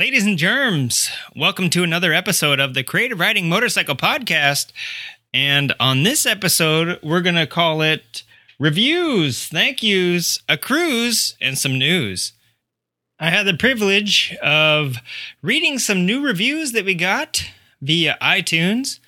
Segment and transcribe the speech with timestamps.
[0.00, 4.72] Ladies and germs, welcome to another episode of the Creative Riding Motorcycle Podcast.
[5.34, 8.22] And on this episode, we're going to call it
[8.58, 12.32] Reviews, Thank Yous, a Cruise, and some News.
[13.18, 14.96] I had the privilege of
[15.42, 17.44] reading some new reviews that we got
[17.82, 19.00] via iTunes,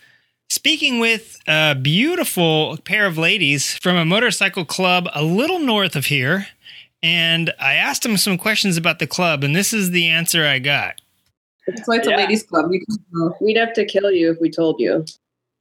[0.50, 6.04] speaking with a beautiful pair of ladies from a motorcycle club a little north of
[6.04, 6.48] here
[7.02, 10.58] and I asked him some questions about the club, and this is the answer I
[10.58, 11.00] got.
[11.84, 12.16] So it's yeah.
[12.16, 12.70] a ladies' club.
[13.40, 15.04] We'd have to kill you if we told you.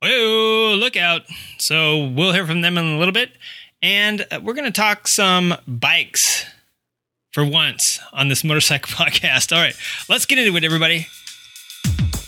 [0.03, 1.21] Oh, look out!
[1.57, 3.31] So we'll hear from them in a little bit,
[3.81, 6.45] and we're going to talk some bikes
[7.31, 9.55] for once on this motorcycle podcast.
[9.55, 9.75] All right,
[10.09, 11.07] let's get into it, everybody.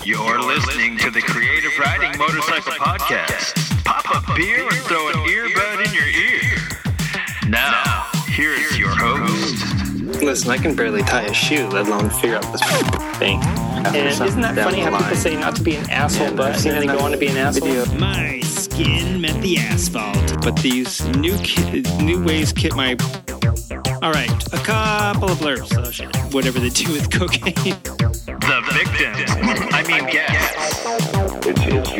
[0.03, 3.85] You're listening to the Creative Riding Motorcycle Podcast.
[3.85, 7.49] Pop a beer and throw an earbud in your ear.
[7.49, 7.92] Now
[8.33, 10.23] Here's your host.
[10.23, 12.61] Listen, I can barely tie a shoe, let alone figure out this
[13.19, 13.39] thing.
[13.43, 16.79] And isn't that funny how people say not to be an asshole, but uh, then
[16.79, 17.85] they go on to be an asshole?
[17.99, 22.95] My skin met the asphalt, but these new ki- new ways kit my.
[24.01, 25.77] All right, a couple of blurbs.
[25.77, 26.15] Oh shit!
[26.33, 27.53] Whatever they do with cocaine.
[27.83, 29.29] The victims.
[29.73, 30.85] I mean, guests.
[31.45, 31.91] It's, it's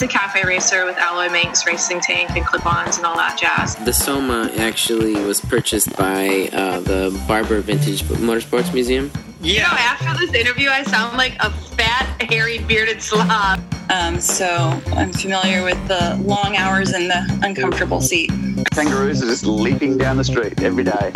[0.00, 3.76] It's a cafe racer with alloy manx, racing tank, and clip-ons and all that jazz.
[3.84, 9.12] The Soma actually was purchased by uh, the Barber Vintage Motorsports Museum.
[9.42, 9.52] Yeah.
[9.52, 13.60] You know, after this interview, I sound like a fat, hairy, bearded slob.
[13.90, 18.30] Um, so I'm familiar with the long hours and the uncomfortable seat.
[18.64, 21.12] Kangaroos are just leaping down the street every day.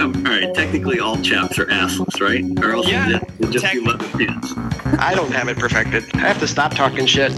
[0.00, 2.44] Um, all right, technically all chaps are assless, right?
[2.64, 4.52] Or else yeah, just, just be leather pants.
[4.98, 6.04] I don't have it perfected.
[6.14, 7.32] I have to stop talking shit.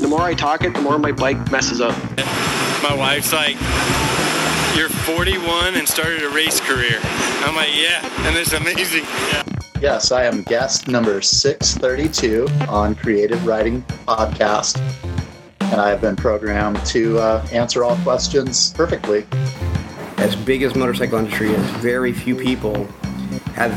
[0.00, 1.96] The more I talk it, the more my bike messes up.
[2.82, 3.56] My wife's like,
[4.76, 6.98] you're 41 and started a race career.
[7.02, 9.04] I'm like, yeah, and it's amazing.
[9.04, 9.42] Yeah.
[9.80, 14.76] Yes, I am guest number 632 on Creative Riding Podcast.
[15.72, 19.26] And I have been programmed to uh, answer all questions perfectly.
[20.18, 22.84] As big as motorcycle industry is, very few people
[23.54, 23.72] have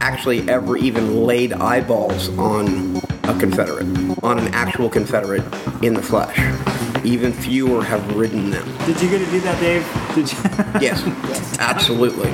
[0.00, 3.86] actually ever even laid eyeballs on a Confederate,
[4.22, 5.44] on an actual Confederate
[5.82, 6.38] in the flesh.
[7.04, 8.66] Even fewer have ridden them.
[8.86, 10.14] Did you get to do that, Dave?
[10.14, 10.38] Did you?
[10.80, 12.30] yes, yes, absolutely.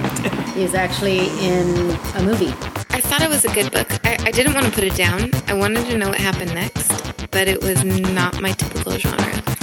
[0.53, 2.53] He's actually in a movie.
[2.91, 3.89] I thought it was a good book.
[4.05, 5.31] I, I didn't want to put it down.
[5.47, 6.89] I wanted to know what happened next,
[7.31, 9.58] but it was not my typical genre.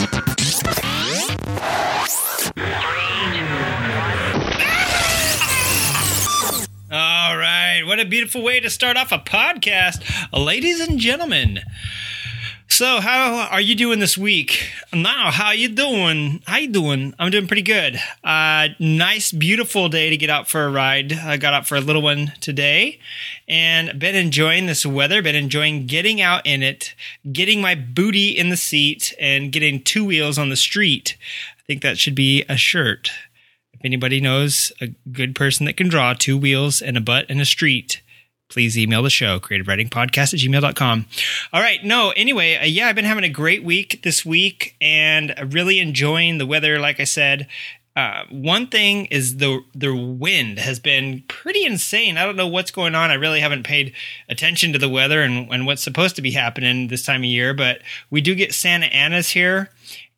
[7.76, 7.86] Right.
[7.86, 10.02] What a beautiful way to start off a podcast.
[10.32, 11.60] Ladies and gentlemen.
[12.70, 14.70] So, how are you doing this week?
[14.94, 16.42] Now, how you doing?
[16.48, 17.14] How you doing?
[17.20, 18.00] I'm doing pretty good.
[18.24, 21.12] Uh, nice, beautiful day to get out for a ride.
[21.12, 23.00] I got out for a little one today,
[23.48, 25.22] and been enjoying this weather.
[25.22, 26.96] Been enjoying getting out in it,
[27.30, 31.18] getting my booty in the seat, and getting two wheels on the street.
[31.60, 33.12] I think that should be a shirt
[33.86, 37.46] anybody knows a good person that can draw two wheels and a butt and a
[37.46, 38.02] street,
[38.50, 41.06] please email the show, creative riding podcast at gmail.com.
[41.54, 41.84] All right.
[41.84, 46.38] No, anyway, uh, yeah, I've been having a great week this week and really enjoying
[46.38, 46.80] the weather.
[46.80, 47.48] Like I said,
[47.96, 52.18] uh, one thing is the the wind has been pretty insane.
[52.18, 53.10] I don't know what's going on.
[53.10, 53.94] I really haven't paid
[54.28, 57.54] attention to the weather and, and what's supposed to be happening this time of year,
[57.54, 59.70] but we do get Santa Ana's here,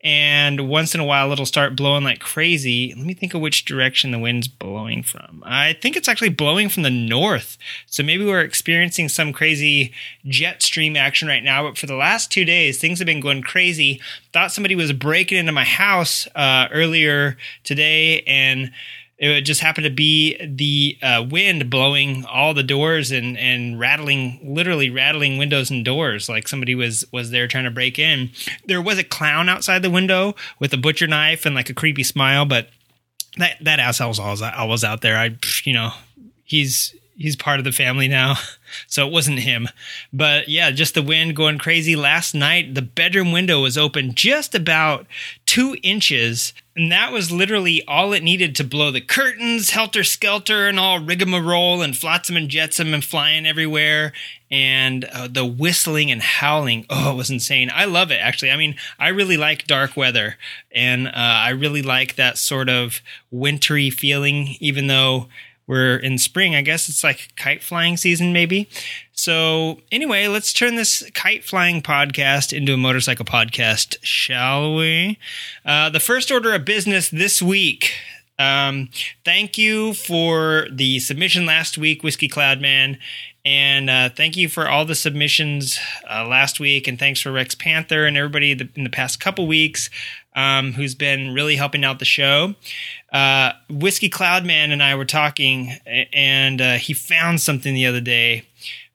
[0.02, 2.94] and once in a while it'll start blowing like crazy.
[2.96, 5.42] Let me think of which direction the wind's blowing from.
[5.44, 7.58] I think it's actually blowing from the north.
[7.86, 9.92] So maybe we're experiencing some crazy
[10.24, 11.64] jet stream action right now.
[11.64, 14.00] But for the last two days, things have been going crazy.
[14.32, 18.70] Thought somebody was breaking into my house uh, earlier today and
[19.18, 24.40] it just happened to be the uh, wind blowing all the doors and and rattling
[24.42, 28.30] literally rattling windows and doors like somebody was was there trying to break in
[28.66, 32.04] there was a clown outside the window with a butcher knife and like a creepy
[32.04, 32.68] smile but
[33.36, 35.90] that that asshole was always, always out there i you know
[36.44, 38.36] he's he's part of the family now.
[38.86, 39.66] So it wasn't him.
[40.12, 41.96] But yeah, just the wind going crazy.
[41.96, 45.06] Last night, the bedroom window was open just about
[45.46, 46.52] two inches.
[46.78, 51.00] And that was literally all it needed to blow the curtains, helter skelter, and all
[51.00, 54.12] rigmarole and flotsam and jetsam and flying everywhere.
[54.48, 56.86] And uh, the whistling and howling.
[56.88, 57.68] Oh, it was insane.
[57.74, 58.52] I love it, actually.
[58.52, 60.36] I mean, I really like dark weather.
[60.72, 63.00] And uh, I really like that sort of
[63.32, 65.26] wintry feeling, even though
[65.68, 66.56] we're in spring.
[66.56, 68.68] I guess it's like kite flying season, maybe.
[69.12, 75.18] So, anyway, let's turn this kite flying podcast into a motorcycle podcast, shall we?
[75.64, 77.92] Uh, the first order of business this week
[78.40, 78.90] Um,
[79.24, 82.98] thank you for the submission last week, Whiskey Cloud Man.
[83.44, 85.78] And uh, thank you for all the submissions
[86.08, 86.86] uh, last week.
[86.86, 89.90] And thanks for Rex Panther and everybody in the past couple weeks
[90.36, 92.54] um, who's been really helping out the show.
[93.12, 95.72] Uh, Whiskey Cloud Man and I were talking,
[96.12, 98.44] and uh, he found something the other day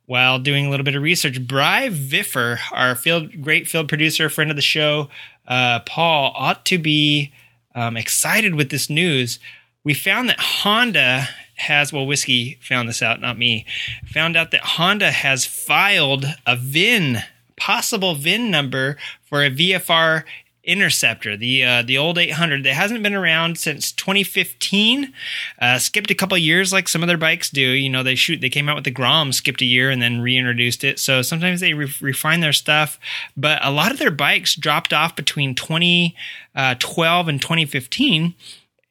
[0.05, 1.45] while doing a little bit of research.
[1.47, 5.09] Bry Viffer, our field, great field producer, friend of the show,
[5.47, 7.33] uh, Paul, ought to be
[7.75, 9.39] um, excited with this news.
[9.83, 13.65] We found that Honda has, well, Whiskey found this out, not me,
[14.05, 17.19] found out that Honda has filed a VIN,
[17.57, 20.23] possible VIN number for a VFR
[20.63, 25.13] Interceptor, the uh, the old 800 that hasn't been around since 2015.
[25.59, 27.61] Uh, skipped a couple years like some of their bikes do.
[27.61, 28.39] You know, they shoot.
[28.39, 30.99] They came out with the Grom, skipped a year, and then reintroduced it.
[30.99, 32.97] So sometimes they re- refine their stuff,
[33.35, 36.15] but a lot of their bikes dropped off between 2012
[36.55, 38.35] uh, and 2015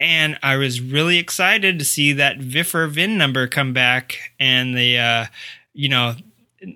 [0.03, 4.99] and I was really excited to see that Viffer VIN number come back and the
[4.99, 5.27] uh,
[5.73, 6.17] you know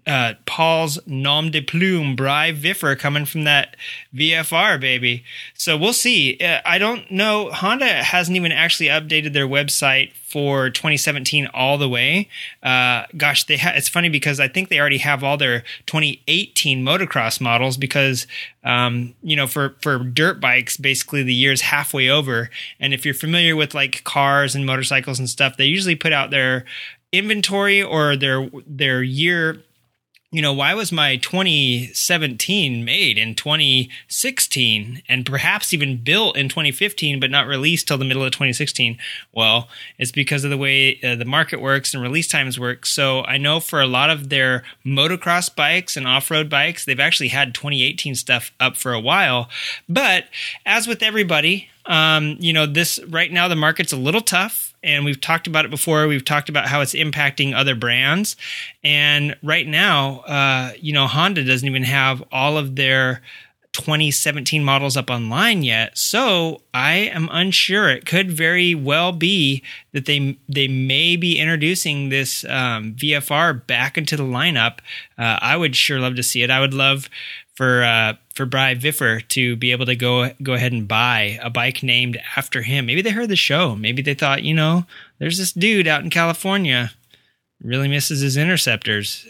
[0.07, 3.77] uh, Paul's nom de plume, Bry Viffer, coming from that
[4.15, 5.25] VFR baby.
[5.55, 6.39] So we'll see.
[6.39, 7.51] Uh, I don't know.
[7.51, 12.29] Honda hasn't even actually updated their website for 2017 all the way.
[12.63, 16.85] Uh, gosh, they ha- it's funny because I think they already have all their 2018
[16.85, 18.27] motocross models because
[18.65, 22.51] um, you know for for dirt bikes, basically the year's halfway over.
[22.81, 26.31] And if you're familiar with like cars and motorcycles and stuff, they usually put out
[26.31, 26.65] their
[27.13, 29.63] inventory or their their year
[30.33, 37.21] you know, why was my 2017 made in 2016 and perhaps even built in 2015
[37.21, 38.99] but not released till the middle of 2016?
[39.33, 39.69] Well,
[39.99, 42.87] it's because of the way uh, the market works and release times work.
[42.87, 46.99] So I know for a lot of their motocross bikes and off road bikes, they've
[46.99, 49.49] actually had 2018 stuff up for a while.
[49.89, 50.25] But
[50.67, 55.05] as with everybody, um, you know, this right now the market's a little tough and
[55.05, 56.07] we've talked about it before.
[56.07, 58.37] We've talked about how it's impacting other brands,
[58.83, 63.23] and right now, uh, you know, Honda doesn't even have all of their
[63.77, 65.97] 2017 models up online yet.
[65.99, 67.91] So I am unsure.
[67.91, 69.63] It could very well be
[69.93, 74.79] that they they may be introducing this um, VFR back into the lineup.
[75.19, 76.51] Uh, I would sure love to see it.
[76.51, 77.11] I would love
[77.55, 81.49] for uh, for Bry Viffer to be able to go go ahead and buy a
[81.49, 82.87] bike named after him.
[82.87, 83.75] Maybe they heard the show.
[83.75, 84.85] Maybe they thought, you know,
[85.19, 86.93] there's this dude out in California
[87.63, 89.27] really misses his interceptors,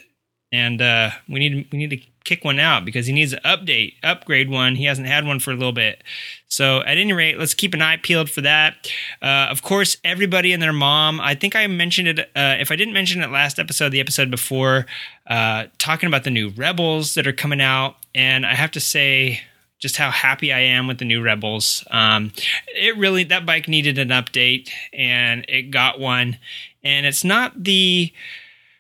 [0.50, 3.94] and uh, we need we need to kick one out because he needs to update,
[4.02, 4.75] upgrade one.
[4.75, 6.02] He hasn't had one for a little bit.
[6.49, 8.75] So at any rate, let's keep an eye peeled for that.
[9.23, 11.20] Uh, of course, everybody and their mom.
[11.20, 12.19] I think I mentioned it.
[12.19, 14.87] Uh, if I didn't mention it last episode, the episode before,
[15.26, 19.40] uh, talking about the new Rebels that are coming out, and I have to say
[19.78, 21.84] just how happy I am with the new Rebels.
[21.90, 22.32] Um,
[22.75, 26.38] it really that bike needed an update, and it got one.
[26.82, 28.12] And it's not the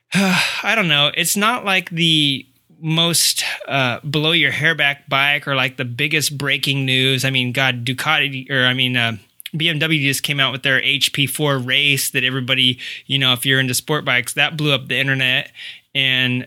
[0.14, 1.10] I don't know.
[1.14, 2.46] It's not like the
[2.86, 7.24] most uh, below your hair back bike or like the biggest breaking news.
[7.24, 9.16] I mean, God, Ducati or I mean, uh,
[9.52, 13.74] BMW just came out with their HP4 race that everybody, you know, if you're into
[13.74, 15.50] sport bikes, that blew up the internet.
[15.96, 16.46] And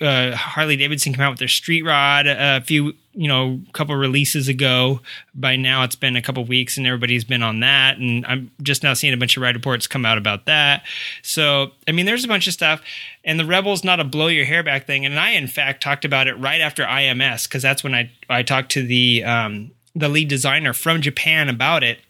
[0.00, 4.48] uh, Harley Davidson came out with their street rod a few you know, couple releases
[4.48, 5.00] ago.
[5.34, 7.98] By now, it's been a couple weeks, and everybody's been on that.
[7.98, 10.84] And I'm just now seeing a bunch of ride reports come out about that.
[11.22, 12.82] So, I mean, there's a bunch of stuff.
[13.24, 15.06] And the Rebels not a blow your hair back thing.
[15.06, 18.42] And I, in fact, talked about it right after IMS because that's when I I
[18.42, 22.00] talked to the um, the lead designer from Japan about it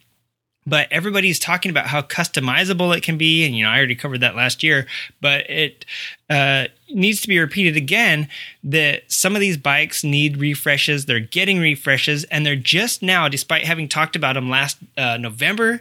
[0.66, 4.20] but everybody's talking about how customizable it can be and you know i already covered
[4.20, 4.86] that last year
[5.20, 5.84] but it
[6.30, 8.26] uh, needs to be repeated again
[8.62, 13.64] that some of these bikes need refreshes they're getting refreshes and they're just now despite
[13.64, 15.80] having talked about them last uh, november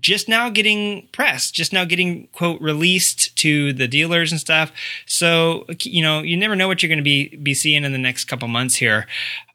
[0.00, 4.72] just now getting pressed just now getting quote released to the dealers and stuff.
[5.06, 7.98] So you know you never know what you're going to be be seeing in the
[7.98, 9.06] next couple months here.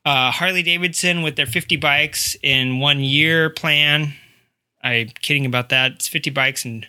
[0.06, 4.14] Uh, harley davidson with their 50 bikes in one year plan
[4.82, 5.94] I'm kidding about that.
[5.94, 6.86] It's 50 bikes in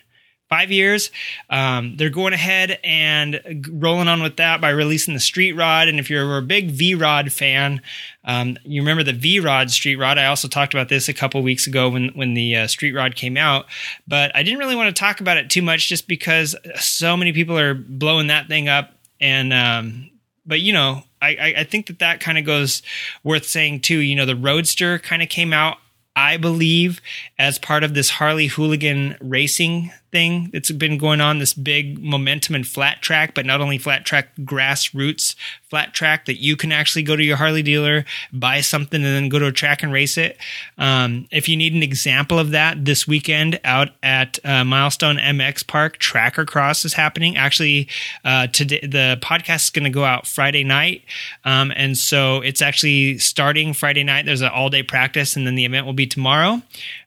[0.51, 1.11] five years.
[1.49, 5.87] Um, they're going ahead and rolling on with that by releasing the Street Rod.
[5.87, 7.81] And if you're a big V Rod fan,
[8.25, 10.17] um, you remember the V Rod Street Rod.
[10.17, 13.15] I also talked about this a couple weeks ago when when the uh, Street Rod
[13.15, 13.65] came out,
[14.07, 17.31] but I didn't really want to talk about it too much just because so many
[17.31, 18.93] people are blowing that thing up.
[19.21, 20.11] And um,
[20.45, 22.81] but you know, I, I think that that kind of goes
[23.23, 23.99] worth saying too.
[23.99, 25.77] You know, the Roadster kind of came out
[26.15, 27.01] I believe,
[27.39, 32.55] as part of this Harley hooligan racing thing that's been going on, this big momentum
[32.55, 35.35] and flat track, but not only flat track grassroots
[35.71, 39.29] flat track that you can actually go to your Harley dealer, buy something, and then
[39.29, 40.37] go to a track and race it.
[40.77, 45.65] Um, if you need an example of that, this weekend out at uh, Milestone MX
[45.65, 47.37] Park, Tracker Cross is happening.
[47.37, 47.87] Actually,
[48.25, 51.03] uh, today the podcast is going to go out Friday night,
[51.45, 54.25] um, and so it's actually starting Friday night.
[54.25, 56.61] There's an all day practice, and then the event will be tomorrow.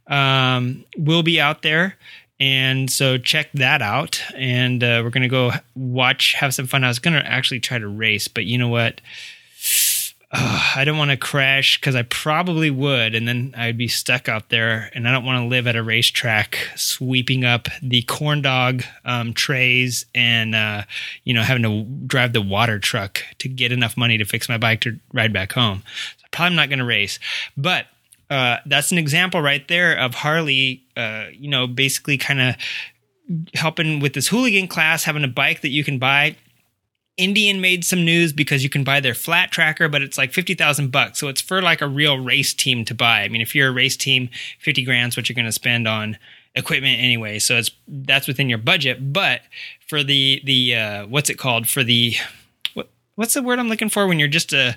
[0.06, 1.98] Um, we'll be out there.
[2.40, 4.20] And so check that out.
[4.36, 6.84] And uh, we're going to go watch, have some fun.
[6.84, 9.00] I was going to actually try to race, but you know what?
[10.36, 14.48] I don't want to crash because I probably would, and then I'd be stuck out
[14.48, 14.90] there.
[14.92, 19.32] And I don't want to live at a racetrack sweeping up the corn dog um,
[19.32, 20.82] trays and uh,
[21.22, 24.58] you know having to drive the water truck to get enough money to fix my
[24.58, 25.84] bike to ride back home.
[26.18, 27.20] So probably not going to race,
[27.56, 27.86] but
[28.34, 32.56] uh, that's an example right there of Harley, uh, you know, basically kind of
[33.54, 36.34] helping with this hooligan class, having a bike that you can buy.
[37.16, 40.90] Indian made some news because you can buy their flat tracker, but it's like 50,000
[40.90, 41.20] bucks.
[41.20, 43.22] So it's for like a real race team to buy.
[43.22, 46.18] I mean, if you're a race team, 50 grand's what you're going to spend on
[46.56, 47.38] equipment anyway.
[47.38, 49.12] So it's, that's within your budget.
[49.12, 49.42] But
[49.86, 51.68] for the, the, uh, what's it called?
[51.68, 52.16] For the,
[52.74, 54.76] what, what's the word I'm looking for when you're just a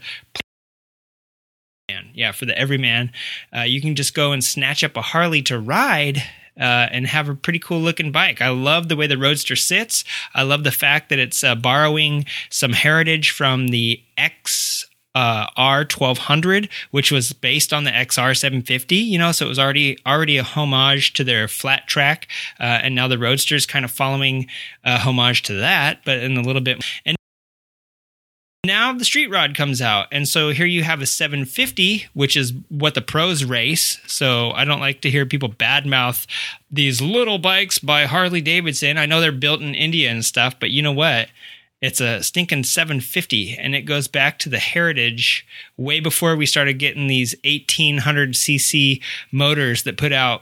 [1.90, 2.10] man.
[2.14, 3.14] Yeah, for the everyman,
[3.56, 6.22] uh, you can just go and snatch up a Harley to ride.
[6.60, 8.42] Uh, and have a pretty cool looking bike.
[8.42, 10.04] I love the way the Roadster sits.
[10.34, 16.68] I love the fact that it's uh, borrowing some heritage from the X uh, R1200,
[16.90, 18.96] which was based on the XR 750.
[18.96, 22.28] You know, so it was already already a homage to their flat track,
[22.60, 24.48] uh, and now the Roadster is kind of following
[24.84, 26.84] a homage to that, but in a little bit.
[27.06, 27.17] And
[28.68, 32.54] now the street rod comes out and so here you have a 750 which is
[32.70, 34.00] what the pros race.
[34.06, 36.28] So i don't like to hear people badmouth
[36.70, 38.98] these little bikes by harley davidson.
[38.98, 41.30] I know they're built in india and stuff but you know what?
[41.82, 45.46] It's a stinking 750 and it goes back to the heritage
[45.78, 50.42] way before we started getting these 1800 cc motors that put out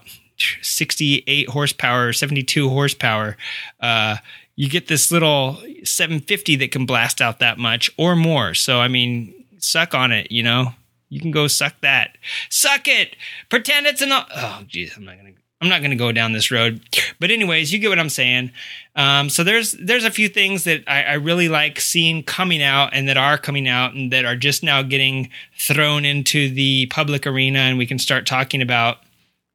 [0.61, 3.37] 68 horsepower 72 horsepower
[3.79, 4.17] uh,
[4.55, 8.53] you get this little 750 that can blast out that much or more.
[8.53, 10.73] So, I mean, suck on it, you know?
[11.09, 12.17] You can go suck that.
[12.49, 13.15] Suck it!
[13.49, 14.11] Pretend it's an.
[14.11, 15.33] Oh, jeez, I'm not to.
[15.61, 16.81] I'm not to go down this road,
[17.19, 18.51] but anyways, you get what I'm saying.
[18.95, 22.89] Um, so there's there's a few things that I, I, really like seeing coming out
[22.93, 27.25] and that are coming out and that are just now getting thrown into the public
[27.25, 28.97] arena, and we can start talking about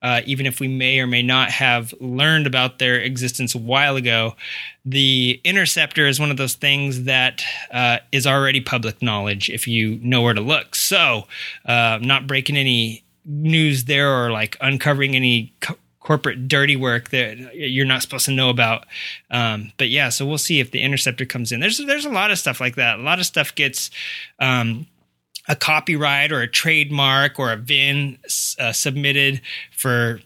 [0.02, 3.96] uh, even if we may or may not have learned about their existence a while
[3.96, 4.34] ago.
[4.84, 9.98] The interceptor is one of those things that uh, is already public knowledge if you
[10.02, 10.74] know where to look.
[10.74, 11.26] So,
[11.66, 17.54] uh, not breaking any news there or like uncovering any co- corporate dirty work that
[17.54, 18.86] you're not supposed to know about.
[19.30, 21.60] Um, but yeah, so we'll see if the interceptor comes in.
[21.60, 22.98] There's there's a lot of stuff like that.
[22.98, 23.90] A lot of stuff gets.
[24.38, 24.86] Um,
[25.50, 28.18] a copyright or a trademark or a VIN
[28.58, 29.42] uh, submitted
[29.76, 30.20] for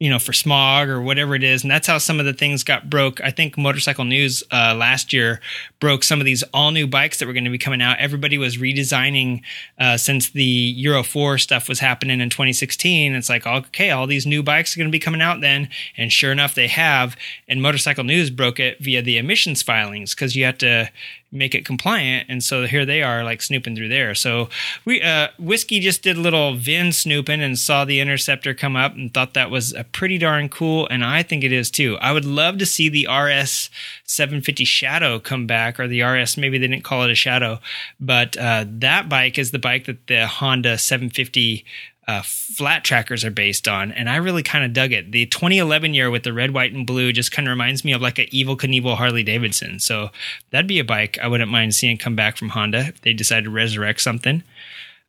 [0.00, 1.62] you know for smog or whatever it is.
[1.62, 3.20] And that's how some of the things got broke.
[3.20, 5.40] I think motorcycle news uh, last year
[5.78, 7.98] broke some of these all new bikes that were going to be coming out.
[8.00, 9.42] Everybody was redesigning
[9.78, 14.26] uh, since the euro 4 stuff was happening in 2016 it's like okay all these
[14.26, 15.68] new bikes are going to be coming out then.
[15.96, 17.14] And sure enough they have.
[17.46, 20.90] And motorcycle news broke it via the emissions filings because you have to
[21.32, 22.26] make it compliant.
[22.28, 24.14] And so here they are like snooping through there.
[24.14, 24.50] So
[24.84, 28.94] we, uh, whiskey just did a little VIN snooping and saw the interceptor come up
[28.94, 30.86] and thought that was a pretty darn cool.
[30.90, 31.96] And I think it is too.
[32.00, 33.70] I would love to see the RS
[34.04, 37.60] 750 Shadow come back or the RS, maybe they didn't call it a Shadow,
[37.98, 41.64] but, uh, that bike is the bike that the Honda 750
[42.08, 45.12] uh, flat trackers are based on, and I really kind of dug it.
[45.12, 48.02] The 2011 year with the red, white, and blue just kind of reminds me of
[48.02, 49.78] like an Evel Knievel Harley Davidson.
[49.78, 50.10] So
[50.50, 53.44] that'd be a bike I wouldn't mind seeing come back from Honda if they decide
[53.44, 54.42] to resurrect something.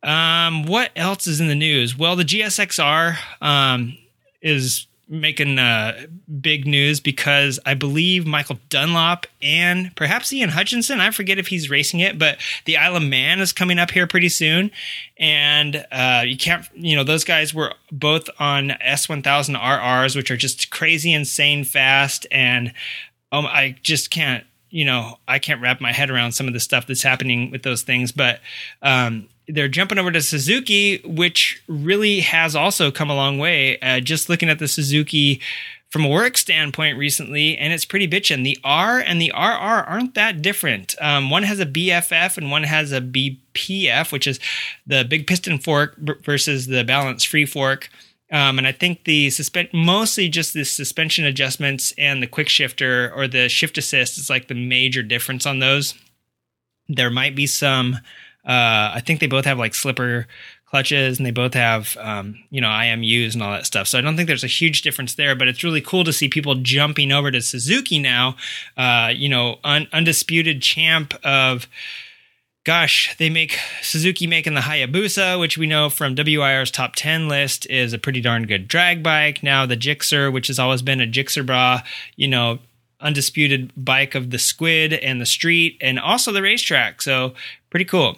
[0.04, 1.96] Um, what else is in the news?
[1.96, 3.98] Well, the GSXR um,
[4.40, 6.06] is making uh,
[6.40, 11.68] big news because I believe Michael Dunlop and perhaps Ian Hutchinson, I forget if he's
[11.70, 14.70] racing it, but the Isle of Man is coming up here pretty soon.
[15.18, 19.22] And uh, you can't, you know, those guys were both on S1000
[19.58, 22.26] RRs, which are just crazy, insane fast.
[22.30, 22.72] And
[23.32, 26.58] um, I just can't you know, I can't wrap my head around some of the
[26.58, 28.10] stuff that's happening with those things.
[28.10, 28.40] But
[28.82, 33.78] um, they're jumping over to Suzuki, which really has also come a long way.
[33.80, 35.40] Uh, just looking at the Suzuki
[35.90, 38.42] from a work standpoint recently, and it's pretty bitchin'.
[38.42, 39.38] The R and the RR
[39.86, 40.96] aren't that different.
[41.00, 44.40] Um, one has a BFF and one has a BPF, which is
[44.86, 47.90] the big piston fork versus the balanced free fork.
[48.32, 53.12] Um, and I think the suspend mostly just the suspension adjustments and the quick shifter
[53.14, 55.94] or the shift assist is like the major difference on those.
[56.88, 57.98] There might be some.
[58.46, 60.26] Uh, I think they both have like slipper
[60.66, 63.86] clutches and they both have um, you know IMUs and all that stuff.
[63.86, 66.28] So I don't think there's a huge difference there, but it's really cool to see
[66.28, 68.36] people jumping over to Suzuki now.
[68.76, 71.68] Uh, you know, un- undisputed champ of
[72.64, 77.66] gosh, they make Suzuki making the Hayabusa, which we know from WIR's top 10 list
[77.70, 79.42] is a pretty darn good drag bike.
[79.42, 81.82] Now the Gixxer, which has always been a Gixxer bra,
[82.16, 82.58] you know,
[83.00, 87.02] undisputed bike of the squid and the street and also the racetrack.
[87.02, 87.34] So
[87.70, 88.16] pretty cool.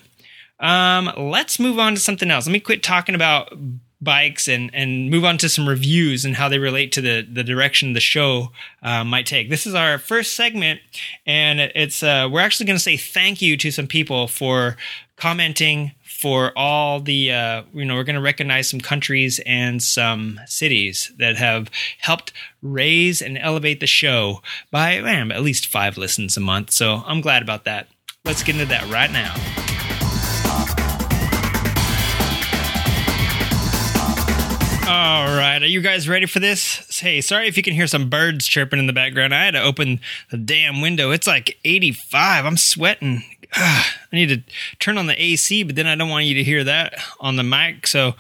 [0.59, 2.47] Um, let's move on to something else.
[2.47, 3.53] Let me quit talking about
[4.01, 7.45] bikes and and move on to some reviews and how they relate to the the
[7.45, 9.51] direction the show uh, might take.
[9.51, 10.81] This is our first segment,
[11.27, 14.77] and it's uh, we're actually going to say thank you to some people for
[15.17, 20.41] commenting for all the uh, you know we're going to recognize some countries and some
[20.47, 22.33] cities that have helped
[22.63, 26.71] raise and elevate the show by man, at least five listens a month.
[26.71, 27.89] So I'm glad about that.
[28.25, 29.76] Let's get into that right now.
[34.89, 37.01] All right, are you guys ready for this?
[37.01, 39.35] Hey, sorry if you can hear some birds chirping in the background.
[39.35, 39.99] I had to open
[40.31, 41.11] the damn window.
[41.11, 42.45] It's like 85.
[42.45, 43.25] I'm sweating.
[43.57, 44.43] Ugh, I need to
[44.79, 47.43] turn on the AC, but then I don't want you to hear that on the
[47.43, 47.89] mic.
[47.89, 48.15] So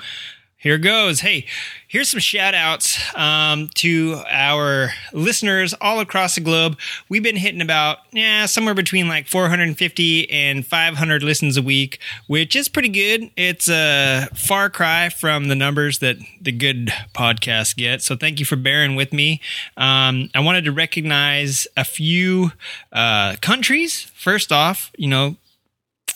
[0.67, 1.21] here goes.
[1.21, 1.47] Hey,
[1.87, 6.77] here's some shout outs um, to our listeners all across the globe.
[7.09, 12.57] We've been hitting about, yeah, somewhere between like 450 and 500 listens a week, which
[12.57, 13.31] is pretty good.
[13.37, 18.03] It's a far cry from the numbers that the good podcasts get.
[18.03, 19.41] So thank you for bearing with me.
[19.77, 22.51] Um, I wanted to recognize a few
[22.93, 24.03] uh, countries.
[24.17, 25.37] First off, you know,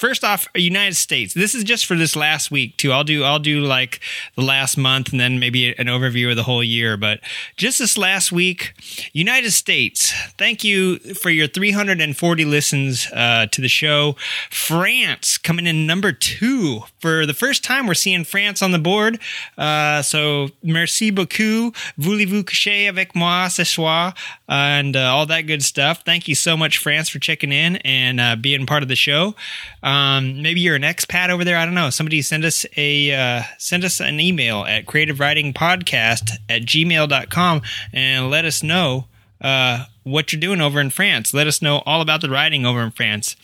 [0.01, 1.35] first off, United States.
[1.35, 2.91] This is just for this last week too.
[2.91, 4.01] I'll do I'll do like
[4.35, 6.97] the last month and then maybe an overview of the whole year.
[6.97, 7.21] But
[7.57, 8.73] just this last week,
[9.13, 10.13] United States.
[10.39, 14.17] Thank you for your 340 listens uh, to the show.
[14.51, 17.87] France coming in number two for the first time.
[17.87, 19.21] We're seeing France on the board.
[19.59, 21.75] Uh, so merci beaucoup.
[21.99, 24.15] Voulez-vous coucher avec moi ce soir?
[24.51, 26.03] And uh, all that good stuff.
[26.05, 29.37] Thank you so much, France, for checking in and uh, being part of the show.
[29.83, 31.57] Um, maybe you're an expat over there.
[31.57, 31.91] I don't know.
[31.91, 37.63] Somebody send us a uh, send us an email at creative riding podcast at gmail.com
[37.93, 39.07] and let us know
[39.41, 41.33] uh, what you're doing over in France.
[41.33, 43.37] Let us know all about the writing over in France.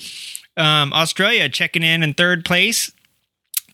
[0.56, 2.90] Um, Australia checking in in third place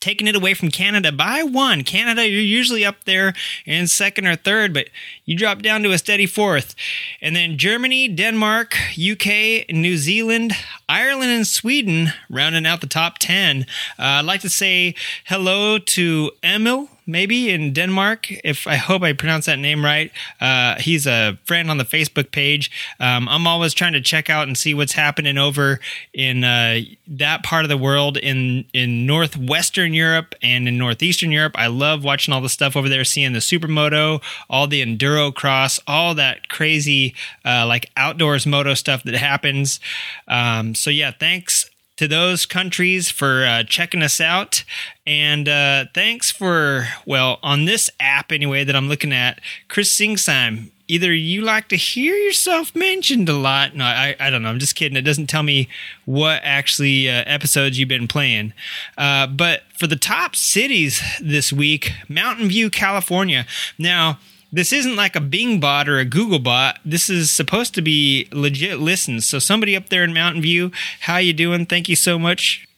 [0.02, 1.84] taking it away from Canada by one.
[1.84, 3.32] Canada, you're usually up there
[3.64, 4.88] in second or third, but
[5.24, 6.74] you drop down to a steady fourth.
[7.22, 10.54] And then Germany, Denmark, UK, New Zealand,
[10.88, 13.62] Ireland, and Sweden rounding out the top 10.
[13.96, 18.30] Uh, I'd like to say hello to Emil maybe in Denmark.
[18.44, 20.10] If I hope I pronounce that name right,
[20.40, 22.70] uh, he's a friend on the Facebook page.
[23.00, 25.80] Um, I'm always trying to check out and see what's happening over
[26.12, 31.54] in uh, that part of the world in in northwestern Europe and in northeastern Europe.
[31.56, 35.80] I love watching all the stuff over there, seeing the supermoto, all the enduro cross,
[35.86, 39.80] all that crazy uh, like outdoors moto stuff that happens.
[40.28, 41.71] Um, so yeah, thanks
[42.02, 44.64] to those countries for uh, checking us out.
[45.06, 50.72] And uh, thanks for, well, on this app anyway that I'm looking at, Chris Singsheim.
[50.88, 53.76] Either you like to hear yourself mentioned a lot.
[53.76, 54.48] No, I, I don't know.
[54.48, 54.96] I'm just kidding.
[54.96, 55.68] It doesn't tell me
[56.04, 58.52] what actually uh, episodes you've been playing.
[58.98, 63.46] Uh, but for the top cities this week, Mountain View, California.
[63.78, 64.18] Now,
[64.52, 66.78] this isn't like a Bing bot or a Google bot.
[66.84, 69.24] This is supposed to be legit listens.
[69.24, 71.64] So somebody up there in Mountain View, how you doing?
[71.64, 72.68] Thank you so much.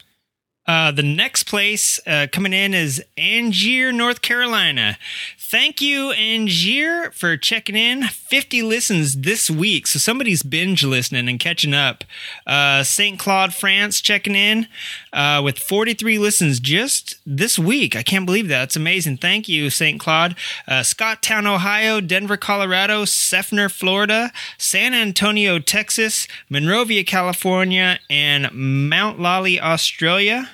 [0.66, 4.96] Uh, the next place uh, coming in is Angier, North Carolina.
[5.46, 8.04] Thank you, Angier, for checking in.
[8.04, 9.86] 50 listens this week.
[9.86, 12.02] So somebody's binge listening and catching up.
[12.46, 13.18] Uh, St.
[13.18, 14.68] Claude, France, checking in
[15.12, 17.94] uh, with 43 listens just this week.
[17.94, 18.64] I can't believe that.
[18.64, 19.18] It's amazing.
[19.18, 20.00] Thank you, St.
[20.00, 20.34] Claude.
[20.66, 29.60] Uh, Scottown, Ohio, Denver, Colorado, Seffner, Florida, San Antonio, Texas, Monrovia, California, and Mount Lawley,
[29.60, 30.48] Australia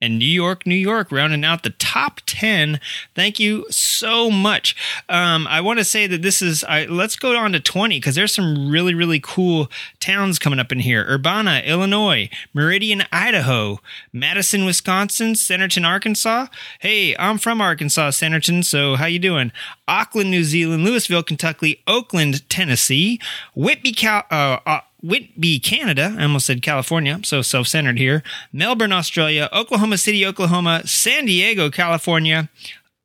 [0.00, 2.80] and New York, New York, rounding out the top 10.
[3.14, 4.74] Thank you so much.
[5.08, 8.14] Um, I want to say that this is, I, let's go on to 20 because
[8.14, 13.80] there's some really, really cool towns coming up in here Urbana, Illinois, Meridian, Idaho,
[14.12, 16.46] Madison, Wisconsin, Centerton, Arkansas.
[16.80, 19.52] Hey, I'm from Arkansas, Centerton, so how you doing?
[19.86, 23.20] Auckland, New Zealand, Louisville, Kentucky, Oakland, Tennessee,
[23.54, 26.14] Whitby, Cal- uh, uh, Whitby, Canada.
[26.18, 28.22] I almost said California, I'm so self centered here.
[28.52, 29.48] Melbourne, Australia.
[29.52, 30.82] Oklahoma City, Oklahoma.
[30.86, 32.48] San Diego, California.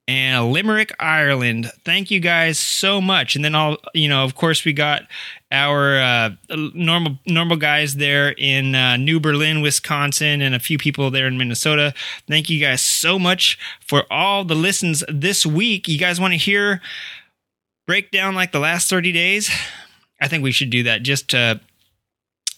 [0.08, 1.72] and Limerick, Ireland.
[1.84, 3.36] Thank you guys so much.
[3.36, 5.04] And then all you know, of course, we got
[5.52, 6.30] our uh,
[6.76, 11.38] normal normal guys there in uh, New Berlin, Wisconsin, and a few people there in
[11.38, 11.94] Minnesota.
[12.28, 15.88] Thank you guys so much for all the listens this week.
[15.88, 16.82] You guys want to hear
[17.88, 19.50] breakdown like the last thirty days?
[20.22, 21.60] I think we should do that just to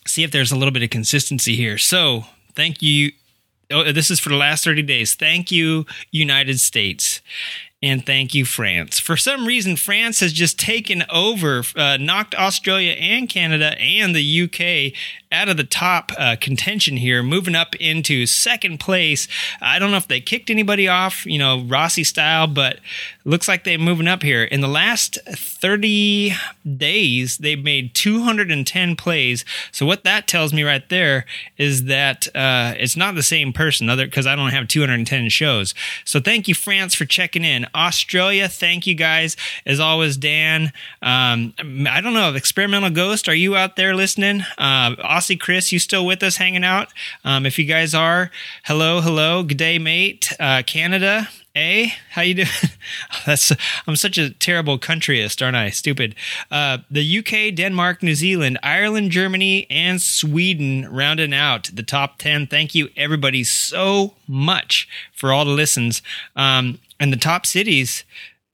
[0.08, 1.78] see if there's a little bit of consistency here.
[1.78, 3.12] So, thank you.
[3.70, 5.16] Oh, this is for the last 30 days.
[5.16, 7.22] Thank you, United States.
[7.84, 9.00] And thank you, France.
[9.00, 14.42] For some reason, France has just taken over, uh, knocked Australia and Canada and the
[14.42, 14.94] UK
[15.32, 19.28] out of the top uh, contention here, moving up into second place.
[19.62, 22.80] I don't know if they kicked anybody off, you know, Rossi style, but
[23.26, 24.44] looks like they're moving up here.
[24.44, 26.34] In the last 30
[26.78, 29.44] days, they've made 210 plays.
[29.72, 31.26] So what that tells me right there
[31.58, 35.74] is that uh, it's not the same person, other because I don't have 210 shows.
[36.06, 37.68] So thank you, France, for checking in.
[37.76, 39.36] Australia, thank you guys.
[39.66, 40.72] As always, Dan.
[41.02, 41.54] Um,
[41.90, 44.42] I don't know, Experimental Ghost, are you out there listening?
[44.58, 46.90] Uh, Aussie Chris, you still with us hanging out?
[47.26, 48.30] Um, if you guys are,
[48.66, 50.32] hello, hello, good day, mate.
[50.40, 52.48] Uh, Canada, Hey, how you doing?
[53.26, 53.52] That's
[53.88, 55.72] I'm such a terrible countryist, aren't I?
[55.72, 56.14] Stupid.
[56.52, 62.46] Uh, the UK, Denmark, New Zealand, Ireland, Germany, and Sweden rounding out the top ten.
[62.46, 66.04] Thank you everybody so much for all the listens.
[66.36, 68.04] Um, and the top cities.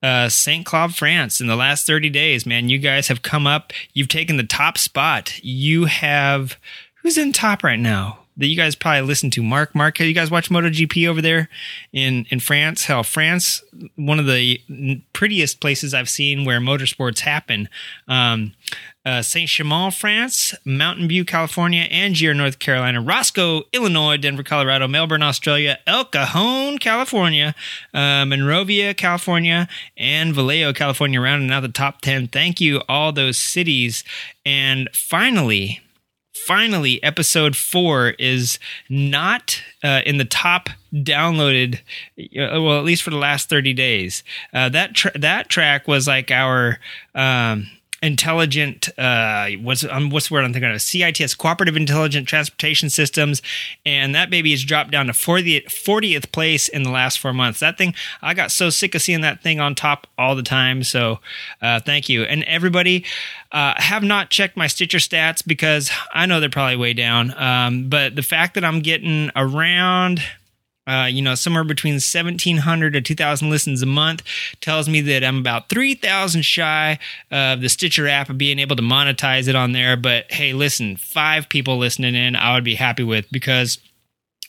[0.04, 0.66] Uh, St.
[0.66, 3.72] Cloud, France, in the last 30 days, man, you guys have come up.
[3.94, 5.42] You've taken the top spot.
[5.42, 6.58] You have,
[6.96, 8.18] who's in top right now?
[8.36, 9.42] that you guys probably listen to.
[9.42, 11.48] Mark, Mark, Have you guys watch MotoGP over there
[11.92, 12.84] in in France?
[12.84, 13.62] Hell, France,
[13.96, 14.60] one of the
[15.12, 17.68] prettiest places I've seen where motorsports happen.
[18.08, 18.54] Um,
[19.04, 25.22] uh, Saint Chamond, France, Mountain View, California, Angier, North Carolina, Roscoe, Illinois, Denver, Colorado, Melbourne,
[25.22, 27.54] Australia, El Cajon, California,
[27.92, 32.28] uh, Monrovia, California, and Vallejo, California, rounding out the top 10.
[32.28, 34.04] Thank you, all those cities.
[34.46, 35.80] And finally,
[36.46, 41.80] finally, episode four is not uh, in the top downloaded.
[42.18, 44.22] Uh, well, at least for the last thirty days.
[44.52, 46.78] Uh, that tra- that track was like our.
[47.14, 47.68] Um,
[48.04, 50.76] intelligent uh what's um, what's the word I'm thinking of?
[50.76, 53.40] CITS cooperative intelligent transportation systems.
[53.86, 57.60] And that baby has dropped down to 40th, 40th place in the last 4 months.
[57.60, 60.84] That thing I got so sick of seeing that thing on top all the time.
[60.84, 61.20] So
[61.62, 62.24] uh thank you.
[62.24, 63.04] And everybody
[63.52, 67.34] uh have not checked my Stitcher stats because I know they're probably way down.
[67.36, 70.22] Um but the fact that I'm getting around
[70.86, 74.22] uh, you know, somewhere between 1,700 to 2,000 listens a month
[74.60, 76.98] tells me that I'm about 3,000 shy
[77.30, 79.96] of the Stitcher app of being able to monetize it on there.
[79.96, 83.78] But hey, listen, five people listening in, I would be happy with because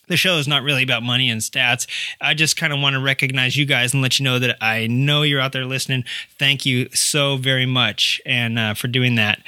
[0.08, 1.88] the show is not really about money and stats.
[2.22, 4.88] I just kind of want to recognize you guys and let you know that I
[4.88, 6.04] know you're out there listening.
[6.38, 9.40] Thank you so very much and uh, for doing that.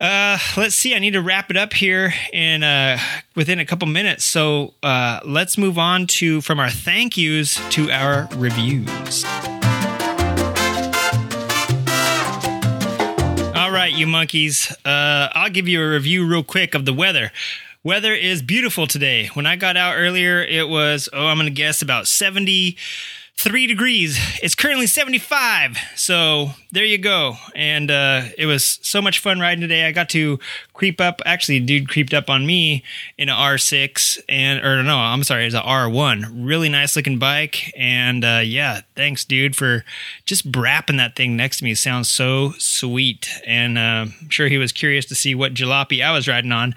[0.00, 0.94] Uh, let's see.
[0.94, 2.98] I need to wrap it up here in uh,
[3.34, 4.24] within a couple minutes.
[4.24, 9.24] So uh, let's move on to from our thank yous to our reviews.
[13.56, 14.70] All right, you monkeys.
[14.84, 17.32] Uh, I'll give you a review real quick of the weather.
[17.82, 19.30] Weather is beautiful today.
[19.34, 22.76] When I got out earlier, it was oh, I'm to guess about 70
[23.38, 24.18] three degrees.
[24.42, 25.78] It's currently 75.
[25.94, 27.36] So there you go.
[27.54, 29.86] And uh, it was so much fun riding today.
[29.86, 30.38] I got to
[30.74, 31.22] creep up.
[31.24, 32.84] Actually, dude creeped up on me
[33.16, 36.30] in an R6 and, or no, I'm sorry, it's an R1.
[36.34, 37.72] Really nice looking bike.
[37.76, 39.84] And uh, yeah, thanks, dude, for
[40.26, 41.72] just brapping that thing next to me.
[41.72, 43.30] It sounds so sweet.
[43.46, 46.74] And uh, I'm sure he was curious to see what jalopy I was riding on.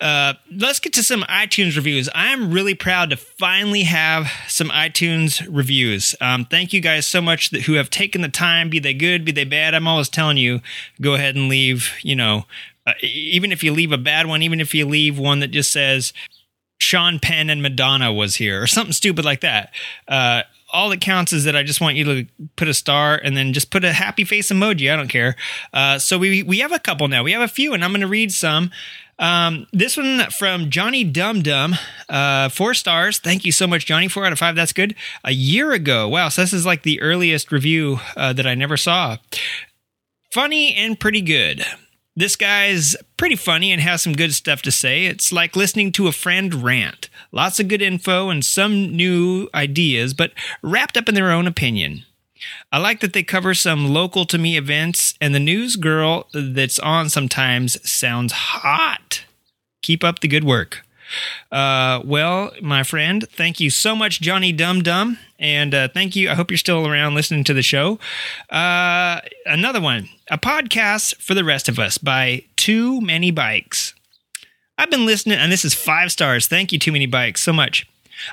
[0.00, 2.08] Uh, let's get to some iTunes reviews.
[2.16, 6.16] I'm really proud to finally have some iTunes reviews.
[6.20, 9.19] Um, thank you guys so much that, who have taken the time, be they good,
[9.24, 9.74] be they bad.
[9.74, 10.60] I'm always telling you,
[11.00, 12.44] go ahead and leave, you know,
[12.86, 15.70] uh, even if you leave a bad one, even if you leave one that just
[15.70, 16.12] says
[16.80, 19.72] Sean Penn and Madonna was here or something stupid like that.
[20.08, 23.36] Uh, all that counts is that I just want you to put a star and
[23.36, 24.92] then just put a happy face emoji.
[24.92, 25.36] I don't care.
[25.72, 27.22] Uh, so we we have a couple now.
[27.22, 28.70] We have a few, and I'm going to read some.
[29.18, 31.74] Um, this one from Johnny Dum Dum,
[32.08, 33.18] uh, four stars.
[33.18, 34.08] Thank you so much, Johnny.
[34.08, 34.56] Four out of five.
[34.56, 34.94] That's good.
[35.24, 36.08] A year ago.
[36.08, 36.30] Wow.
[36.30, 39.18] So this is like the earliest review uh, that I never saw.
[40.32, 41.64] Funny and pretty good.
[42.16, 45.06] This guy's pretty funny and has some good stuff to say.
[45.06, 47.08] It's like listening to a friend rant.
[47.32, 52.04] Lots of good info and some new ideas, but wrapped up in their own opinion.
[52.72, 56.78] I like that they cover some local to me events, and the news girl that's
[56.78, 59.24] on sometimes sounds hot.
[59.82, 60.84] Keep up the good work.
[61.50, 65.18] Uh, well, my friend, thank you so much, Johnny Dum Dum.
[65.38, 66.30] And uh, thank you.
[66.30, 67.98] I hope you're still around listening to the show.
[68.50, 73.94] Uh, another one, a podcast for the rest of us by Too Many Bikes.
[74.78, 76.46] I've been listening, and this is five stars.
[76.46, 77.86] Thank you, Too Many Bikes, so much.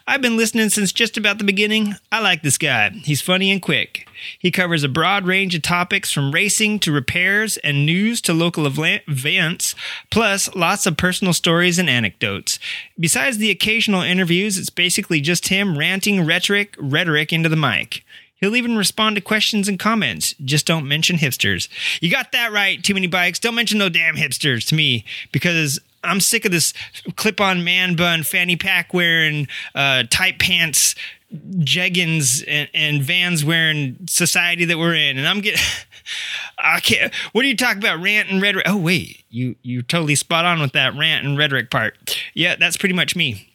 [0.08, 1.96] I've been listening since just about the beginning.
[2.12, 2.90] I like this guy.
[2.90, 4.08] He's funny and quick.
[4.40, 8.66] He covers a broad range of topics from racing to repairs and news to local
[8.66, 9.76] events,
[10.10, 12.60] plus lots of personal stories and anecdotes.
[13.00, 18.04] Besides the occasional interviews, it's basically just him ranting rhetoric, rhetoric into the mic.
[18.40, 20.36] He'll even respond to questions and comments.
[20.44, 21.68] Just don't mention hipsters.
[22.02, 23.40] You got that right, too many bikes.
[23.40, 26.74] Don't mention no damn hipsters to me because I'm sick of this
[27.16, 30.96] clip on man bun, fanny pack wearing, uh, tight pants,
[31.34, 35.18] jeggings, and, and, vans wearing society that we're in.
[35.18, 35.62] And I'm getting,
[36.58, 38.02] I can't, what are you talking about?
[38.02, 38.66] Rant and rhetoric.
[38.68, 42.18] Oh, wait, you, you totally spot on with that rant and rhetoric part.
[42.34, 43.50] Yeah, that's pretty much me.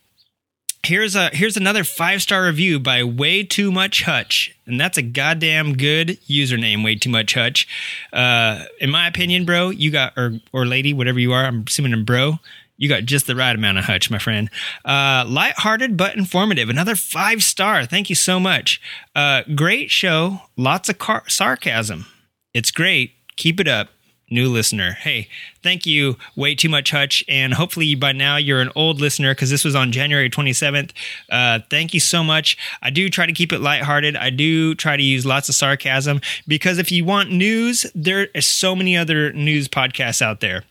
[0.85, 5.03] Here's a here's another five star review by Way Too Much Hutch, and that's a
[5.03, 6.83] goddamn good username.
[6.83, 7.69] Way Too Much Hutch.
[8.13, 11.45] Uh, in my opinion, bro, you got or or lady, whatever you are.
[11.45, 12.41] I'm assuming a bro.
[12.79, 14.51] You got just the right amount of hutch, my friend.
[14.85, 16.69] Uh, lighthearted but informative.
[16.69, 17.87] Another five star.
[17.87, 18.81] Thank you so much.
[19.15, 20.41] Uh, great show.
[20.57, 22.07] Lots of car- sarcasm.
[22.53, 23.13] It's great.
[23.37, 23.91] Keep it up
[24.33, 24.93] new listener.
[24.93, 25.29] Hey,
[25.63, 29.51] thank you, way too much Hutch, and hopefully by now you're an old listener because
[29.51, 30.91] this was on January 27th.
[31.31, 32.57] Uh, thank you so much.
[32.83, 34.17] I do try to keep it lighthearted.
[34.17, 38.41] I do try to use lots of sarcasm because if you want news, there are
[38.41, 40.65] so many other news podcasts out there.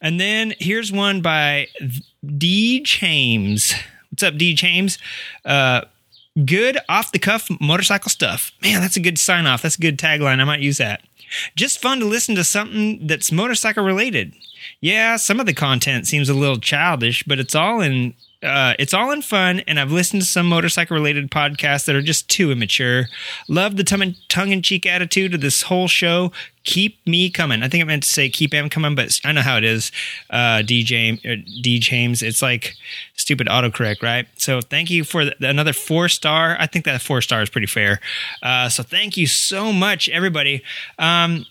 [0.00, 1.68] And then here's one by
[2.36, 2.80] D.
[2.80, 3.74] James.
[4.10, 4.54] What's up, D.
[4.54, 4.98] James?
[5.44, 5.82] Uh,
[6.44, 8.52] good off the cuff motorcycle stuff.
[8.62, 9.62] Man, that's a good sign off.
[9.62, 10.40] That's a good tagline.
[10.40, 11.02] I might use that.
[11.54, 14.34] Just fun to listen to something that's motorcycle related.
[14.80, 18.92] Yeah, some of the content seems a little childish, but it's all in uh, it's
[18.94, 22.52] all in fun, and I've listened to some motorcycle related podcasts that are just too
[22.52, 23.08] immature.
[23.48, 26.32] Love the tongue in cheek attitude of this whole show.
[26.64, 27.62] Keep me coming.
[27.62, 29.90] I think I meant to say keep em coming, but I know how it is.
[30.30, 32.22] Uh, D James, uh, D James.
[32.22, 32.74] It's like
[33.26, 34.28] stupid autocorrect, right?
[34.36, 36.56] So thank you for the, another four star.
[36.60, 37.98] I think that four star is pretty fair.
[38.40, 40.62] Uh, so thank you so much, everybody.
[40.96, 41.44] Um,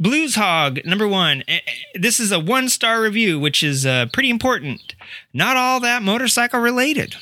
[0.00, 1.44] Blues Hog, number one.
[1.46, 4.96] Eh, eh, this is a one star review, which is uh, pretty important.
[5.32, 7.14] Not all that motorcycle related.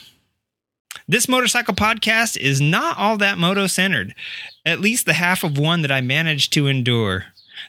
[1.07, 4.15] This motorcycle podcast is not all that moto centered,
[4.65, 7.27] at least the half of one that I managed to endure.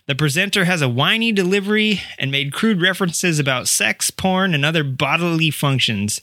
[0.09, 4.83] The presenter has a whiny delivery and made crude references about sex, porn, and other
[4.83, 6.19] bodily functions.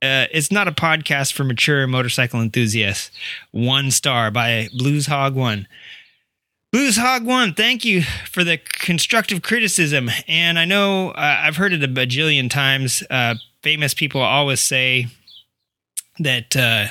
[0.00, 3.10] Uh, it's not a podcast for mature motorcycle enthusiasts.
[3.50, 5.66] One star by Blues Hog One.
[6.70, 10.08] Blues Hog One, thank you for the constructive criticism.
[10.28, 13.02] And I know uh, I've heard it a bajillion times.
[13.10, 15.08] Uh, famous people always say
[16.18, 16.86] that uh,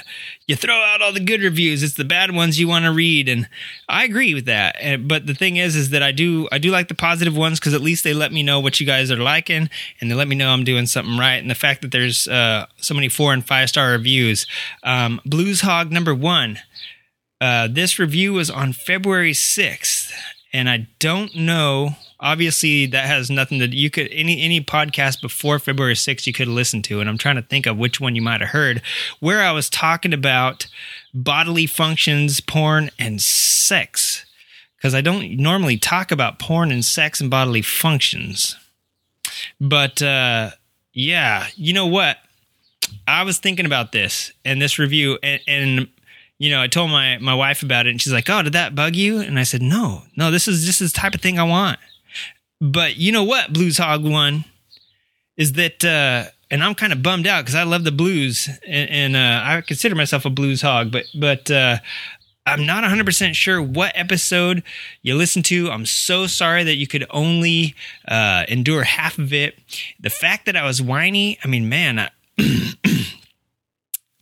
[0.48, 3.28] you throw out all the good reviews; it's the bad ones you want to read,
[3.30, 3.48] and
[3.90, 4.76] I agree with that.
[5.08, 7.74] But the thing is, is that I do I do like the positive ones because
[7.74, 10.36] at least they let me know what you guys are liking, and they let me
[10.36, 11.38] know I'm doing something right.
[11.38, 14.46] And the fact that there's uh, so many four and five star reviews,
[14.84, 16.60] um, Blues Hog number one.
[17.42, 20.10] Uh, this review was on February 6th,
[20.54, 21.90] and I don't know.
[22.19, 26.47] Obviously, that has nothing to you could any any podcast before February 6th you could
[26.47, 28.82] listen to, and I'm trying to think of which one you might have heard
[29.19, 30.67] where I was talking about
[31.13, 34.25] bodily functions, porn, and sex.
[34.78, 38.56] Because I don't normally talk about porn and sex and bodily functions.
[39.60, 40.51] But uh,
[40.93, 42.17] yeah, you know what?
[43.08, 45.88] I was thinking about this and this review, and, and
[46.38, 48.75] you know, I told my my wife about it, and she's like, "Oh, did that
[48.75, 50.32] bug you?" And I said, "No, no.
[50.32, 51.80] This is just the type of thing I want."
[52.62, 54.46] But you know what, Blues Hog one
[55.38, 58.89] is that, uh, and I'm kind of bummed out because I love the blues, and,
[58.89, 61.78] and uh, I consider myself a blues hog, but but uh,
[62.46, 64.62] I'm not 100% sure what episode
[65.02, 65.72] you listened to.
[65.72, 67.74] I'm so sorry that you could only
[68.08, 69.58] uh, endure half of it.
[70.00, 72.10] The fact that I was whiny, I mean, man, I,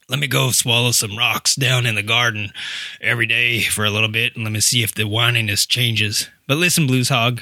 [0.08, 2.54] let me go swallow some rocks down in the garden
[3.02, 6.30] every day for a little bit and let me see if the whininess changes.
[6.48, 7.42] But listen, Blues Hog,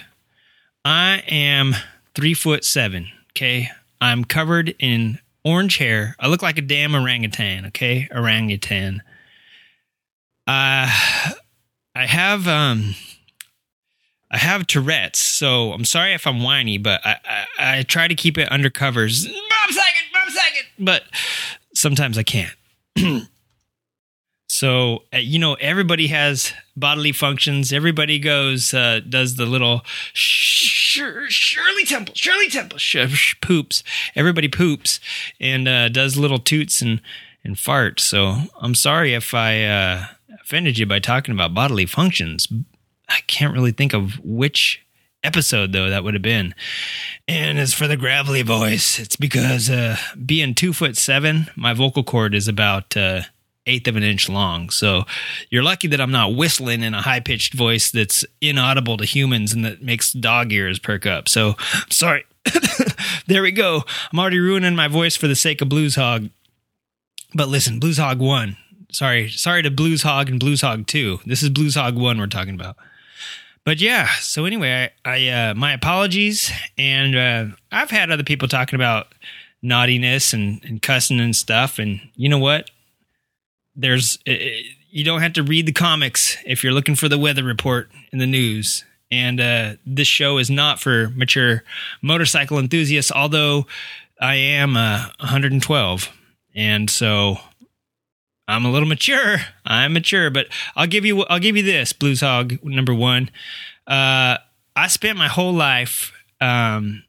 [0.83, 1.75] I am
[2.15, 3.69] three foot seven, okay?
[3.99, 6.15] I'm covered in orange hair.
[6.19, 8.07] I look like a damn orangutan, okay?
[8.13, 9.03] Orangutan.
[10.47, 10.89] Uh,
[11.95, 12.95] I have, um,
[14.31, 17.17] I have Tourette's, so I'm sorry if I'm whiny, but I,
[17.59, 19.25] I, I try to keep it under covers.
[19.27, 19.35] Mom
[19.69, 21.03] second, mom second, but
[21.73, 22.55] sometimes I can't.
[24.61, 27.73] So uh, you know, everybody has bodily functions.
[27.73, 29.81] Everybody goes uh, does the little
[30.13, 33.83] sh- Shirley Temple, Shirley Temple sh- poops.
[34.15, 34.99] Everybody poops
[35.39, 37.01] and uh, does little toots and
[37.43, 38.01] and farts.
[38.01, 40.05] So I'm sorry if I uh,
[40.43, 42.47] offended you by talking about bodily functions.
[43.09, 44.85] I can't really think of which
[45.23, 46.53] episode though that would have been.
[47.27, 52.03] And as for the gravelly voice, it's because uh, being two foot seven, my vocal
[52.03, 53.21] cord is about uh,
[53.65, 54.69] eighth of an inch long.
[54.69, 55.03] So
[55.49, 59.53] you're lucky that I'm not whistling in a high pitched voice that's inaudible to humans
[59.53, 61.29] and that makes dog ears perk up.
[61.29, 61.55] So
[61.89, 62.25] sorry.
[63.27, 63.83] there we go.
[64.11, 66.29] I'm already ruining my voice for the sake of Blues Hog.
[67.33, 68.57] But listen, Blues Hog 1.
[68.91, 71.21] Sorry, sorry to Blues Hog and Blues Hog 2.
[71.25, 72.75] This is Blues Hog 1 we're talking about.
[73.63, 78.47] But yeah, so anyway, I, I uh, my apologies, and uh, I've had other people
[78.47, 79.13] talking about
[79.61, 82.71] naughtiness and, and cussing and stuff, and you know what?
[83.75, 84.33] There's uh,
[84.89, 88.19] you don't have to read the comics if you're looking for the weather report in
[88.19, 88.83] the news.
[89.11, 91.63] And uh, this show is not for mature
[92.01, 93.67] motorcycle enthusiasts, although
[94.21, 96.09] I am uh, 112,
[96.55, 97.37] and so
[98.47, 99.37] I'm a little mature.
[99.65, 103.29] I'm mature, but I'll give you I'll give you this Blues Hog number one.
[103.87, 104.37] Uh,
[104.75, 107.03] I spent my whole life um,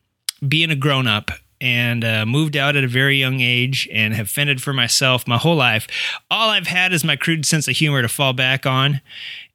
[0.46, 1.31] being a grown up
[1.62, 5.38] and uh, moved out at a very young age and have fended for myself my
[5.38, 5.87] whole life.
[6.29, 9.01] All I've had is my crude sense of humor to fall back on,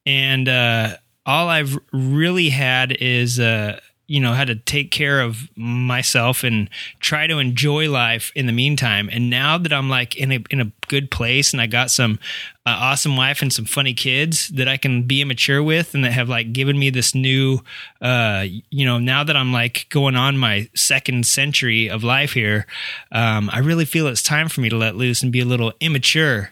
[0.06, 5.50] and uh, all I've really had is uh, you know, had to take care of
[5.58, 6.70] myself and
[7.02, 9.10] try to enjoy life in the meantime.
[9.12, 12.18] And now that I'm like in a in a good place and I got some
[12.66, 16.14] uh, awesome wife and some funny kids that I can be immature with and that
[16.14, 17.60] have like given me this new
[18.02, 22.66] uh you know, now that I'm like going on my second century of life here,
[23.12, 25.74] um I really feel it's time for me to let loose and be a little
[25.82, 26.52] immature.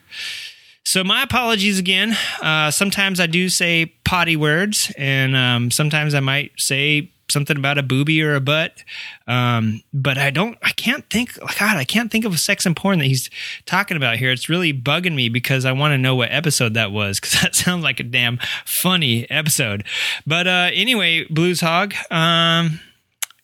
[0.88, 2.16] So my apologies again.
[2.42, 7.78] Uh, sometimes I do say potty words, and um, sometimes I might say something about
[7.78, 8.84] a booby or a butt.
[9.28, 12.76] Um, but I don't, I can't think, God, I can't think of a sex and
[12.76, 13.30] porn that he's
[13.66, 14.32] talking about here.
[14.32, 17.56] It's really bugging me because I want to know what episode that was because that
[17.56, 19.84] sounds like a damn funny episode.
[20.26, 22.80] But uh, anyway, Blues Hog, um,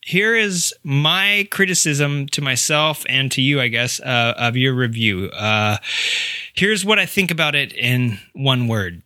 [0.03, 5.27] here is my criticism to myself and to you, I guess, uh, of your review.
[5.27, 5.77] Uh,
[6.53, 9.03] here's what I think about it in one word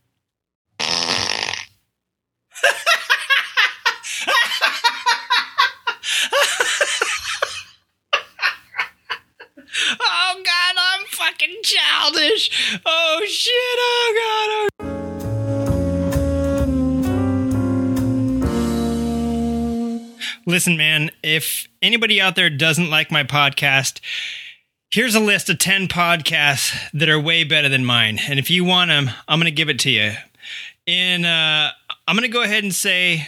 [9.99, 11.55] Oh God, I'm fucking
[12.35, 12.79] childish.
[12.85, 13.53] Oh shit.
[13.79, 14.89] Oh God.
[14.89, 14.95] Oh.
[20.47, 21.09] Listen, man.
[21.23, 23.99] If anybody out there doesn't like my podcast,
[24.91, 28.19] here's a list of ten podcasts that are way better than mine.
[28.27, 30.13] And if you want them, I'm gonna give it to you.
[30.87, 31.71] And uh,
[32.07, 33.27] I'm gonna go ahead and say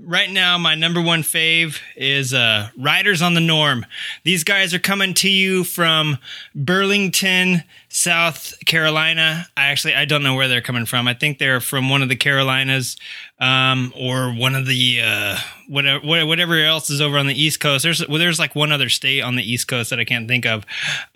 [0.00, 3.84] right now my number one fave is uh riders on the norm
[4.22, 6.18] these guys are coming to you from
[6.54, 7.64] burlington
[7.98, 11.08] south carolina i actually i don't know where they're coming from.
[11.08, 12.96] I think they're from one of the carolinas
[13.40, 15.36] um or one of the uh
[15.68, 17.82] whatever whatever else is over on the east coast.
[17.82, 20.46] There's well, there's like one other state on the east coast that i can't think
[20.46, 20.64] of.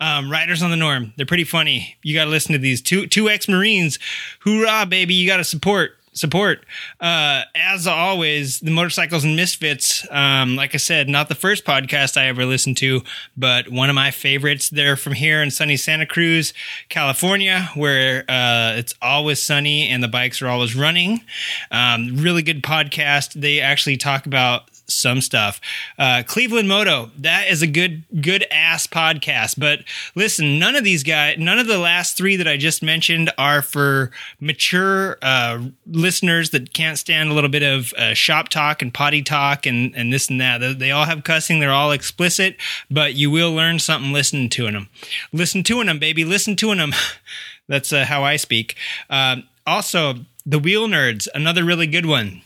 [0.01, 1.13] Um riders on the norm.
[1.15, 1.95] They're pretty funny.
[2.01, 3.97] You got to listen to these two two ex-marines.
[4.41, 6.65] Hoorah baby you got to support support.
[6.99, 12.17] Uh, as always, the Motorcycles and Misfits, um, like I said, not the first podcast
[12.17, 13.01] I ever listened to,
[13.35, 14.69] but one of my favorites.
[14.69, 16.53] They're from here in sunny Santa Cruz,
[16.89, 21.23] California, where uh, it's always sunny and the bikes are always running.
[21.71, 23.33] Um, really good podcast.
[23.33, 25.59] They actually talk about some stuff.
[25.97, 29.59] Uh, Cleveland Moto, that is a good, good ass podcast.
[29.59, 29.79] But
[30.15, 33.61] listen, none of these guys, none of the last three that I just mentioned are
[33.61, 38.93] for mature uh, listeners that can't stand a little bit of uh, shop talk and
[38.93, 40.79] potty talk and, and this and that.
[40.79, 41.59] They, all have cussing.
[41.59, 42.57] They're all explicit,
[42.91, 44.89] but you will learn something listening to them.
[45.31, 46.23] Listen to them, baby.
[46.23, 46.93] Listen to them.
[47.67, 48.75] That's uh, how I speak.
[49.09, 50.15] Uh, also,
[50.45, 52.42] the Wheel Nerds, another really good one.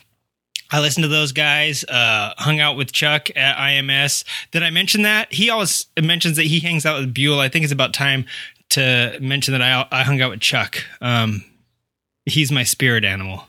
[0.71, 4.23] I listened to those guys, uh, hung out with Chuck at IMS.
[4.51, 5.32] Did I mention that?
[5.32, 7.39] He always mentions that he hangs out with Buell.
[7.39, 8.25] I think it's about time
[8.69, 10.77] to mention that I, I hung out with Chuck.
[11.01, 11.43] Um,
[12.25, 13.47] he's my spirit animal.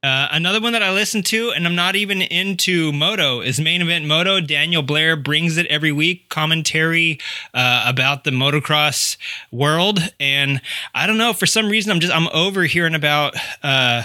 [0.00, 3.82] Uh, another one that I listen to, and I'm not even into moto, is Main
[3.82, 4.40] Event Moto.
[4.40, 7.18] Daniel Blair brings it every week, commentary
[7.52, 9.16] uh, about the motocross
[9.50, 9.98] world.
[10.20, 10.60] And
[10.94, 13.34] I don't know, for some reason, I'm just I'm over hearing about.
[13.62, 14.04] Uh,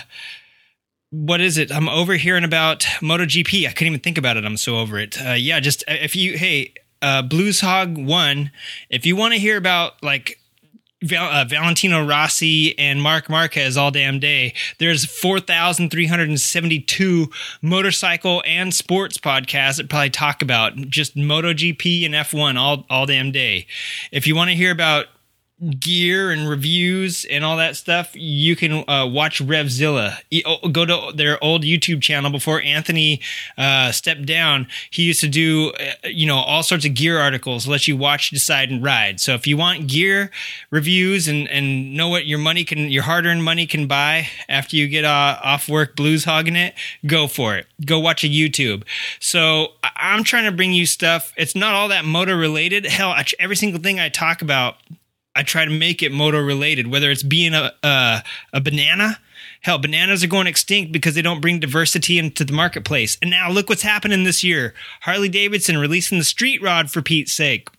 [1.14, 1.72] what is it?
[1.72, 3.68] I'm overhearing about MotoGP.
[3.68, 4.46] I couldn't even think about it.
[4.46, 5.24] I'm so over it.
[5.24, 8.50] Uh, yeah, just if you, hey, uh, Blues Hog One,
[8.90, 10.40] if you want to hear about like
[11.04, 14.56] Val- uh, Valentino Rossi and Marc Marquez all damn day.
[14.80, 17.30] There's 4,372
[17.62, 23.32] motorcycle and sports podcasts that probably talk about just MotoGP and F1 all, all damn
[23.32, 23.68] day.
[24.12, 25.06] If you want to hear about
[25.80, 30.18] gear and reviews and all that stuff, you can uh, watch Revzilla.
[30.46, 33.22] Oh, Go to their old YouTube channel before Anthony
[33.58, 34.68] uh, stepped down.
[34.90, 38.30] He used to do, uh, you know, all sorts of gear articles, let you watch,
[38.30, 39.20] decide, and ride.
[39.20, 40.32] So if you want gear
[40.72, 44.76] reviews and and know what your money can, your hard earned money can buy after
[44.76, 46.74] you get uh, off work, blues hogging it,
[47.06, 47.68] go for it.
[47.86, 48.84] Go watch a YouTube.
[49.20, 51.34] So I'm trying to bring you stuff.
[51.38, 52.86] It's not all that motor related.
[52.86, 54.78] Hell, every single thing I talk about
[55.36, 58.24] I try to make it moto related, whether it's being a, a
[58.54, 59.20] a banana.
[59.62, 63.18] Hell, bananas are going extinct because they don't bring diversity into the marketplace.
[63.22, 64.74] And now look what's happening this year.
[65.02, 67.70] Harley Davidson releasing the street rod for Pete's sake.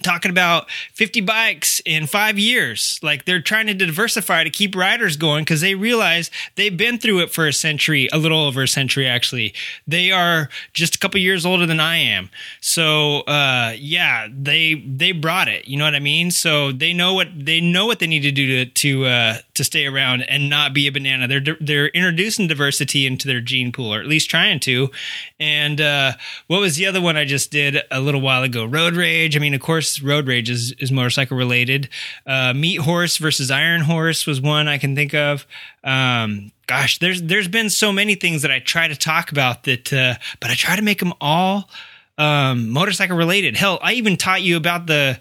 [0.00, 3.00] Talking about 50 bikes in five years.
[3.02, 7.18] Like they're trying to diversify to keep riders going because they realize they've been through
[7.20, 9.52] it for a century, a little over a century actually.
[9.88, 12.30] They are just a couple years older than I am.
[12.60, 15.66] So uh yeah, they they brought it.
[15.66, 16.30] You know what I mean?
[16.30, 19.64] So they know what they know what they need to do to to uh to
[19.64, 21.28] stay around and not be a banana.
[21.28, 24.90] They're they're introducing diversity into their gene pool, or at least trying to.
[25.38, 26.12] And uh
[26.46, 28.64] what was the other one I just did a little while ago?
[28.64, 29.36] Road Rage.
[29.36, 31.88] I mean, of course, Road Rage is, is motorcycle related.
[32.26, 35.46] Uh, Meat Horse versus Iron Horse was one I can think of.
[35.84, 39.92] Um, gosh, there's there's been so many things that I try to talk about that,
[39.92, 41.68] uh, but I try to make them all
[42.16, 43.56] um, motorcycle related.
[43.56, 45.18] Hell, I even taught you about the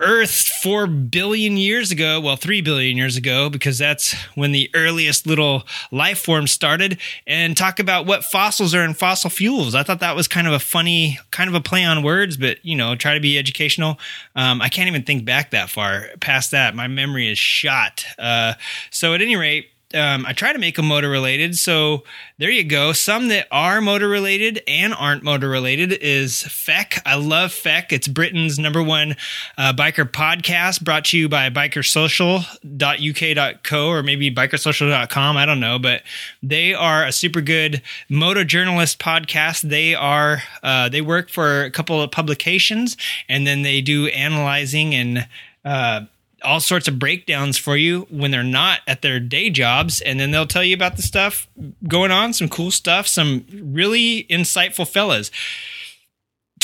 [0.00, 2.20] Earth four billion years ago.
[2.20, 6.98] Well, three billion years ago, because that's when the earliest little life forms started.
[7.26, 9.74] And talk about what fossils are in fossil fuels.
[9.74, 12.62] I thought that was kind of a funny, kind of a play on words, but
[12.64, 13.98] you know, try to be educational.
[14.34, 16.74] Um, I can't even think back that far past that.
[16.74, 18.04] My memory is shot.
[18.18, 18.54] Uh,
[18.90, 19.68] so at any rate.
[19.94, 21.56] Um, I try to make them motor related.
[21.56, 22.02] So
[22.38, 22.92] there you go.
[22.92, 27.00] Some that are motor related and aren't motor related is FEC.
[27.06, 27.92] I love FEC.
[27.92, 29.14] It's Britain's number one
[29.56, 35.36] uh, biker podcast brought to you by bikersocial.uk.co or maybe bikersocial.com.
[35.36, 36.02] I don't know, but
[36.42, 39.60] they are a super good moto journalist podcast.
[39.62, 42.96] They are, uh, they work for a couple of publications
[43.28, 45.28] and then they do analyzing and,
[45.64, 46.06] uh,
[46.42, 50.30] all sorts of breakdowns for you when they're not at their day jobs and then
[50.30, 51.48] they'll tell you about the stuff
[51.88, 55.30] going on some cool stuff some really insightful fellas.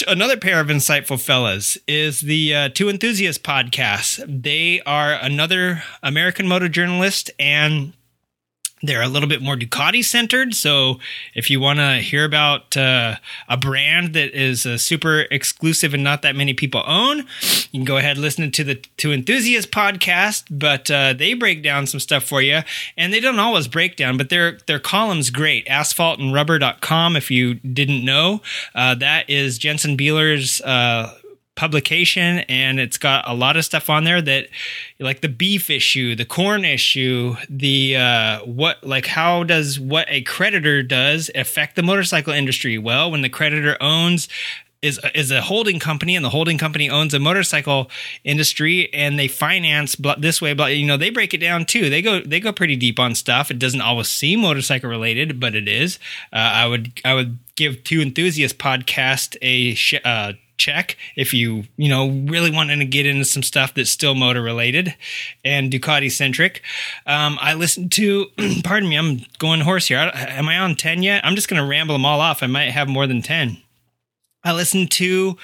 [0.08, 4.42] Another pair of insightful fellas is the uh, two enthusiasts podcast.
[4.42, 7.92] They are another american motor journalist and
[8.82, 10.54] they're a little bit more Ducati centered.
[10.54, 10.98] So
[11.34, 13.16] if you want to hear about uh,
[13.48, 17.84] a brand that is uh, super exclusive and not that many people own, you can
[17.84, 20.44] go ahead and listen to the Two Enthusiasts podcast.
[20.50, 22.60] But uh, they break down some stuff for you,
[22.96, 25.66] and they don't always break down, but their their column's great.
[25.66, 27.16] Asphaltandrubber.com.
[27.16, 28.42] If you didn't know,
[28.74, 31.14] uh, that is Jensen Beeler's uh,
[31.54, 34.48] publication and it's got a lot of stuff on there that
[34.98, 40.22] like the beef issue the corn issue the uh what like how does what a
[40.22, 42.78] creditor does affect the motorcycle industry?
[42.78, 44.28] Well when the creditor owns
[44.80, 47.90] is is a holding company and the holding company owns a motorcycle
[48.24, 51.88] industry and they finance this way but you know they break it down too.
[51.88, 53.50] They go they go pretty deep on stuff.
[53.50, 55.98] It doesn't always seem motorcycle related but it is.
[56.32, 60.32] Uh, i would i would give two enthusiast podcast a sh- uh,
[60.62, 64.42] check if you you know really wanting to get into some stuff that's still motor
[64.42, 64.94] related
[65.44, 66.62] and Ducati centric.
[67.06, 68.26] Um, I listened to,
[68.64, 69.98] pardon me, I'm going horse here.
[69.98, 71.24] Am I on ten yet?
[71.24, 72.42] I'm just going to ramble them all off.
[72.42, 73.58] I might have more than ten.
[74.44, 75.36] I listened to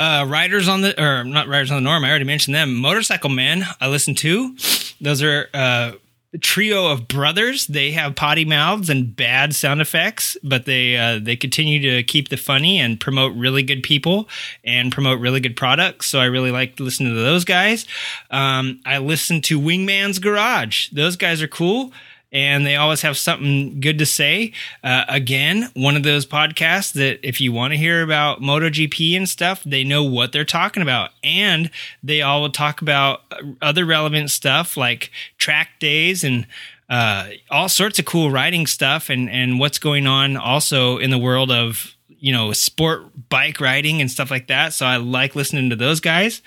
[0.00, 2.04] uh, Riders on the, or not Riders on the Norm.
[2.04, 2.74] I already mentioned them.
[2.74, 3.64] Motorcycle Man.
[3.80, 4.56] I listened to.
[5.00, 5.92] Those are uh,
[6.40, 7.66] trio of brothers.
[7.66, 12.28] They have potty mouths and bad sound effects, but they uh, they continue to keep
[12.28, 14.28] the funny and promote really good people
[14.64, 16.06] and promote really good products.
[16.06, 17.86] So I really like listening to those guys.
[18.30, 20.88] Um, I listen to Wingman's Garage.
[20.90, 21.92] Those guys are cool.
[22.32, 24.52] And they always have something good to say.
[24.82, 29.28] Uh, again, one of those podcasts that if you want to hear about MotoGP and
[29.28, 31.10] stuff, they know what they're talking about.
[31.22, 31.70] And
[32.02, 33.20] they all will talk about
[33.60, 36.46] other relevant stuff like track days and
[36.88, 41.18] uh, all sorts of cool riding stuff and, and what's going on also in the
[41.18, 44.72] world of, you know, sport bike riding and stuff like that.
[44.72, 46.40] So I like listening to those guys.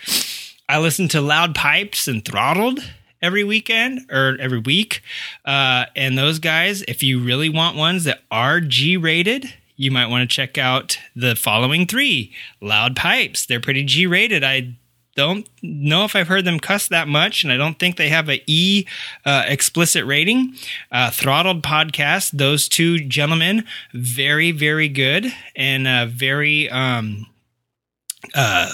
[0.67, 2.79] I listen to Loud Pipes and Throttled
[3.21, 5.01] every weekend or every week.
[5.43, 10.07] Uh, and those guys, if you really want ones that are G rated, you might
[10.07, 13.45] want to check out the following three Loud Pipes.
[13.45, 14.43] They're pretty G rated.
[14.43, 14.75] I
[15.15, 18.29] don't know if I've heard them cuss that much, and I don't think they have
[18.29, 18.85] a E
[19.25, 20.55] uh, explicit rating.
[20.91, 23.63] Uh, Throttled podcast, those two gentlemen,
[23.93, 27.27] very very good and uh, very um
[28.33, 28.69] uh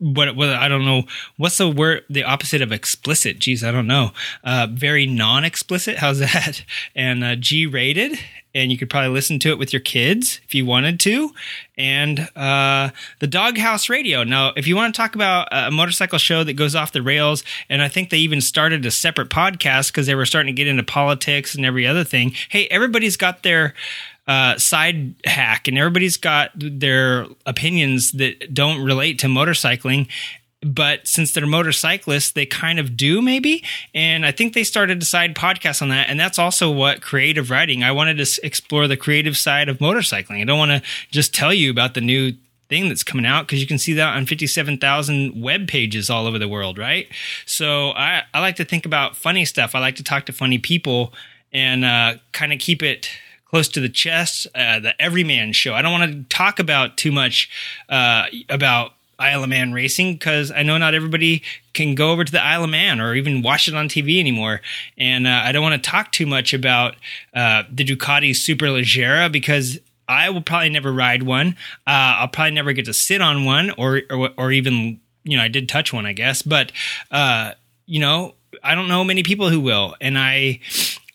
[0.00, 1.04] what what I don't know
[1.36, 3.38] what's the word the opposite of explicit.
[3.38, 4.10] Geez, I don't know.
[4.42, 5.98] Uh, very non-explicit.
[5.98, 6.64] How's that?
[6.96, 8.18] And uh, G-rated,
[8.54, 11.32] and you could probably listen to it with your kids if you wanted to.
[11.78, 12.90] And uh,
[13.20, 14.24] the Doghouse Radio.
[14.24, 17.44] Now, if you want to talk about a motorcycle show that goes off the rails,
[17.68, 20.66] and I think they even started a separate podcast because they were starting to get
[20.66, 22.34] into politics and every other thing.
[22.48, 23.74] Hey, everybody's got their
[24.30, 30.06] uh, side hack, and everybody's got their opinions that don't relate to motorcycling.
[30.62, 33.64] But since they're motorcyclists, they kind of do maybe.
[33.92, 36.08] And I think they started a side podcast on that.
[36.08, 37.82] And that's also what creative riding.
[37.82, 40.40] I wanted to explore the creative side of motorcycling.
[40.40, 42.34] I don't want to just tell you about the new
[42.68, 46.38] thing that's coming out because you can see that on 57,000 web pages all over
[46.38, 47.08] the world, right?
[47.46, 49.74] So I, I like to think about funny stuff.
[49.74, 51.12] I like to talk to funny people
[51.52, 53.08] and uh, kind of keep it
[53.50, 55.74] close to the chest, uh, the everyman show.
[55.74, 57.50] I don't want to talk about too much
[57.88, 61.42] uh, about Isle of Man racing because I know not everybody
[61.74, 64.60] can go over to the Isle of Man or even watch it on TV anymore.
[64.96, 66.94] And uh, I don't want to talk too much about
[67.34, 69.78] uh, the Ducati Superleggera because
[70.08, 71.56] I will probably never ride one.
[71.86, 75.42] Uh, I'll probably never get to sit on one or, or, or even you know
[75.42, 76.72] I did touch one I guess, but
[77.10, 77.52] uh,
[77.86, 80.60] you know I don't know many people who will, and I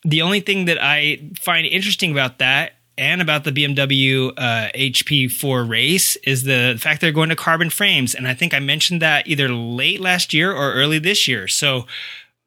[0.06, 5.68] the only thing that I find interesting about that and about the BMW uh, HP4
[5.68, 8.16] race is the fact they're going to carbon frames.
[8.16, 11.48] And I think I mentioned that either late last year or early this year.
[11.48, 11.88] So,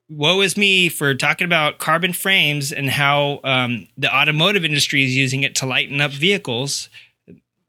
[0.09, 5.15] woe is me for talking about carbon frames and how um, the automotive industry is
[5.15, 6.89] using it to lighten up vehicles.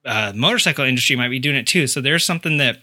[0.05, 1.87] Uh, motorcycle industry might be doing it too.
[1.87, 2.79] So, there's something that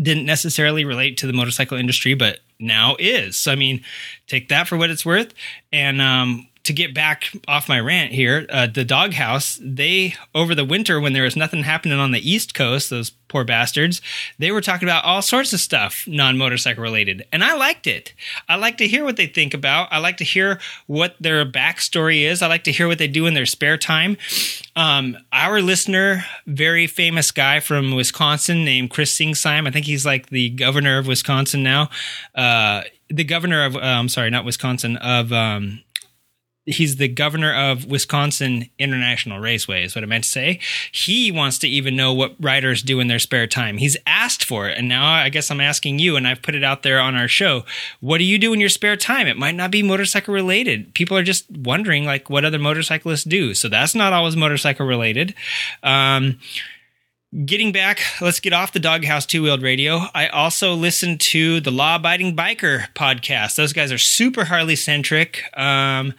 [0.00, 3.36] didn't necessarily relate to the motorcycle industry, but now is.
[3.36, 3.82] So, I mean,
[4.26, 5.34] take that for what it's worth.
[5.72, 10.66] And um, to get back off my rant here, uh, the doghouse, they, over the
[10.66, 14.02] winter when there was nothing happening on the East Coast, those poor bastards,
[14.38, 17.26] they were talking about all sorts of stuff non motorcycle related.
[17.32, 18.12] And I liked it.
[18.50, 19.88] I like to hear what they think about.
[19.90, 22.42] I like to hear what their backstory is.
[22.42, 24.18] I like to hear what they do in their spare time.
[24.76, 30.28] Um, our listener, very famous guy from Wisconsin named Chris Singsheim, I think he's like
[30.28, 31.88] the governor of Wisconsin now.
[32.34, 35.82] Uh, the governor of, uh, I'm sorry, not Wisconsin, of, um,
[36.68, 40.60] he's the governor of Wisconsin International Raceway, is what I meant to say.
[40.92, 43.78] He wants to even know what riders do in their spare time.
[43.78, 44.78] He's asked for it.
[44.78, 47.28] And now I guess I'm asking you, and I've put it out there on our
[47.28, 47.64] show.
[48.00, 49.26] What do you do in your spare time?
[49.26, 50.94] It might not be motorcycle related.
[50.94, 53.54] People are just wondering, like, what other motorcyclists do.
[53.54, 55.34] So that's not always motorcycle related.
[55.82, 56.38] Um,
[57.44, 60.00] Getting back, let's get off the doghouse two wheeled radio.
[60.14, 63.54] I also listen to the Law Abiding Biker podcast.
[63.54, 65.44] Those guys are super Harley centric.
[65.54, 66.14] Um,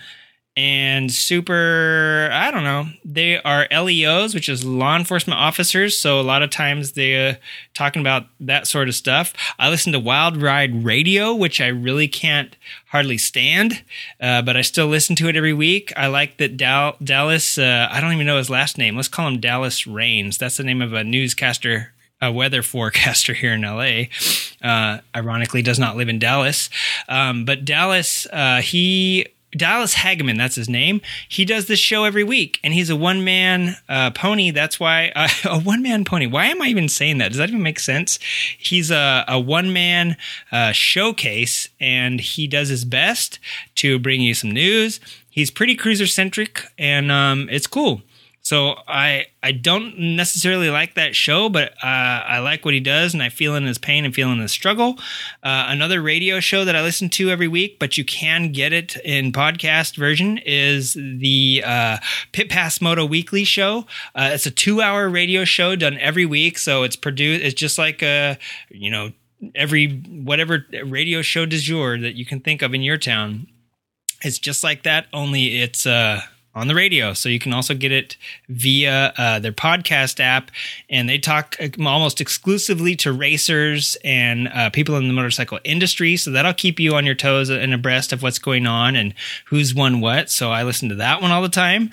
[0.59, 2.87] and super i don't know.
[3.05, 5.97] They are leos which is law enforcement officers.
[5.97, 7.39] So a lot of times they're
[7.73, 9.33] talking about that sort of stuff.
[9.57, 12.57] I listen to wild ride radio which i really can't
[12.87, 13.83] hardly stand
[14.19, 15.93] uh, but i still listen to it every week.
[15.95, 18.97] I like that Dal- dallas uh, i don't even know his last name.
[18.97, 23.53] Let's call him Dallas Raines that's the name of a newscaster a weather forecaster here
[23.53, 24.11] in LA.
[24.61, 26.69] Uh, ironically, does not live in Dallas,
[27.07, 28.27] um, but Dallas.
[28.33, 31.01] Uh, he Dallas Hageman, that's his name.
[31.27, 34.51] He does this show every week, and he's a one man uh, pony.
[34.51, 36.27] That's why uh, a one man pony.
[36.27, 37.29] Why am I even saying that?
[37.29, 38.19] Does that even make sense?
[38.57, 40.17] He's a, a one man
[40.51, 43.39] uh, showcase, and he does his best
[43.75, 44.99] to bring you some news.
[45.29, 48.01] He's pretty cruiser centric, and um, it's cool.
[48.49, 53.13] So I I don't necessarily like that show, but uh, I like what he does,
[53.13, 54.97] and I feel in his pain and feel in his struggle.
[55.43, 58.97] Uh, another radio show that I listen to every week, but you can get it
[59.05, 61.97] in podcast version, is the uh,
[62.31, 63.85] Pit Pass Moto Weekly show.
[64.15, 67.43] Uh, it's a two-hour radio show done every week, so it's produced.
[67.43, 68.39] It's just like a
[68.71, 69.11] you know
[69.53, 73.45] every whatever radio show du jour that you can think of in your town.
[74.23, 76.21] It's just like that, only it's uh
[76.59, 77.13] on the radio.
[77.13, 80.51] So you can also get it via uh, their podcast app.
[80.89, 86.17] And they talk uh, almost exclusively to racers and uh, people in the motorcycle industry.
[86.17, 89.13] So that'll keep you on your toes and abreast of what's going on and
[89.45, 90.29] who's won what.
[90.29, 91.89] So I listen to that one all the time.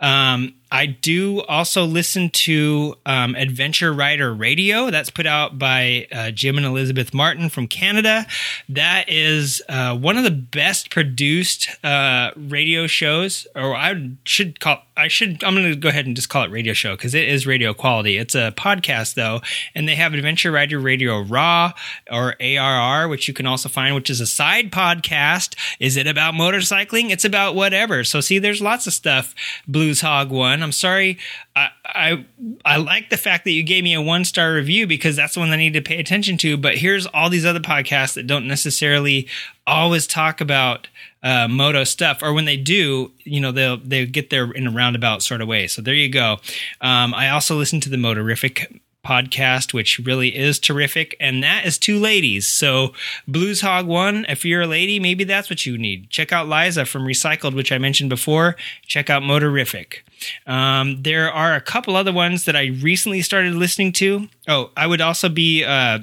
[0.00, 4.90] Um, I do also listen to um, Adventure Rider Radio.
[4.90, 8.26] That's put out by uh, Jim and Elizabeth Martin from Canada.
[8.68, 14.82] That is uh, one of the best produced uh, radio shows, or I should call.
[14.94, 15.42] I should.
[15.42, 17.72] I'm going to go ahead and just call it radio show because it is radio
[17.72, 18.18] quality.
[18.18, 19.40] It's a podcast though,
[19.74, 21.72] and they have Adventure Rider Radio Raw
[22.10, 25.54] or ARR, which you can also find, which is a side podcast.
[25.80, 27.10] Is it about motorcycling?
[27.10, 28.04] It's about whatever.
[28.04, 29.34] So see, there's lots of stuff.
[29.66, 30.57] Blues Hog one.
[30.62, 31.18] I'm sorry.
[31.56, 32.26] I, I
[32.64, 35.40] I like the fact that you gave me a one star review because that's the
[35.40, 36.56] one I need to pay attention to.
[36.56, 39.26] But here's all these other podcasts that don't necessarily
[39.66, 40.88] always talk about
[41.22, 44.70] uh, moto stuff, or when they do, you know, they'll they get there in a
[44.70, 45.66] roundabout sort of way.
[45.66, 46.38] So there you go.
[46.80, 51.78] Um, I also listen to the Motorific podcast, which really is terrific, and that is
[51.78, 52.46] two ladies.
[52.46, 52.92] So
[53.26, 56.10] Blues Hog One, if you're a lady, maybe that's what you need.
[56.10, 58.56] Check out Liza from Recycled, which I mentioned before.
[58.86, 60.00] Check out Motorific.
[60.46, 64.28] Um, there are a couple other ones that I recently started listening to.
[64.46, 65.64] Oh, I would also be.
[65.64, 66.00] Uh,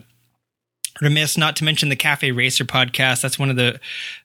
[1.01, 3.22] remiss not to mention the Cafe Racer podcast.
[3.22, 3.80] That's one of the,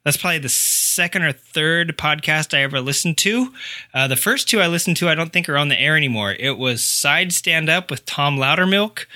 [0.04, 3.52] that's probably the second or third podcast I ever listened to.
[3.92, 6.32] Uh, the first two I listened to, I don't think are on the air anymore.
[6.38, 9.06] It was Side Stand Up with Tom Loudermilk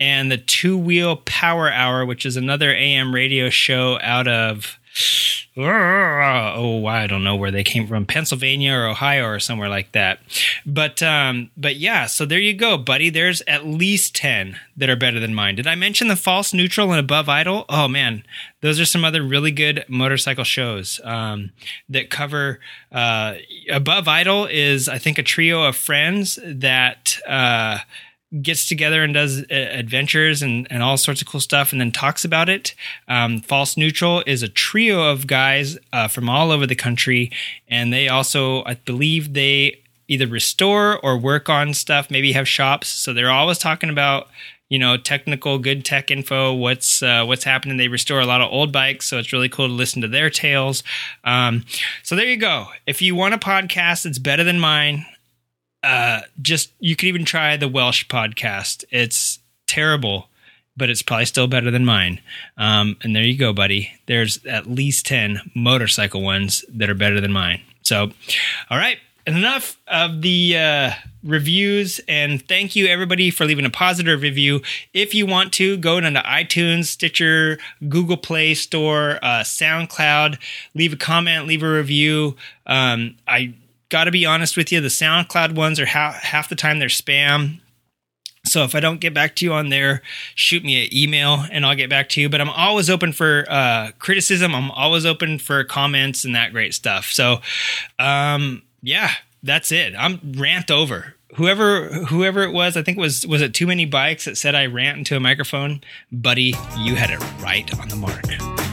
[0.00, 4.78] and the Two Wheel Power Hour, which is another AM radio show out of,
[5.56, 10.20] oh, I don't know where they came from, Pennsylvania or Ohio or somewhere like that.
[10.64, 13.10] But um, but yeah, so there you go, buddy.
[13.10, 15.56] There's at least ten that are better than mine.
[15.56, 17.64] Did I mention the false neutral and above idle?
[17.68, 18.24] Oh man,
[18.60, 21.50] those are some other really good motorcycle shows um,
[21.88, 22.60] that cover.
[22.92, 23.34] Uh,
[23.70, 27.18] above idle is I think a trio of friends that.
[27.26, 27.78] Uh,
[28.42, 31.92] gets together and does uh, adventures and, and all sorts of cool stuff and then
[31.92, 32.74] talks about it.
[33.08, 37.30] Um, False Neutral is a trio of guys uh, from all over the country.
[37.68, 42.88] And they also, I believe, they either restore or work on stuff, maybe have shops.
[42.88, 44.28] So they're always talking about
[44.70, 48.50] you know technical good tech info what's uh, what's happening they restore a lot of
[48.50, 50.82] old bikes so it's really cool to listen to their tales
[51.24, 51.64] um,
[52.02, 55.04] so there you go if you want a podcast that's better than mine
[55.84, 58.84] uh, just you could even try the Welsh podcast.
[58.90, 60.28] It's terrible,
[60.76, 62.20] but it's probably still better than mine.
[62.56, 63.92] Um, and there you go, buddy.
[64.06, 67.60] There's at least ten motorcycle ones that are better than mine.
[67.82, 68.10] So,
[68.70, 70.90] all right, enough of the uh,
[71.22, 74.60] reviews and thank you everybody for leaving a positive review
[74.92, 77.58] if you want to go down to itunes stitcher
[77.88, 80.38] google play store uh, soundcloud
[80.74, 83.54] leave a comment leave a review um, i
[83.88, 87.60] got to be honest with you, the SoundCloud ones are half, the time they're spam.
[88.46, 90.02] So if I don't get back to you on there,
[90.34, 92.28] shoot me an email and I'll get back to you.
[92.28, 94.54] But I'm always open for uh, criticism.
[94.54, 97.06] I'm always open for comments and that great stuff.
[97.06, 97.40] So,
[97.98, 99.12] um, yeah,
[99.42, 99.94] that's it.
[99.96, 101.14] I'm rant over.
[101.36, 104.54] Whoever whoever it was, I think it was was it too many bikes that said
[104.54, 105.80] I rant into a microphone,
[106.12, 106.54] buddy.
[106.78, 108.63] You had it right on the mark.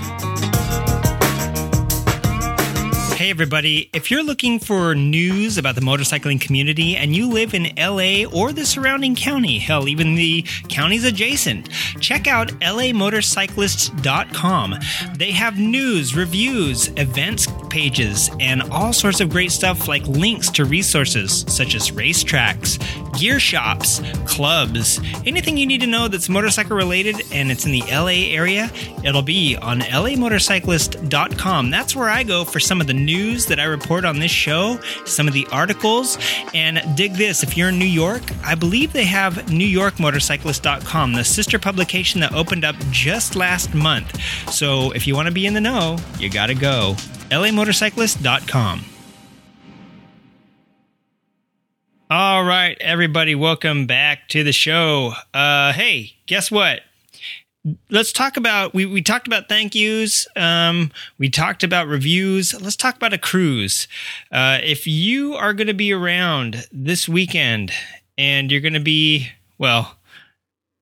[3.21, 3.87] Hey, everybody.
[3.93, 8.51] If you're looking for news about the motorcycling community and you live in LA or
[8.51, 11.69] the surrounding county, hell, even the counties adjacent,
[11.99, 14.75] check out lamotorcyclists.com.
[15.17, 20.65] They have news, reviews, events pages, and all sorts of great stuff like links to
[20.65, 22.79] resources such as racetracks,
[23.19, 27.83] gear shops, clubs, anything you need to know that's motorcycle related and it's in the
[27.83, 28.71] LA area,
[29.03, 31.69] it'll be on lamotorcyclist.com.
[31.69, 34.79] That's where I go for some of the news that I report on this show,
[35.05, 36.17] some of the articles,
[36.53, 37.43] and dig this.
[37.43, 42.63] If you're in New York, I believe they have NewYorkMotorcyclist.com, the sister publication that opened
[42.63, 44.19] up just last month.
[44.51, 46.95] So if you want to be in the know, you got to go.
[47.29, 48.85] LAMotorcyclist.com.
[52.09, 55.13] All right, everybody, welcome back to the show.
[55.33, 56.81] Uh, hey, guess what?
[57.91, 60.27] Let's talk about we, we talked about thank yous.
[60.35, 62.59] Um, we talked about reviews.
[62.59, 63.87] Let's talk about a cruise.
[64.31, 67.71] Uh, if you are going to be around this weekend
[68.17, 69.95] and you're going to be well,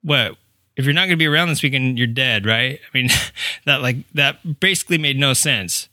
[0.02, 0.36] what
[0.76, 2.80] if you're not going to be around this weekend, you're dead, right?
[2.82, 3.10] I mean,
[3.66, 5.90] that like that basically made no sense.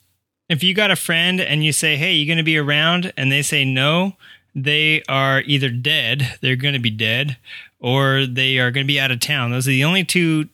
[0.47, 3.29] If you got a friend and you say, "Hey, you're going to be around?" and
[3.29, 4.15] they say no,
[4.55, 7.35] they are either dead, they're going to be dead,
[7.81, 9.51] or they are going to be out of town.
[9.51, 10.47] Those are the only two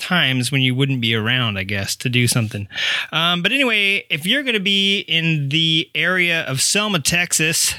[0.00, 2.66] times when you wouldn't be around, I guess, to do something.
[3.12, 7.74] Um, but anyway, if you're going to be in the area of Selma, Texas,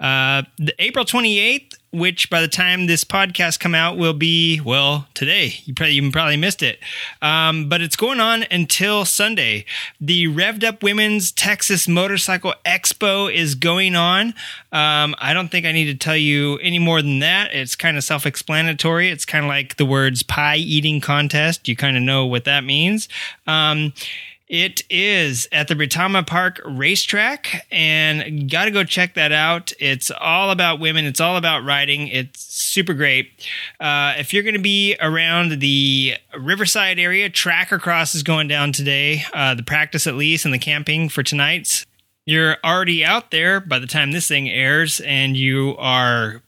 [0.00, 0.42] uh,
[0.78, 5.54] April 28th which by the time this podcast come out will be well today.
[5.64, 6.78] You probably you probably missed it,
[7.22, 9.64] um, but it's going on until Sunday.
[10.00, 14.34] The Revved Up Women's Texas Motorcycle Expo is going on.
[14.72, 17.54] Um, I don't think I need to tell you any more than that.
[17.54, 19.08] It's kind of self-explanatory.
[19.08, 21.66] It's kind of like the words pie eating contest.
[21.66, 23.08] You kind of know what that means.
[23.46, 23.94] Um,
[24.48, 29.72] it is at the Retama Park Racetrack, and got to go check that out.
[29.80, 31.04] It's all about women.
[31.04, 32.08] It's all about riding.
[32.08, 33.30] It's super great.
[33.80, 39.24] Uh, if you're to be around the Riverside area, Tracker Cross is going down today.
[39.32, 41.84] Uh, the practice at least, and the camping for tonight's
[42.26, 46.42] you're already out there by the time this thing airs and you are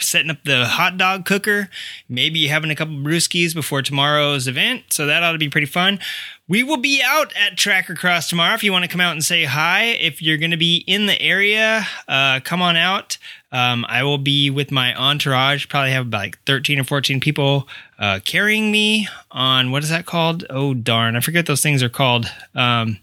[0.00, 1.68] setting up the hot dog cooker.
[2.08, 4.92] Maybe having a couple brewskis before tomorrow's event.
[4.92, 6.00] So that ought to be pretty fun.
[6.48, 8.54] We will be out at Tracker Cross tomorrow.
[8.54, 11.06] If you want to come out and say hi, if you're going to be in
[11.06, 13.16] the area, uh, come on out.
[13.52, 15.68] Um, I will be with my entourage.
[15.68, 20.04] Probably have about like 13 or 14 people uh, carrying me on what is that
[20.04, 20.44] called?
[20.50, 22.26] Oh darn, I forget those things are called.
[22.56, 22.98] Um,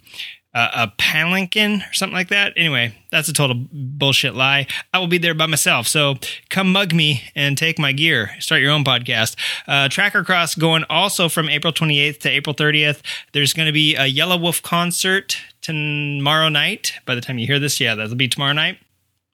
[0.53, 2.53] uh, a palanquin or something like that.
[2.57, 4.67] Anyway, that's a total bullshit lie.
[4.93, 5.87] I will be there by myself.
[5.87, 6.15] So
[6.49, 8.31] come mug me and take my gear.
[8.39, 9.35] Start your own podcast.
[9.67, 13.01] Uh, Tracker Cross going also from April 28th to April 30th.
[13.33, 16.93] There's going to be a Yelawolf concert tomorrow night.
[17.05, 18.79] By the time you hear this, yeah, that'll be tomorrow night.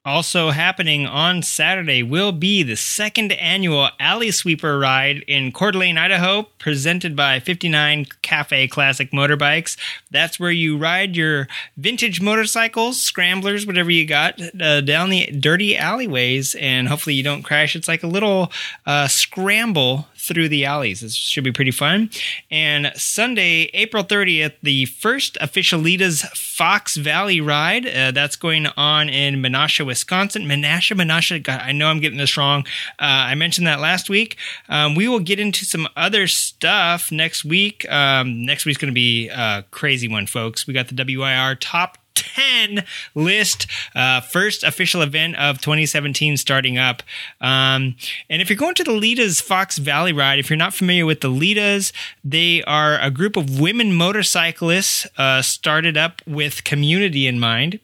[0.06, 5.98] Also happening on Saturday will be the second annual Alley Sweeper Ride in Coeur d'Alene,
[5.98, 9.76] Idaho, presented by 59 Cafe Classic Motorbikes.
[10.12, 15.76] That's where you ride your vintage motorcycles, scramblers, whatever you got, uh, down the dirty
[15.76, 17.74] alleyways, and hopefully you don't crash.
[17.74, 18.52] It's like a little
[18.86, 21.00] uh, scramble through the alleys.
[21.00, 22.10] This should be pretty fun.
[22.50, 27.86] And Sunday, April 30th, the first official Lita's Fox Valley ride.
[27.86, 30.42] Uh, that's going on in Menasha, Wisconsin.
[30.42, 31.42] Menasha, Menasha.
[31.42, 32.66] God, I know I'm getting this wrong.
[32.98, 34.36] Uh, I mentioned that last week.
[34.68, 37.90] Um, we will get into some other stuff next week.
[37.90, 40.66] Um, next week's going to be a crazy one, folks.
[40.66, 43.66] We got the WIR top 10 list.
[43.94, 47.02] Uh, first official event of 2017 starting up.
[47.40, 47.96] Um,
[48.28, 51.20] and if you're going to the Litas Fox Valley Ride, if you're not familiar with
[51.20, 51.92] the Litas,
[52.24, 57.80] they are a group of women motorcyclists uh, started up with community in mind.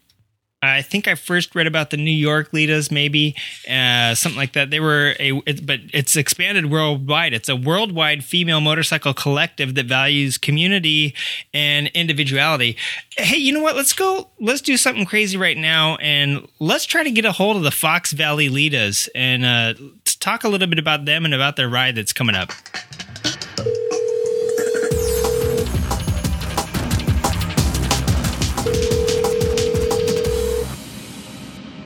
[0.62, 3.34] I think I first read about the New York Litas, maybe
[3.68, 4.70] uh, something like that.
[4.70, 7.32] They were a, it, but it's expanded worldwide.
[7.32, 11.14] It's a worldwide female motorcycle collective that values community
[11.52, 12.76] and individuality.
[13.16, 13.74] Hey, you know what?
[13.74, 14.30] Let's go.
[14.38, 17.72] Let's do something crazy right now, and let's try to get a hold of the
[17.72, 19.74] Fox Valley Litas and uh,
[20.20, 22.52] talk a little bit about them and about their ride that's coming up.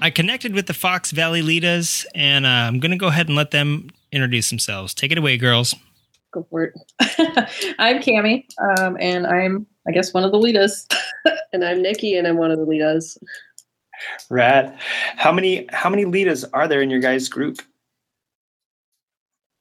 [0.07, 3.35] I connected with the Fox Valley Litas, and uh, I'm going to go ahead and
[3.35, 4.95] let them introduce themselves.
[4.95, 5.75] Take it away, girls.
[6.31, 6.75] Go for it.
[7.81, 8.45] I'm Cami,
[8.79, 10.87] um, and I'm, I guess, one of the Litas.
[11.53, 13.19] and I'm Nikki, and I'm one of the Litas.
[14.31, 14.79] Rad.
[15.17, 17.61] How many how many Litas are there in your guys' group?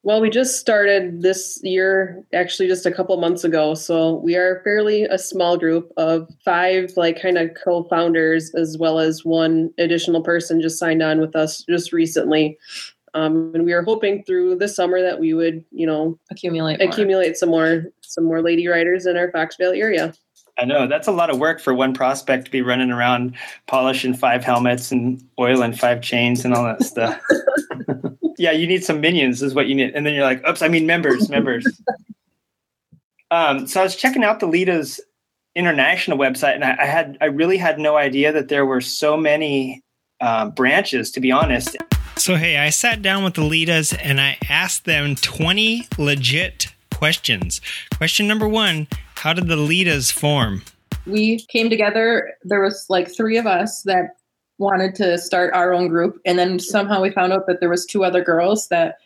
[0.05, 3.73] Well, we just started this year, actually just a couple months ago.
[3.73, 8.99] So we are fairly a small group of five, like kind of co-founders, as well
[8.99, 12.55] as one additional person just signed on with us just recently.
[13.15, 17.29] Um, and we are hoping through the summer that we would, you know, accumulate accumulate
[17.29, 17.35] more.
[17.35, 20.13] some more some more lady riders in our Fox Valley area.
[20.59, 23.35] I know that's a lot of work for one prospect to be running around
[23.65, 27.19] polishing five helmets and oil and five chains and all that stuff.
[28.37, 29.95] yeah, you need some minions, is what you need.
[29.95, 31.67] And then you're like, oops, I mean members, members.
[33.31, 34.99] Um, so I was checking out the Lita's
[35.55, 39.17] international website, and I, I, had I really had no idea that there were so
[39.17, 39.81] many
[40.21, 41.11] uh, branches.
[41.11, 41.75] To be honest.
[42.17, 47.61] So hey, I sat down with the Litas and I asked them 20 legit questions.
[47.97, 50.63] Question number one: How did the Litas form?
[51.05, 52.33] We came together.
[52.43, 54.15] There was like three of us that
[54.57, 57.85] wanted to start our own group and then somehow we found out that there was
[57.85, 58.97] two other girls that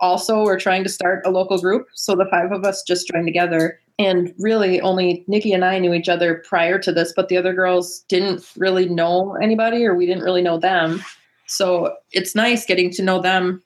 [0.00, 1.86] also were trying to start a local group.
[1.94, 3.80] So the five of us just joined together.
[3.98, 7.52] And really only nikki and i knew each other prior to this but the other
[7.52, 11.02] girls didn't really know anybody or we didn't really know them.
[11.46, 13.62] So it's nice getting to know them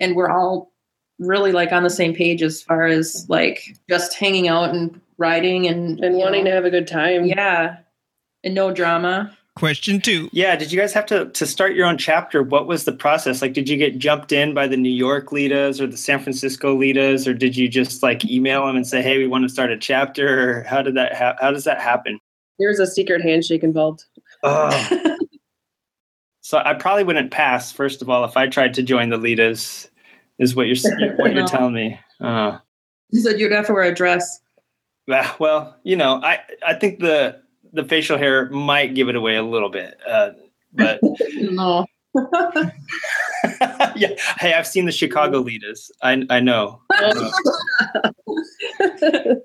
[0.00, 0.72] and we're all
[1.20, 5.68] really like on the same page as far as like just hanging out and riding
[5.68, 7.26] and and wanting know, to have a good time.
[7.26, 7.76] Yeah.
[8.42, 10.30] And no drama Question two.
[10.32, 12.42] Yeah, did you guys have to to start your own chapter?
[12.42, 13.42] What was the process?
[13.42, 16.74] Like, did you get jumped in by the New York Litas or the San Francisco
[16.74, 19.70] Litas, or did you just like email them and say, "Hey, we want to start
[19.70, 20.60] a chapter"?
[20.60, 21.14] Or how did that?
[21.14, 22.18] Ha- how does that happen?
[22.58, 24.04] There's a secret handshake involved.
[24.42, 25.16] Oh.
[26.42, 27.70] So I probably wouldn't pass.
[27.70, 29.88] First of all, if I tried to join the Litas,
[30.40, 31.46] is what you're what you're No.
[31.46, 32.00] telling me.
[32.20, 32.58] Uh,
[33.10, 34.40] You said you'd have to wear a dress.
[35.38, 37.40] well, you know, I I think the
[37.72, 40.30] the facial hair might give it away a little bit, uh,
[40.72, 41.00] but
[41.34, 41.86] no.
[43.96, 44.14] yeah.
[44.38, 45.90] Hey, I've seen the Chicago Litas.
[46.02, 46.80] I I know.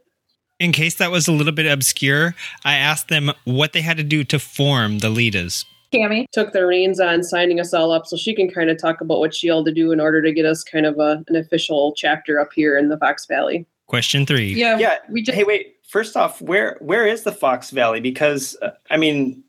[0.59, 4.03] In case that was a little bit obscure, I asked them what they had to
[4.03, 5.65] do to form the Litas.
[5.93, 9.01] Cammy took the reins on signing us all up so she can kind of talk
[9.01, 11.35] about what she had to do in order to get us kind of a, an
[11.35, 13.65] official chapter up here in the Fox Valley.
[13.87, 14.53] Question three.
[14.53, 14.97] Yeah, yeah.
[15.09, 15.74] We just, hey, wait.
[15.95, 18.01] First off, where where is the Fox Valley?
[18.01, 19.41] Because uh, I mean,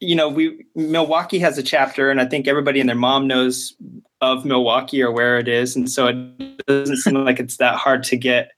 [0.00, 3.74] you know, we Milwaukee has a chapter, and I think everybody and their mom knows
[4.22, 8.02] of Milwaukee or where it is, and so it doesn't seem like it's that hard
[8.04, 8.52] to get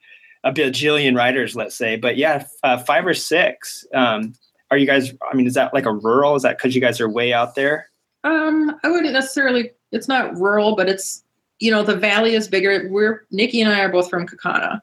[0.45, 1.97] a bajillion riders, let's say.
[1.97, 3.85] But yeah, uh, five or six.
[3.93, 4.35] Um,
[4.71, 5.13] are you guys?
[5.29, 6.37] I mean, is that like a rural?
[6.37, 7.91] Is that because you guys are way out there?
[8.23, 9.73] Um, I wouldn't necessarily.
[9.91, 11.25] It's not rural, but it's
[11.59, 12.87] you know the valley is bigger.
[12.89, 14.81] We're Nikki and I are both from Kaukauna,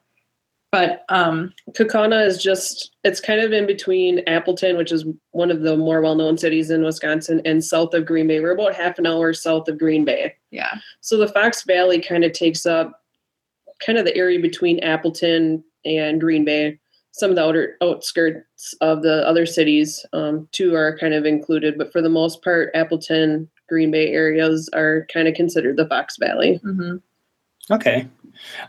[0.72, 5.62] but um, Kaukauna is just it's kind of in between Appleton, which is one of
[5.62, 8.40] the more well-known cities in Wisconsin, and south of Green Bay.
[8.40, 10.34] We're about half an hour south of Green Bay.
[10.50, 13.02] yeah, So the Fox Valley kind of takes up
[13.84, 16.78] kind of the area between Appleton and Green Bay.
[17.12, 21.76] Some of the outer outskirts of the other cities, um, too, are kind of included,
[21.76, 26.16] but for the most part, Appleton, Green Bay areas are kind of considered the Fox
[26.18, 26.60] Valley.
[26.64, 26.96] mm-hmm.
[27.72, 28.08] Okay.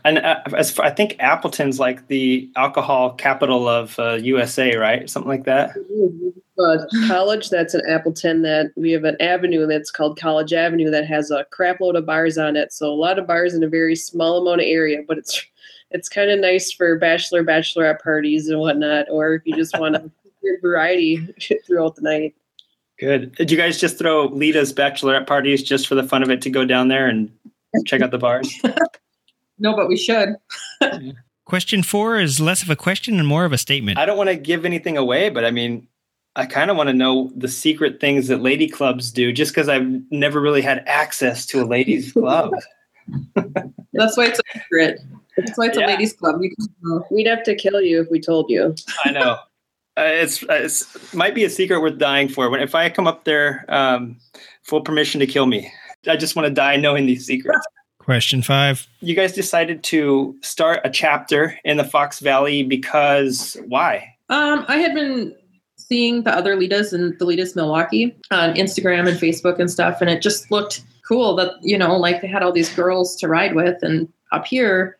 [0.04, 5.08] And uh, as far, I think Appleton's like the alcohol capital of uh, USA, right?
[5.08, 5.74] Something like that.
[6.56, 11.06] But college that's in Appleton that we have an avenue that's called College Avenue that
[11.06, 12.72] has a crap load of bars on it.
[12.72, 15.44] So a lot of bars in a very small amount of area, but it's
[15.90, 19.96] it's kind of nice for bachelor bachelorette parties and whatnot, or if you just want
[19.96, 20.10] a
[20.60, 21.26] variety
[21.66, 22.34] throughout the night.
[22.98, 23.34] Good.
[23.34, 26.50] Did you guys just throw Lita's bachelorette parties just for the fun of it to
[26.50, 27.30] go down there and
[27.86, 28.52] check out the bars?
[29.62, 30.30] no, but we should.
[31.46, 33.98] Question four is less of a question and more of a statement.
[33.98, 35.86] I don't want to give anything away, but I mean,
[36.36, 39.68] I kind of want to know the secret things that lady clubs do just because
[39.68, 42.52] I've never really had access to a ladies club.
[43.92, 45.00] That's why it's a secret.
[45.36, 45.86] That's why it's Yeah.
[45.86, 46.40] a ladies' club.
[46.40, 47.02] You can.
[47.10, 48.74] We'd have to kill you if we told you.
[49.04, 49.32] I know.
[49.98, 52.48] Uh, it's, uh, it's might be a secret worth dying for.
[52.48, 54.16] When if I come up there, um,
[54.62, 55.70] full permission to kill me.
[56.08, 57.66] I just want to die knowing these secrets.
[58.04, 58.88] Question five.
[59.00, 64.16] You guys decided to start a chapter in the Fox Valley because why?
[64.28, 65.36] Um, I had been
[65.76, 70.10] seeing the other Litas and the Litas Milwaukee on Instagram and Facebook and stuff, and
[70.10, 73.54] it just looked cool that you know, like they had all these girls to ride
[73.54, 74.98] with, and up here,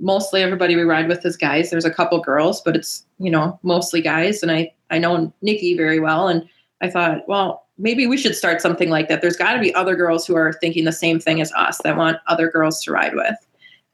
[0.00, 1.70] mostly everybody we ride with is guys.
[1.70, 5.76] There's a couple girls, but it's you know mostly guys, and I I know Nikki
[5.76, 6.48] very well, and
[6.80, 9.20] I thought, well, maybe we should start something like that.
[9.20, 11.96] There's got to be other girls who are thinking the same thing as us that
[11.96, 13.36] want other girls to ride with.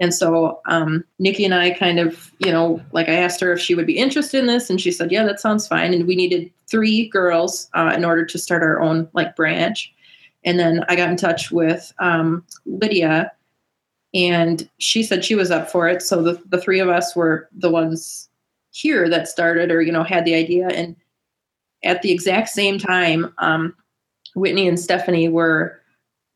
[0.00, 3.60] And so um, Nikki and I kind of, you know, like I asked her if
[3.60, 6.16] she would be interested in this, and she said, "Yeah, that sounds fine." And we
[6.16, 9.92] needed three girls uh, in order to start our own like branch.
[10.42, 13.30] And then I got in touch with um, Lydia,
[14.14, 16.00] and she said she was up for it.
[16.00, 18.30] So the the three of us were the ones
[18.70, 20.68] here that started, or you know, had the idea.
[20.68, 20.96] And
[21.84, 23.74] at the exact same time, um,
[24.34, 25.80] Whitney and Stephanie were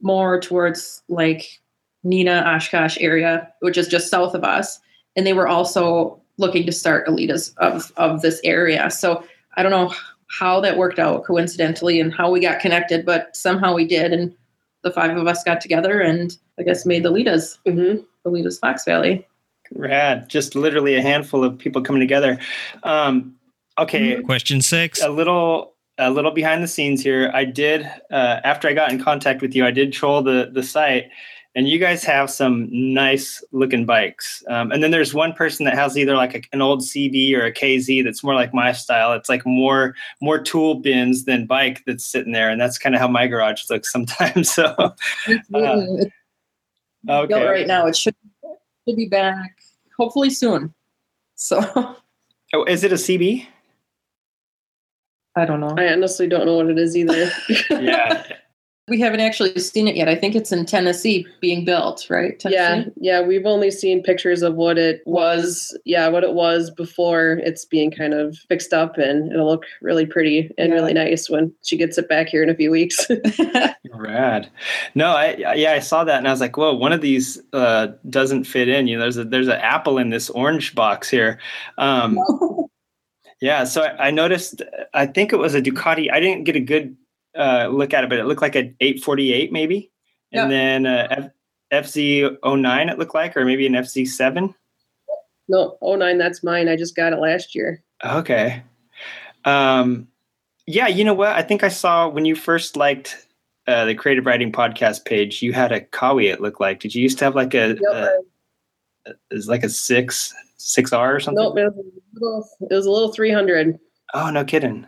[0.01, 1.61] more towards like
[2.05, 4.81] Neenah Oshkosh area, which is just south of us,
[5.17, 8.91] and they were also looking to start elitas of of this area.
[8.91, 9.25] So
[9.57, 9.95] I don't know
[10.29, 14.35] how that worked out coincidentally and how we got connected, but somehow we did, and
[14.83, 18.03] the five of us got together and I guess made the Litas, mm-hmm.
[18.25, 19.27] the Litas Fox Valley.
[19.73, 20.29] Rad.
[20.29, 22.39] Just literally a handful of people coming together.
[22.83, 23.35] Um,
[23.79, 24.21] okay.
[24.23, 25.03] Question six.
[25.03, 27.31] A little a little behind the scenes here.
[27.35, 30.63] I did uh, after I got in contact with you, I did troll the the
[30.63, 31.05] site,
[31.55, 34.43] and you guys have some nice looking bikes.
[34.49, 37.45] Um, and then there's one person that has either like a, an old CB or
[37.45, 39.13] a KZ that's more like my style.
[39.13, 43.01] It's like more more tool bins than bike that's sitting there, and that's kind of
[43.01, 44.51] how my garage looks sometimes.
[44.55, 44.95] So
[45.29, 46.11] It's really-
[47.07, 47.27] it's okay.
[47.35, 47.87] built right now.
[47.87, 48.17] It should
[48.89, 49.59] should be back
[49.97, 50.75] hopefully soon.
[51.37, 51.61] So
[52.53, 53.47] Oh, is it a CB?
[55.37, 55.75] I don't know.
[55.77, 57.31] I honestly don't know what it is either.
[57.71, 58.25] yeah.
[58.87, 60.11] We haven't actually seen it yet.
[60.11, 62.35] I think it's in Tennessee being built, right?
[62.45, 62.93] Yeah, Tennessee?
[63.01, 65.75] yeah, we've only seen pictures of what it was.
[65.87, 70.05] Yeah, what it was before it's being kind of fixed up, and it'll look really
[70.05, 73.07] pretty and really nice when she gets it back here in a few weeks.
[73.95, 74.51] Rad.
[74.95, 77.41] No, I I- yeah, I saw that and I was like, whoa, one of these
[77.55, 78.87] uh, doesn't fit in.
[78.87, 81.39] You know, there's a there's an apple in this orange box here.
[81.79, 82.19] Um,
[83.45, 84.63] yeah, so I, I noticed.
[84.95, 86.11] I think it was a Ducati.
[86.11, 86.97] I didn't get a good
[87.37, 89.91] uh, look at it, but it looked like an 848 maybe,
[90.33, 90.57] and Yeah.
[90.57, 91.31] then uh,
[91.71, 94.55] F- FZ09 it looked like, or maybe an FZ7.
[95.47, 96.69] No, oh nine, that's mine.
[96.71, 97.83] I just got it last year.
[98.03, 98.63] Okay.
[99.45, 100.09] Um,
[100.67, 101.37] yeah, you know what?
[101.37, 103.27] I think I saw when you first liked
[103.67, 106.33] uh, the Creative Riding Podcast page, you had a Kawi.
[106.33, 106.81] It looked like.
[106.81, 110.33] Did you used to have like a, a is like a six
[110.65, 111.43] six R or something?
[111.43, 113.79] Nope, it was a little, it was a little 300.
[114.15, 114.87] Oh, no kidding.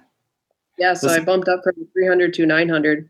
[0.79, 3.09] Yeah, so I bumped up from 300 to 900.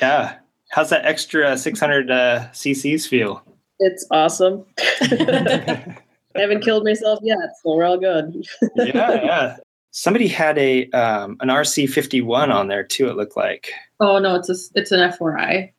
[0.00, 0.36] Yeah.
[0.70, 3.42] How's that extra 600 uh, CCs feel?
[3.78, 4.66] It's awesome.
[6.38, 8.46] I haven't killed myself yet, so we're all good.
[8.76, 9.56] yeah, yeah.
[9.90, 13.08] Somebody had a um, an RC fifty one on there too.
[13.08, 13.70] It looked like.
[14.00, 15.72] Oh no, it's a it's an F4I.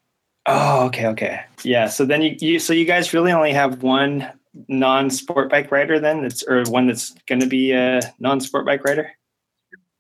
[0.48, 1.88] Oh, okay, okay, yeah.
[1.88, 4.28] So then you, you so you guys really only have one
[4.68, 8.66] non sport bike rider then, that's or one that's going to be a non sport
[8.66, 9.12] bike rider.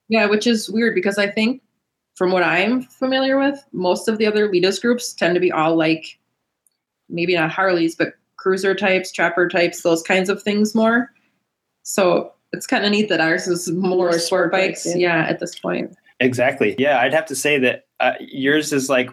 [0.07, 1.61] Yeah, which is weird because I think
[2.15, 5.75] from what I'm familiar with, most of the other Litas groups tend to be all
[5.75, 6.19] like
[7.09, 11.11] maybe not Harleys, but cruiser types, trapper types, those kinds of things more.
[11.83, 14.85] So it's kind of neat that ours is more, More sport, sport bikes.
[14.85, 15.23] bikes, yeah.
[15.23, 15.29] yeah.
[15.29, 15.95] at this point.
[16.19, 16.75] Exactly.
[16.77, 19.09] Yeah, I'd have to say that uh, yours is like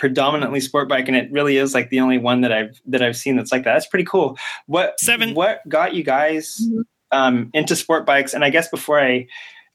[0.00, 3.16] predominantly sport bike, and it really is like the only one that I've that I've
[3.16, 3.74] seen that's like that.
[3.74, 4.36] That's pretty cool.
[4.66, 5.34] What seven?
[5.34, 6.66] What got you guys
[7.12, 8.34] um, into sport bikes?
[8.34, 9.28] And I guess before I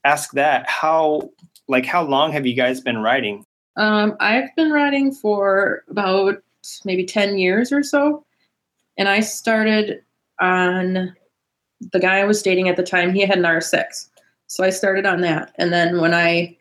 [0.03, 1.29] ask that, how
[1.67, 3.45] like how long have you guys been riding?
[3.77, 6.41] Um, I've been riding for about
[6.83, 8.25] maybe 10 years or so.
[8.97, 10.01] And I started
[10.39, 11.13] on
[11.91, 14.09] the guy I was dating at the time, he had an R6.
[14.47, 15.53] So I started on that.
[15.57, 16.57] And then when I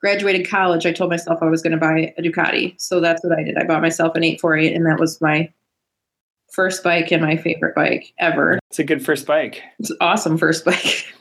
[0.00, 2.80] graduated college, I told myself I was going to buy a Ducati.
[2.80, 3.56] So that's what I did.
[3.56, 5.52] I bought myself an 848, and that was my
[6.52, 8.58] first bike and my favorite bike ever.
[8.70, 9.62] It's a good first bike.
[9.78, 11.06] It's an awesome first bike.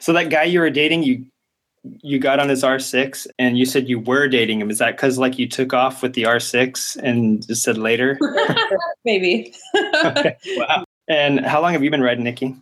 [0.00, 1.26] So that guy you were dating, you
[2.02, 4.70] you got on his R6, and you said you were dating him.
[4.70, 8.18] Is that because like you took off with the R6 and just said later?
[9.04, 9.54] Maybe.
[9.74, 10.84] wow.
[11.06, 12.56] And how long have you been riding, Nikki?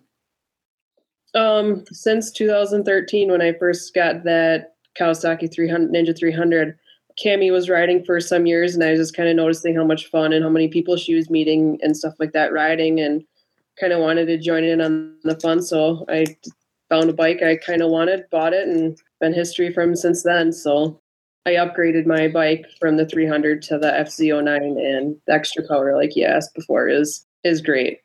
[1.34, 6.78] Um, since 2013, when I first got that Kawasaki 300 Ninja 300,
[7.22, 10.06] Cami was riding for some years, and I was just kind of noticing how much
[10.06, 13.24] fun and how many people she was meeting and stuff like that riding, and
[13.78, 15.62] kind of wanted to join in on the fun.
[15.62, 16.26] So I
[16.88, 20.52] found a bike I kind of wanted, bought it, and been history from since then.
[20.52, 21.00] So
[21.44, 26.14] I upgraded my bike from the 300 to the FZ09, and the extra power, like
[26.14, 28.00] you asked before, is is great.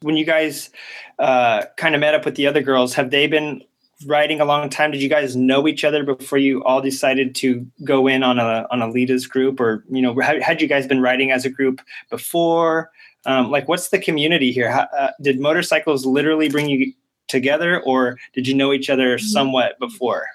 [0.00, 0.70] When you guys
[1.18, 3.62] uh, kind of met up with the other girls, have they been
[4.06, 4.90] riding a long time?
[4.90, 8.66] Did you guys know each other before you all decided to go in on a
[8.70, 11.50] on a Litas group, or you know, had, had you guys been riding as a
[11.50, 11.80] group
[12.10, 12.90] before?
[13.26, 14.70] Um, like, what's the community here?
[14.70, 16.92] How, uh, did motorcycles literally bring you
[17.26, 20.26] together, or did you know each other somewhat before?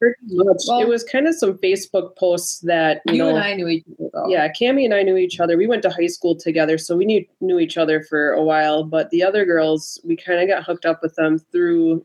[0.00, 0.62] Pretty much.
[0.82, 3.84] it was kind of some Facebook posts that you, You know, and I knew each
[4.14, 4.28] other.
[4.28, 5.56] Yeah, Cami and I knew each other.
[5.56, 8.84] We went to high school together, so we knew knew each other for a while.
[8.84, 12.04] But the other girls, we kind of got hooked up with them through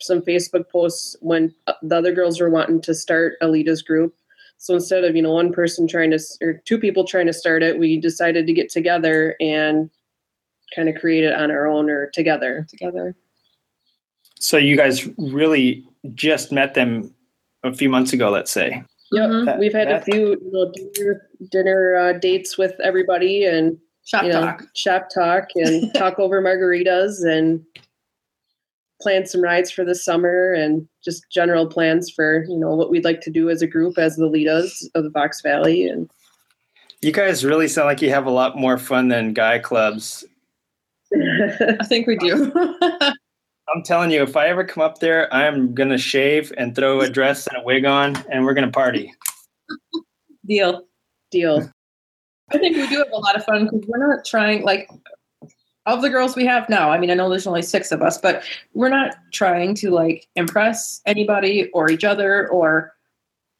[0.00, 4.14] some Facebook posts when uh, the other girls were wanting to start a Litas group.
[4.58, 7.62] So instead of you know one person trying to or two people trying to start
[7.62, 9.90] it, we decided to get together and
[10.74, 12.66] kind of create it on our own or together.
[12.68, 13.14] Together.
[14.40, 15.84] So you guys really
[16.14, 17.14] just met them
[17.64, 18.82] a few months ago, let's say.
[19.10, 23.78] Yep, That- we've had a few you know, dinner, dinner uh, dates with everybody and
[24.06, 24.64] shop you know, talk.
[24.74, 27.64] shop talk, and talk over margaritas and
[29.00, 33.04] plan some rides for the summer and just general plans for you know what we'd
[33.04, 36.10] like to do as a group as the Litas of the Fox Valley and
[37.00, 40.24] You guys really sound like you have a lot more fun than guy clubs.
[41.14, 42.52] I think we do.
[43.74, 47.08] I'm telling you, if I ever come up there, I'm gonna shave and throw a
[47.08, 49.14] dress and a wig on, and we're gonna party.
[50.46, 50.84] Deal.
[51.30, 51.70] Deal.
[52.50, 54.88] I think we do have a lot of fun because we're not trying like
[55.96, 56.90] of the girls we have now.
[56.90, 58.42] I mean, I know there's only six of us, but
[58.74, 62.92] we're not trying to like impress anybody or each other or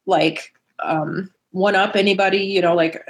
[0.07, 0.53] like
[0.83, 3.03] um one up anybody, you know, like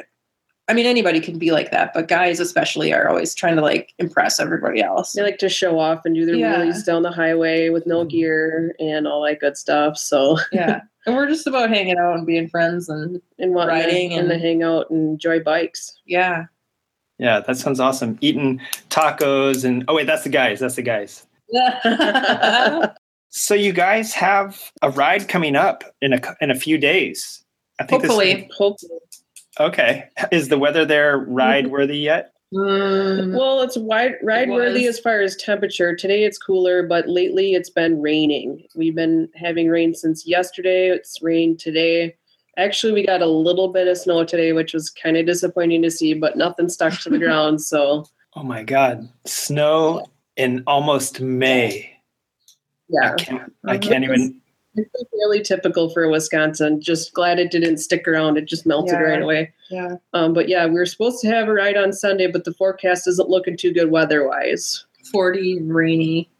[0.68, 3.94] I mean anybody can be like that, but guys especially are always trying to like
[3.98, 5.12] impress everybody else.
[5.14, 6.56] they like to show off and do their Yeah.
[6.60, 9.96] wheelies down the highway with no gear and all that good stuff.
[9.98, 10.82] So yeah.
[11.06, 14.42] And we're just about hanging out and being friends and and wanting riding and and
[14.42, 15.98] hang out and enjoy bikes.
[16.04, 16.44] yeah.
[17.18, 18.18] Yeah, that sounds awesome.
[18.20, 18.60] Eating
[18.90, 20.60] tacos and oh wait, that's the guys.
[20.60, 21.26] That's the guys.
[23.30, 27.44] So you guys have a ride coming up in a in a few days.
[27.78, 28.50] I think this- Hopefully.
[28.56, 28.98] Hopefully.
[29.60, 30.08] okay.
[30.32, 31.72] Is the weather there ride mm-hmm.
[31.72, 32.32] worthy yet?
[32.54, 35.94] Mm, well, it's wide, ride worthy as far as temperature.
[35.94, 38.66] Today it's cooler, but lately it's been raining.
[38.74, 40.88] We've been having rain since yesterday.
[40.88, 42.16] It's rained today.
[42.58, 45.90] Actually, we got a little bit of snow today, which was kind of disappointing to
[45.90, 47.62] see, but nothing stuck to the ground.
[47.62, 48.04] So,
[48.34, 50.06] Oh my God, snow
[50.36, 51.90] in almost May.
[52.88, 53.12] yeah.
[53.12, 54.40] I can't, I can't even.
[54.74, 56.80] It's fairly typical for Wisconsin.
[56.80, 58.36] Just glad it didn't stick around.
[58.36, 59.00] It just melted Yeah.
[59.00, 59.52] right away.
[59.70, 59.96] Yeah.
[60.12, 63.08] Um, but yeah, we were supposed to have a ride on Sunday, but the forecast
[63.08, 64.84] isn't looking too good weather wise.
[65.10, 66.30] 40, rainy,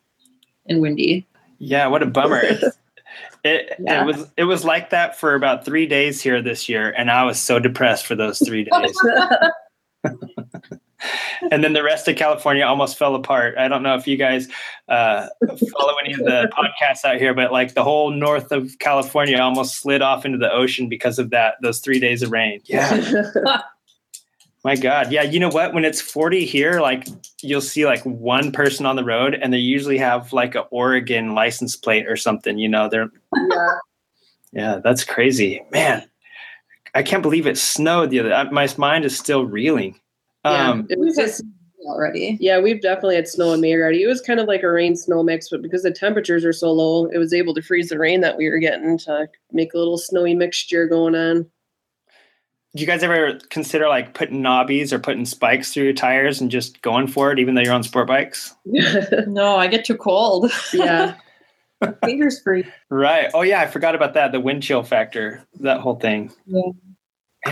[0.67, 1.27] and windy.
[1.59, 2.43] Yeah, what a bummer.
[3.49, 4.03] It, Yeah.
[4.03, 7.25] it was it was like that for about three days here this year, and I
[7.25, 8.97] was so depressed for those three days.
[11.53, 13.57] and then the rest of California almost fell apart.
[13.57, 14.49] I don't know if you guys
[14.89, 15.29] uh,
[15.79, 19.77] follow any of the podcasts out here, but like the whole north of California almost
[19.77, 21.55] slid off into the ocean because of that.
[21.63, 22.61] Those three days of rain.
[22.65, 23.31] Yeah.
[24.65, 25.13] My God.
[25.13, 25.23] Yeah.
[25.23, 25.73] You know what?
[25.73, 27.07] When it's 40 here, like
[27.43, 31.33] you'll see like one person on the road and they usually have like a Oregon
[31.33, 32.59] license plate or something.
[32.59, 33.69] You know, they're, yeah.
[34.53, 35.63] yeah, that's crazy.
[35.71, 36.09] Man,
[36.95, 39.99] I can't believe it snowed the other uh, My mind is still reeling.
[40.45, 41.43] Yeah, Um, it was just
[41.87, 42.37] already.
[42.41, 44.03] Yeah, we've definitely had snow in May already.
[44.03, 46.73] It was kind of like a rain snow mix, but because the temperatures are so
[46.73, 49.79] low, it was able to freeze the rain that we were getting to make a
[49.79, 51.47] little snowy mixture going on.
[52.75, 56.51] do you guys ever consider like putting knobbies or putting spikes through your tires and
[56.51, 58.55] just going for it, even though you're on sport bikes?
[59.27, 60.51] no, I get too cold.
[60.73, 61.15] Yeah.
[62.05, 62.65] Fingers free.
[62.91, 63.31] Right.
[63.35, 63.61] Oh, yeah.
[63.61, 64.33] I forgot about that.
[64.33, 66.33] The wind chill factor, that whole thing.
[66.47, 66.71] Yeah.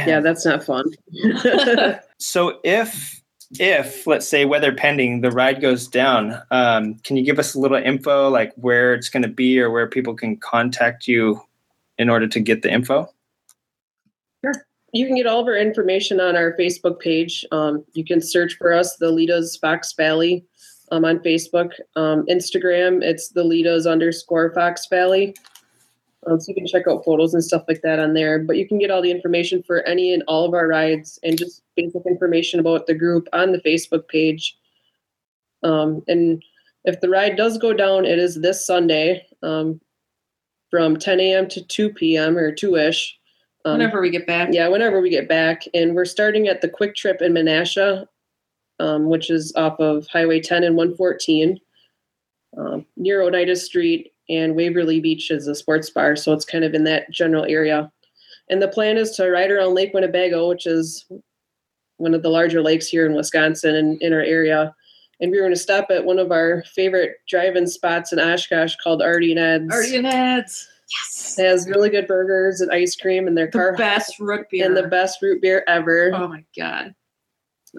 [0.05, 0.85] Yeah, that's not fun.
[2.19, 3.23] So if
[3.59, 7.61] if let's say weather pending the ride goes down um, can you give us a
[7.61, 11.41] little info like where it's going to be or where people can contact you
[11.99, 13.09] in order to get the info
[14.45, 14.53] sure
[14.93, 17.45] You can get all of our information on our Facebook page.
[17.53, 20.45] Um, you can search for us, the Litas Fox Valley,
[20.91, 21.73] um, on Facebook.
[21.97, 25.35] Um, Instagram, it's the Litas underscore Fox Valley.
[26.27, 28.39] Um, so you can check out photos and stuff like that on there.
[28.41, 31.39] But you can get all the information for any and all of our rides and
[31.39, 34.57] just basic information about the group on the Facebook page.
[35.63, 36.43] Um, and
[36.85, 39.81] if the ride does go down, it is this Sunday um,
[40.71, 41.49] from 10 a.m.
[41.49, 42.37] to 2 p.m.
[42.37, 43.19] or 2 ish.
[43.73, 44.51] Whenever we get back.
[44.53, 45.65] Yeah, whenever we get back.
[45.75, 48.07] And we're starting at the Kwik Trip in Menasha,
[48.81, 51.59] um, which is off of Highway 10 and 114,
[52.59, 56.17] um, near Oneida Street, and Waverly Beach is a sports bar.
[56.17, 57.91] So it's kind of in that general area.
[58.49, 61.07] And the plan is to ride around Lake Winnebago, which is
[61.99, 64.75] one of the larger lakes here in Wisconsin and in our area.
[65.21, 68.77] And we were going to stop at one of our favorite drive-in spots in Oshkosh
[68.83, 69.73] called Ardy and Ed's.
[69.73, 70.69] Ardy and Ed's.
[70.91, 71.37] Yes.
[71.39, 73.73] It has really good burgers and ice cream and their car.
[73.73, 74.67] The car best root beer.
[74.67, 76.13] and the best root beer ever.
[76.15, 76.95] Oh my god.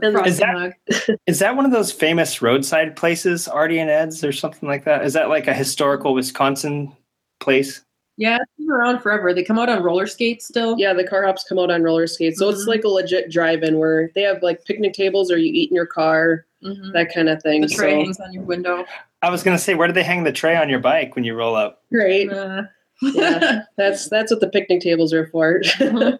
[0.02, 0.74] And Frosty Is that- mug.
[1.28, 5.04] is that one of those famous roadside places ardy and ed's or something like that
[5.06, 6.92] is that like a historical wisconsin
[7.40, 7.84] place
[8.18, 9.34] Yeah, it's been around forever.
[9.34, 10.76] They come out on roller skates still.
[10.78, 12.40] Yeah, the car hops come out on roller skates.
[12.40, 12.68] So it's Mhm.
[12.68, 15.86] like a legit drive-in where they have like picnic tables or you eat in your
[15.86, 16.94] car, Mhm.
[16.94, 17.62] that kind of thing.
[17.62, 18.86] The tray so hangs on your window.
[19.24, 21.24] i was going to say where do they hang the tray on your bike when
[21.26, 22.32] you roll up great.
[22.32, 22.64] Uh,
[23.02, 25.62] Yeah, that's that's what the picnic tables are for.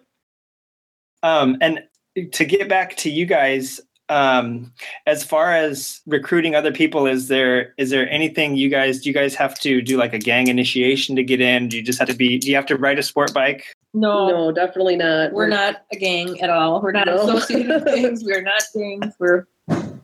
[1.24, 1.82] Um, and
[2.26, 4.72] to get back to you guys, um,
[5.06, 9.10] as far as recruiting other people, is there is there anything you guys do?
[9.10, 11.68] You guys have to do like a gang initiation to get in?
[11.68, 12.38] Do you just have to be?
[12.38, 13.64] Do you have to ride a sport bike?
[13.94, 15.32] no, no, definitely not.
[15.32, 16.80] we're not a gang at all.
[16.82, 17.16] We're not No.
[17.22, 18.22] associated with gangs.
[18.24, 19.14] We're not gangs.
[19.18, 19.46] We're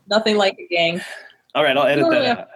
[0.07, 1.01] nothing like a gang.
[1.53, 2.47] All right, I'll edit that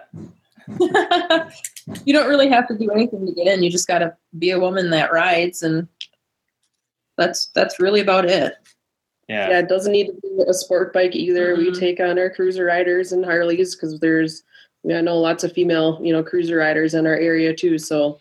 [0.68, 0.90] yeah.
[1.30, 1.52] out.
[2.04, 3.62] you don't really have to do anything to get in.
[3.62, 5.88] You just got to be a woman that rides, and
[7.16, 8.54] that's that's really about it.
[9.30, 9.48] Yeah.
[9.50, 11.54] Yeah, it doesn't need to be a sport bike either.
[11.54, 11.78] We Mhm.
[11.78, 14.42] take on our cruiser riders and Harleys because there's,
[14.90, 17.78] I know lots of female, you know, cruiser riders in our area too.
[17.78, 18.18] So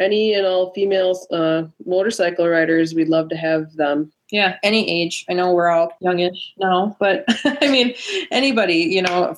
[0.00, 4.10] any and all female uh, motorcycle riders, we'd love to have them.
[4.32, 5.24] Yeah, any age.
[5.30, 7.24] I know we're all youngish now, but
[7.62, 7.94] I mean,
[8.32, 9.36] anybody, you know,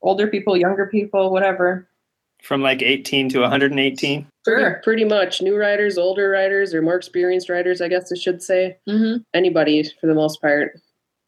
[0.00, 1.88] older people, younger people, whatever.
[2.42, 4.26] From like 18 to 118.
[4.46, 4.80] Sure.
[4.84, 8.76] Pretty much new riders, older riders, or more experienced riders, I guess I should say.
[8.88, 9.22] Mm-hmm.
[9.34, 10.80] Anybody for the most part.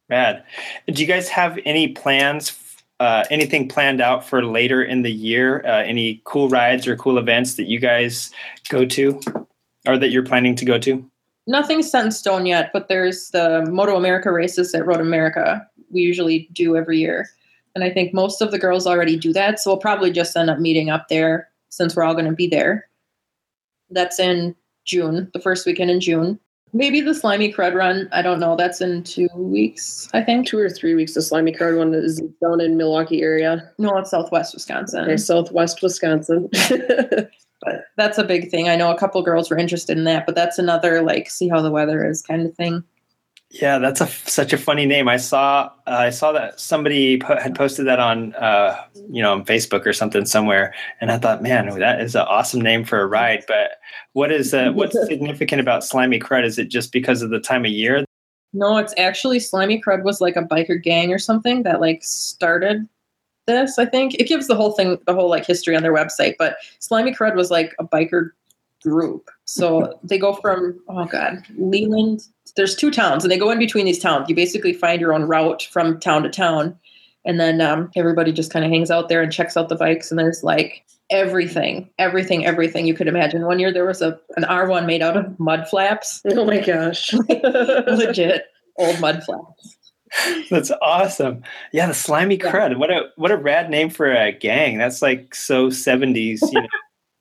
[0.08, 0.44] Rad.
[0.86, 2.56] Do you guys have any plans?
[2.98, 5.64] Uh, anything planned out for later in the year?
[5.64, 8.30] Uh, any cool rides or cool events that you guys
[8.68, 9.20] go to,
[9.86, 11.04] or that you're planning to go to?
[11.46, 15.66] Nothing's set in stone yet, but there's the Moto America races at Road America.
[15.90, 17.28] We usually do every year.
[17.74, 19.60] And I think most of the girls already do that.
[19.60, 22.48] So we'll probably just end up meeting up there since we're all going to be
[22.48, 22.88] there.
[23.90, 26.38] That's in June, the first weekend in June.
[26.72, 28.08] Maybe the Slimy Crud Run.
[28.12, 28.54] I don't know.
[28.56, 30.46] That's in two weeks, I think.
[30.46, 31.14] Two or three weeks.
[31.14, 33.68] The slimy crud run is down in Milwaukee area.
[33.78, 35.02] No, it's Southwest Wisconsin.
[35.02, 36.48] Okay, southwest Wisconsin.
[36.70, 38.68] but that's a big thing.
[38.68, 41.60] I know a couple girls were interested in that, but that's another like see how
[41.60, 42.84] the weather is kind of thing.
[43.52, 45.08] Yeah, that's a such a funny name.
[45.08, 49.32] I saw uh, I saw that somebody po- had posted that on uh, you know
[49.32, 53.00] on Facebook or something somewhere, and I thought, man, that is an awesome name for
[53.00, 53.42] a ride.
[53.48, 53.72] But
[54.12, 56.44] what is uh, what's significant about Slimy Crud?
[56.44, 58.04] Is it just because of the time of year?
[58.52, 62.88] No, it's actually Slimy Crud was like a biker gang or something that like started
[63.46, 63.80] this.
[63.80, 66.36] I think it gives the whole thing the whole like history on their website.
[66.38, 68.30] But Slimy Crud was like a biker
[68.80, 69.28] group.
[69.50, 72.20] So they go from oh god, Leland.
[72.54, 74.28] There's two towns, and they go in between these towns.
[74.28, 76.78] You basically find your own route from town to town,
[77.24, 80.12] and then um, everybody just kind of hangs out there and checks out the bikes.
[80.12, 83.44] And there's like everything, everything, everything you could imagine.
[83.44, 86.22] One year there was a an R1 made out of mud flaps.
[86.30, 88.44] Oh my gosh, legit
[88.78, 89.76] old mud flaps.
[90.48, 91.42] That's awesome.
[91.72, 92.78] Yeah, the slimy crud.
[92.78, 94.78] What a what a rad name for a gang.
[94.78, 96.68] That's like so 70s, you know,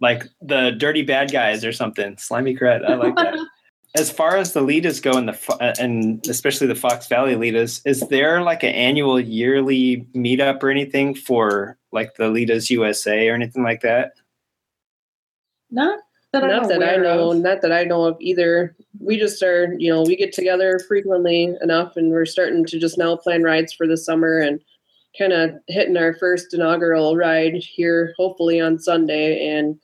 [0.02, 2.18] like the dirty bad guys or something.
[2.18, 2.90] Slimy crud.
[2.90, 3.38] I like that.
[3.96, 7.82] As far as the Litas go, and the uh, and especially the Fox Valley Litas,
[7.86, 13.34] is there like an annual yearly meetup or anything for like the Litas USA or
[13.34, 14.14] anything like that?
[15.72, 16.00] Not
[16.34, 17.38] that not I'm that I know, of.
[17.40, 18.76] not that I know of either.
[19.00, 22.98] We just are, you know, we get together frequently enough, and we're starting to just
[22.98, 24.62] now plan rides for the summer and
[25.18, 29.80] kind of hitting our first inaugural ride here, hopefully on Sunday, and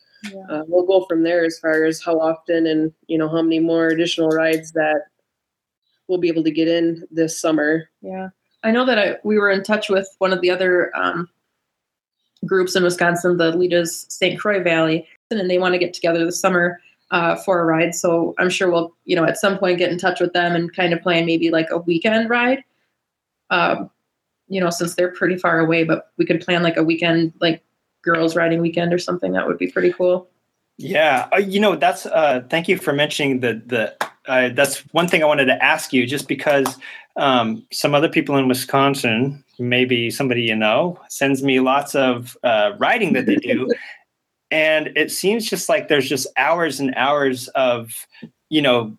[0.49, 3.59] uh, we'll go from there as far as how often and you know how many
[3.59, 5.01] more additional rides that
[6.07, 7.89] we'll be able to get in this summer.
[8.01, 8.29] Yeah,
[8.63, 11.29] I know that I we were in touch with one of the other um,
[12.45, 14.39] groups in Wisconsin, the Litas St.
[14.39, 16.79] Croix Valley, and they want to get together this summer
[17.11, 17.95] uh, for a ride.
[17.95, 20.73] So I'm sure we'll, you know, at some point get in touch with them and
[20.73, 22.63] kind of plan maybe like a weekend ride.
[23.49, 23.89] Um,
[24.47, 27.63] you know, since they're pretty far away, but we could plan like a weekend, like
[28.05, 29.33] girls riding weekend or something.
[29.33, 30.29] That would be pretty cool.
[30.77, 32.05] Yeah, uh, you know that's.
[32.05, 33.95] Uh, thank you for mentioning the the.
[34.27, 36.77] Uh, that's one thing I wanted to ask you, just because
[37.15, 42.71] um, some other people in Wisconsin, maybe somebody you know, sends me lots of uh,
[42.77, 43.69] riding that they do,
[44.51, 47.91] and it seems just like there's just hours and hours of,
[48.49, 48.97] you know,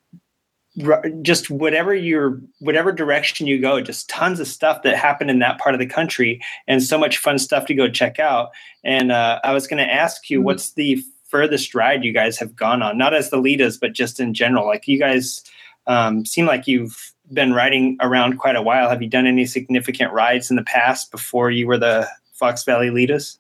[1.23, 5.59] just whatever your whatever direction you go, just tons of stuff that happened in that
[5.59, 8.51] part of the country, and so much fun stuff to go check out.
[8.85, 12.55] And uh, I was going to ask you, what's the furthest ride you guys have
[12.55, 12.99] gone on?
[12.99, 14.67] Not as the Litas, but just in general.
[14.67, 15.43] Like you guys
[15.87, 18.89] um, seem like you've been riding around quite a while.
[18.89, 22.89] Have you done any significant rides in the past before you were the Fox Valley
[22.89, 23.39] Litas?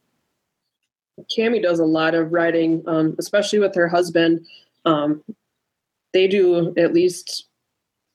[1.37, 4.45] Cami does a lot of riding, um, especially with her husband.
[4.85, 5.23] Um,
[6.17, 7.47] they do at least,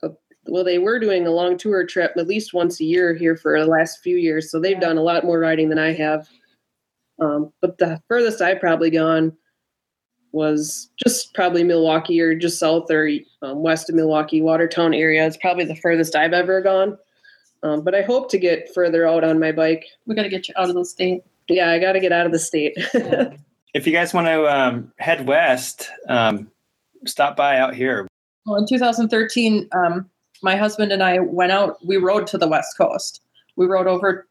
[0.02, 0.10] a,
[0.48, 3.60] well, they were doing a long tour trip at least once a year here for
[3.60, 4.49] the last few years.
[4.49, 6.28] So they've done a lot more riding than I have.
[7.19, 9.34] Um, but the furthest I've probably gone
[10.32, 13.07] was just probably Milwaukee or just south or
[13.44, 15.26] um, west of Milwaukee, Watertown area.
[15.28, 16.98] It's probably the furthest I've ever gone.
[17.61, 19.86] Um, but I hope to get further out on my bike.
[20.07, 21.22] We got to get you out of the state.
[21.48, 22.76] Yeah, I got to get out of the state.
[23.73, 26.52] If you guys want to um, head west, um,
[27.06, 28.07] stop by out here.
[28.45, 30.10] Well, in 2013, um,
[30.41, 31.78] my husband and I went out.
[31.86, 33.22] We rode to the West Coast.
[33.56, 34.28] We rode over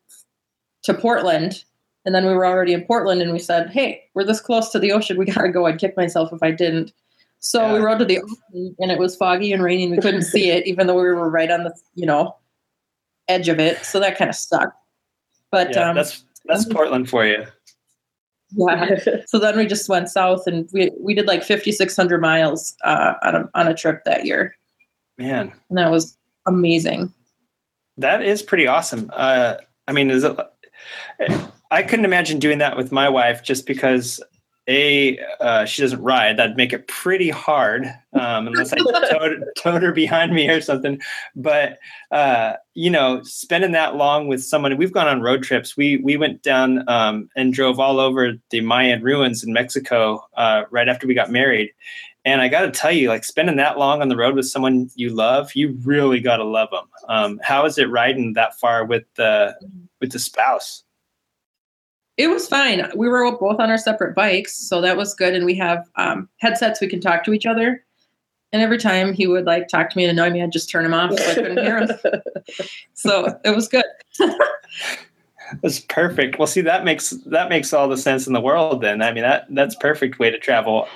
[0.83, 1.65] to Portland,
[2.05, 3.23] and then we were already in Portland.
[3.23, 5.17] And we said, "Hey, we're this close to the ocean.
[5.17, 6.93] We gotta go." I'd kick myself if I didn't.
[7.39, 10.23] So we rode to the ocean, and it was foggy and rainy, and we couldn't
[10.23, 12.37] see it, even though we were right on the you know
[13.29, 13.85] edge of it.
[13.85, 14.77] So that kind of sucked.
[15.51, 17.47] But yeah, um, that's that's Portland for you.
[18.57, 18.99] Yeah.
[19.27, 23.35] so then we just went south, and we we did like 5,600 miles uh, on
[23.35, 24.57] a on a trip that year,
[25.19, 26.17] Man, and that was
[26.47, 27.13] amazing.
[27.97, 29.11] that is pretty awesome.
[29.13, 29.57] Uh,
[29.89, 30.37] I mean, is it?
[31.71, 34.21] I couldn't imagine doing that with my wife just because
[34.71, 36.39] a uh, she doesn't ride.
[36.39, 41.01] That'd make it pretty hard um, unless I towed, towed her behind me or something.
[41.35, 41.79] But
[42.13, 45.77] uh, you know, spending that long with someone, we've gone on road trips.
[45.77, 50.63] We we went down um, and drove all over the Mayan ruins in Mexico uh,
[50.71, 51.71] right after we got married.
[52.25, 54.91] And I got to tell you, like spending that long on the road with someone
[54.95, 56.87] you love, you really got to love them.
[57.09, 59.57] Um, how is it riding that far with the
[60.01, 60.85] with the spouse?
[62.21, 62.87] It was fine.
[62.95, 65.35] We were both on our separate bikes, so that was good.
[65.35, 67.83] And we have um, headsets we can talk to each other.
[68.53, 70.85] And every time he would like talk to me and annoy me, I'd just turn
[70.85, 71.91] him off so I couldn't hear him.
[72.93, 73.85] So it was good.
[75.63, 76.39] That's perfect.
[76.39, 78.83] Well, see, that makes that makes all the sense in the world.
[78.83, 80.89] Then, I mean, that that's perfect way to travel.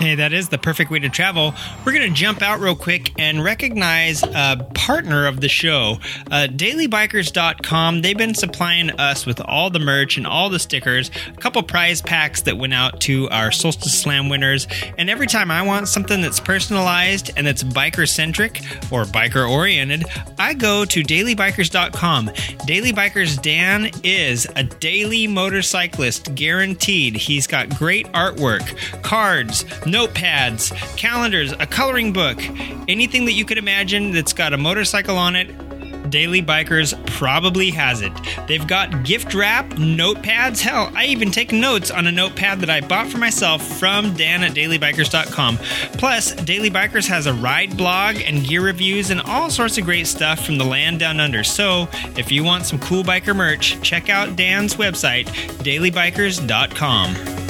[0.00, 1.54] Hey, that is the perfect way to travel.
[1.84, 5.98] We're going to jump out real quick and recognize a partner of the show,
[6.30, 8.00] uh, dailybikers.com.
[8.00, 12.00] They've been supplying us with all the merch and all the stickers, a couple prize
[12.00, 14.66] packs that went out to our Solstice Slam winners.
[14.96, 20.04] And every time I want something that's personalized and that's biker centric or biker oriented,
[20.38, 22.30] I go to dailybikers.com.
[22.64, 27.16] Daily Bikers Dan is a daily motorcyclist, guaranteed.
[27.16, 32.38] He's got great artwork, cards, notepads, calendars, a coloring book,
[32.88, 35.50] anything that you could imagine that's got a motorcycle on it.
[36.10, 38.12] Daily Bikers probably has it.
[38.48, 40.60] They've got gift wrap, notepads.
[40.60, 44.42] Hell, I even take notes on a notepad that I bought for myself from Dan
[44.42, 45.58] at dailybikers.com.
[45.98, 50.06] Plus, Daily Bikers has a ride blog and gear reviews and all sorts of great
[50.06, 51.44] stuff from the land down under.
[51.44, 55.26] So, if you want some cool biker merch, check out Dan's website,
[55.62, 57.49] dailybikers.com.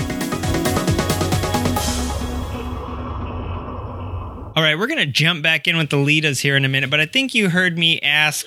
[4.61, 6.91] All right, we're going to jump back in with the Litas here in a minute,
[6.91, 8.47] but I think you heard me ask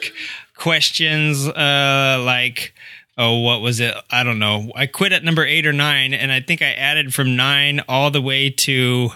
[0.55, 2.75] questions uh, like,
[3.17, 3.95] oh, what was it?
[4.11, 4.71] I don't know.
[4.75, 8.11] I quit at number eight or nine, and I think I added from nine all
[8.11, 9.09] the way to,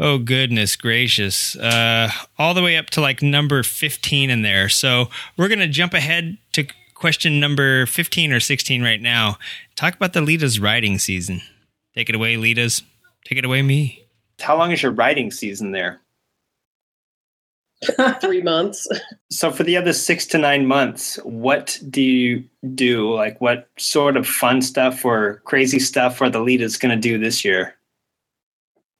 [0.00, 4.68] oh, goodness gracious, uh, all the way up to like number 15 in there.
[4.68, 9.38] So we're going to jump ahead to question number 15 or 16 right now.
[9.76, 11.40] Talk about the Lita's riding season.
[11.94, 12.82] Take it away, Litas.
[13.24, 14.08] Take it away, me.
[14.40, 16.00] How long is your riding season there?
[18.20, 18.88] Three months.
[19.30, 22.44] So for the other six to nine months, what do you
[22.74, 23.14] do?
[23.14, 27.18] Like what sort of fun stuff or crazy stuff are the Litas going to do
[27.18, 27.76] this year?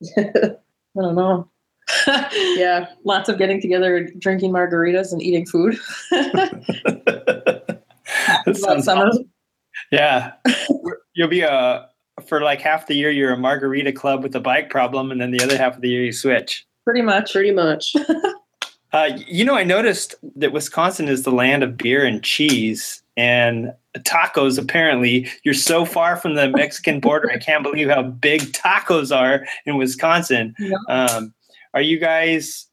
[0.19, 0.57] I
[0.95, 1.49] don't know.
[2.57, 5.79] yeah, lots of getting together, drinking margaritas, and eating food.
[6.11, 7.83] That
[8.83, 9.07] summer.
[9.07, 9.31] awesome.
[9.93, 10.33] Yeah,
[11.15, 11.89] you'll be a
[12.27, 15.31] for like half the year you're a margarita club with a bike problem, and then
[15.31, 16.67] the other half of the year you switch.
[16.85, 17.33] Pretty much.
[17.33, 17.95] Pretty much.
[18.97, 23.75] Uh, you know, I noticed that Wisconsin is the land of beer and cheese and
[23.99, 24.59] tacos.
[24.59, 27.31] Apparently, you're so far from the Mexican border.
[27.31, 30.55] I can't believe how big tacos are in Wisconsin.
[30.89, 31.35] Um,
[31.75, 32.69] are you guys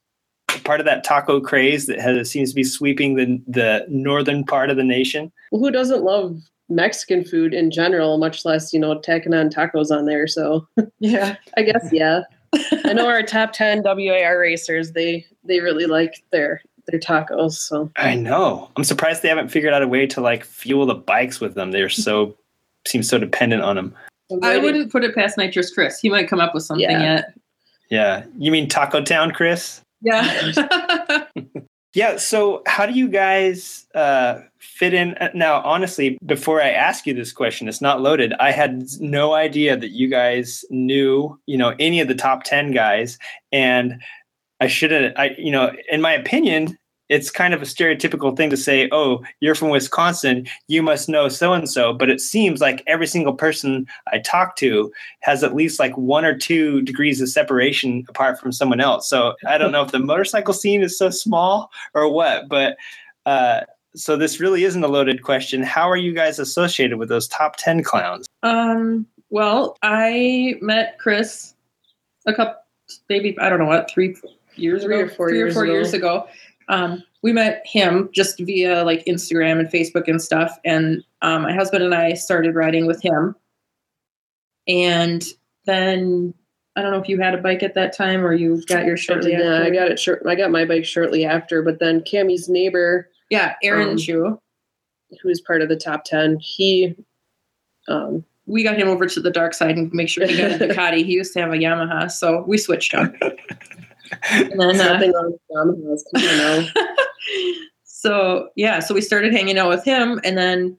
[0.63, 4.69] part of that taco craze that has, seems to be sweeping the the northern part
[4.69, 5.29] of the nation?
[5.51, 6.39] Well, who doesn't love
[6.69, 10.27] Mexican food in general, much less, you know, tacking on tacos on there?
[10.27, 10.65] So,
[10.99, 12.21] yeah, I guess, yeah.
[12.85, 17.53] I know our top 10 WAR racers, they they really like their their tacos.
[17.53, 18.69] So I know.
[18.75, 21.71] I'm surprised they haven't figured out a way to like fuel the bikes with them.
[21.71, 22.35] They're so
[22.85, 23.95] seem so dependent on them.
[24.41, 25.99] I wouldn't put it past Nitrous Chris.
[25.99, 27.01] He might come up with something Yeah.
[27.15, 27.33] yet.
[27.89, 28.23] Yeah.
[28.37, 29.81] You mean Taco Town, Chris?
[30.01, 30.51] Yeah.
[31.93, 32.17] Yeah.
[32.17, 35.13] So, how do you guys uh, fit in?
[35.15, 38.33] uh, Now, honestly, before I ask you this question, it's not loaded.
[38.39, 42.71] I had no idea that you guys knew, you know, any of the top ten
[42.71, 43.19] guys,
[43.51, 44.01] and
[44.59, 45.13] I should have.
[45.15, 46.77] I, you know, in my opinion,
[47.13, 51.29] it's kind of a stereotypical thing to say, "Oh, you're from Wisconsin, you must know
[51.29, 55.53] so and so." But it seems like every single person I talk to has at
[55.53, 59.07] least like one or two degrees of separation apart from someone else.
[59.07, 62.77] So I don't know if the motorcycle scene is so small or what, but
[63.27, 63.61] uh,
[63.95, 65.61] so this really isn't a loaded question.
[65.61, 68.25] How are you guys associated with those top ten clowns?
[68.41, 71.53] Um, well, I met Chris
[72.25, 72.55] a couple,
[73.07, 74.15] maybe, I don't know what, three
[74.55, 75.73] years Three ago, or four three years or four ago.
[75.73, 76.27] years ago.
[76.69, 80.57] Um, we met him just via like Instagram and Facebook and stuff.
[80.65, 83.35] And um, my husband and I started riding with him.
[84.67, 85.23] And
[85.65, 86.33] then
[86.75, 88.97] I don't know if you had a bike at that time or you got your
[88.97, 89.63] shortly yeah, after.
[89.65, 90.23] I got it short.
[90.27, 94.39] I got my bike shortly after, but then Cammy's neighbor, Yeah, Aaron Um, Chu.
[95.21, 96.95] who is part of the top ten, he
[97.87, 100.55] um, We got him over to the dark side and make sure he got a
[100.67, 101.05] Ducati.
[101.05, 103.15] He used to have a Yamaha, so we switched him.
[104.31, 107.63] and then uh, nothing wrong with Yamahas, come on now.
[107.83, 110.77] so yeah, so we started hanging out with him, and then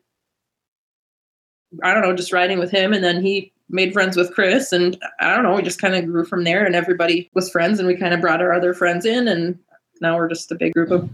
[1.82, 4.96] I don't know, just riding with him, and then he made friends with Chris, and
[5.20, 7.88] I don't know, we just kind of grew from there, and everybody was friends, and
[7.88, 9.58] we kind of brought our other friends in, and
[10.00, 11.08] now we're just a big group of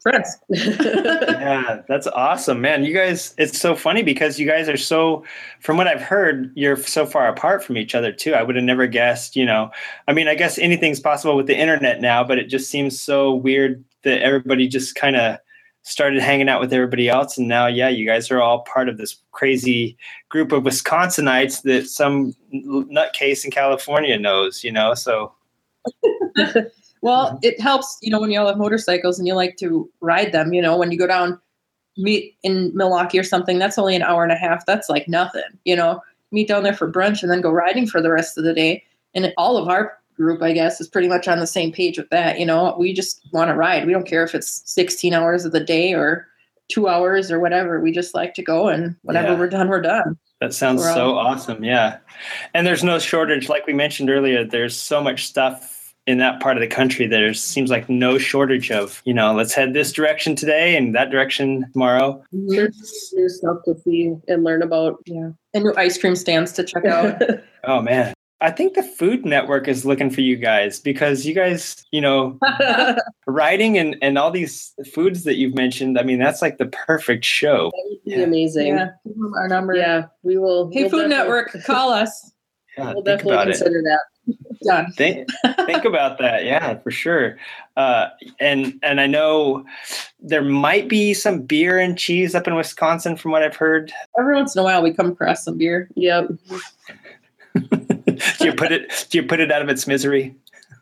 [0.00, 0.38] friends.
[0.48, 2.84] yeah, that's awesome, man.
[2.84, 5.24] You guys, it's so funny because you guys are so,
[5.60, 8.34] from what I've heard, you're so far apart from each other too.
[8.34, 9.70] I would have never guessed, you know.
[10.08, 13.34] I mean, I guess anything's possible with the internet now, but it just seems so
[13.34, 15.38] weird that everybody just kind of
[15.82, 17.38] started hanging out with everybody else.
[17.38, 19.96] And now, yeah, you guys are all part of this crazy
[20.28, 24.94] group of Wisconsinites that some nutcase in California knows, you know.
[24.94, 25.34] So,
[27.02, 27.38] Well, mm-hmm.
[27.42, 30.52] it helps, you know, when you all have motorcycles and you like to ride them,
[30.52, 31.40] you know, when you go down
[31.96, 34.64] meet in Milwaukee or something, that's only an hour and a half.
[34.66, 36.00] That's like nothing, you know,
[36.30, 38.84] meet down there for brunch and then go riding for the rest of the day.
[39.14, 42.10] and all of our group, I guess, is pretty much on the same page with
[42.10, 42.38] that.
[42.38, 43.86] You know, we just want to ride.
[43.86, 46.28] We don't care if it's 16 hours of the day or
[46.68, 47.80] two hours or whatever.
[47.80, 49.38] We just like to go, and whenever Yeah.
[49.38, 50.16] we're done, we're done.
[50.40, 51.64] That sounds We're so awesome.
[51.64, 51.98] Yeah.
[52.54, 53.48] And there's no shortage.
[53.48, 57.06] Like we mentioned earlier, there's so much stuff in that part of the country.
[57.06, 61.10] There seems like no shortage of, you know, let's head this direction today and that
[61.10, 62.22] direction tomorrow.
[62.32, 64.96] There's new stuff to see and learn about.
[65.06, 65.30] Yeah.
[65.54, 67.20] And new ice cream stands to check out.
[67.64, 68.14] Oh, man.
[68.40, 72.38] I think the Food Network is looking for you guys because you guys, you know,
[73.26, 75.98] riding and, and all these foods that you've mentioned.
[75.98, 77.70] I mean, that's like the perfect show.
[78.06, 78.68] Be amazing.
[78.68, 78.88] Yeah,
[79.36, 79.74] our number.
[79.74, 80.70] Yeah, we will.
[80.72, 82.32] Hey, we'll Food definitely- Network, call us.
[82.80, 83.50] Yeah, We'll think definitely about it.
[83.52, 84.00] consider that.
[84.62, 84.92] Done.
[84.92, 85.26] think
[85.66, 87.38] think about that yeah for sure
[87.78, 88.08] uh
[88.40, 89.64] and and i know
[90.20, 94.34] there might be some beer and cheese up in wisconsin from what i've heard Every
[94.34, 95.88] once in a while, we come across some beer.
[95.96, 96.28] Yep.
[97.70, 100.34] do you put it do you put it out of its misery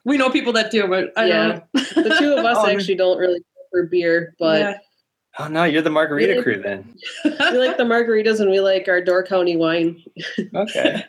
[0.05, 1.47] We know people that do, but I yeah.
[1.49, 1.65] don't.
[2.05, 4.75] the two of us Oh, actually don't really care for beer, but Yeah.
[5.39, 6.43] oh no you're the margarita Really?
[6.43, 6.95] crew then
[7.25, 10.03] we like the margaritas and we like our Door County wine.
[10.55, 11.05] okay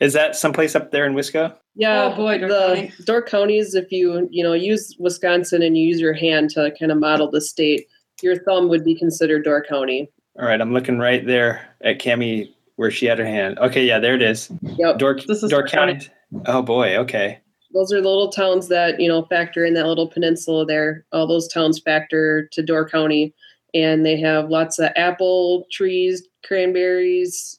[0.00, 2.92] is that someplace up there in wisco Yeah, Oh, boy, Door the County.
[3.04, 3.74] Door counties.
[3.74, 7.30] If you you know use Wisconsin and you use your hand to kind of model
[7.30, 7.86] the state,
[8.22, 10.10] your thumb would be considered Door County.
[10.38, 13.98] all right i'm looking right there at cami where she had her hand okay yeah
[13.98, 14.98] there it is Yep.
[14.98, 16.08] door, This is door Door county
[16.46, 17.38] oh boy okay
[17.74, 21.04] Those are the little towns that you know factor in that little peninsula there.
[21.12, 23.34] All those towns factor to Door County,
[23.74, 27.58] and they have lots of apple trees, cranberries.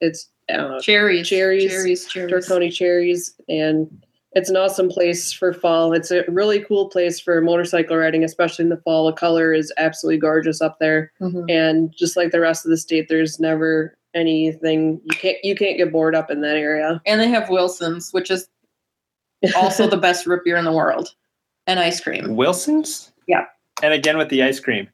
[0.00, 2.48] It's uh, Cherries, cherries, cherries, cherries.
[2.48, 3.88] County cherries, and
[4.32, 5.92] it's an awesome place for fall.
[5.92, 9.06] It's a really cool place for motorcycle riding, especially in the fall.
[9.06, 11.50] The color is absolutely gorgeous up there, Mhm.
[11.50, 15.76] and just like the rest of the state, there's never anything you can't you can't
[15.76, 17.00] get bored up in that area.
[17.06, 18.48] And they have Wilson's, which is
[19.56, 21.14] also the best root beer in the world,
[21.66, 22.34] and ice cream.
[22.36, 23.44] wilson's Yeah.
[23.82, 24.88] and again with the ice cream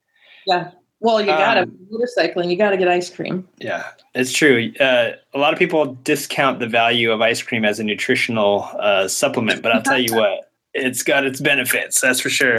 [0.46, 0.70] Yeah.
[1.02, 2.48] Well, you gotta Um, motorcycling.
[2.50, 3.46] You gotta get ice cream.
[3.58, 3.84] Yeah,
[4.14, 4.72] it's true.
[4.78, 9.08] Uh, a lot of people discount the value of ice cream as a nutritional uh,
[9.08, 12.00] supplement, but I'll tell you what, it's got its benefits.
[12.00, 12.58] That's for sure.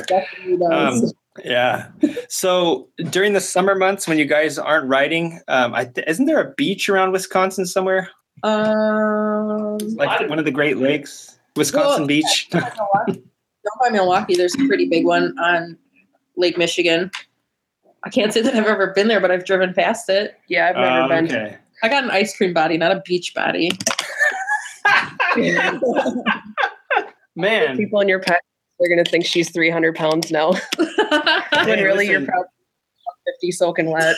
[0.69, 1.01] Um,
[1.43, 1.87] yeah.
[2.27, 6.41] So during the summer months when you guys aren't riding, um, I th- isn't there
[6.41, 8.09] a beach around Wisconsin somewhere,
[8.43, 12.49] Um, like one of the Great Lakes, Wisconsin Well, Beach?
[12.53, 13.23] Milwaukee.
[13.63, 15.77] Down by Milwaukee, there's a pretty big one on
[16.35, 17.09] Lake Michigan.
[18.05, 20.35] I can't say that I've ever been there, but I've driven past it.
[20.47, 21.25] Yeah, I've never Oh, been.
[21.25, 21.57] okay.
[21.83, 23.71] I got an ice cream body, not a beach body.
[27.35, 28.41] Man, People in your pet
[28.79, 30.87] are gonna think she's 300 pounds now, when
[31.77, 32.47] Hey, really you're probably
[33.41, 34.15] 50 soaking wet.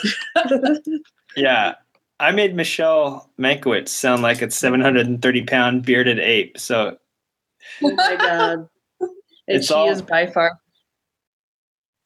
[1.36, 1.74] Yeah.
[2.18, 6.58] I made Michelle Mankiewicz sound like a 730 pound bearded ape.
[6.58, 6.96] So
[7.82, 8.68] oh my god!
[9.00, 9.10] And
[9.46, 10.58] It's she all- is by far.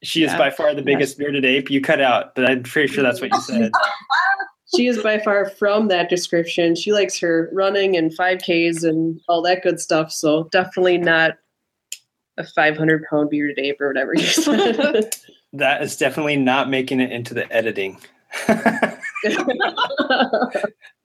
[0.02, 1.70] She is by far the biggest bearded ape.
[1.70, 3.72] You cut out, but I'm pretty sure that's what you said.
[4.76, 6.76] She is by far from that description.
[6.76, 10.12] She likes her running and 5Ks and all that good stuff.
[10.12, 11.38] So definitely not
[12.38, 15.16] a 500 pound bearded ape or whatever you said.
[15.52, 17.98] That is definitely not making it into the editing.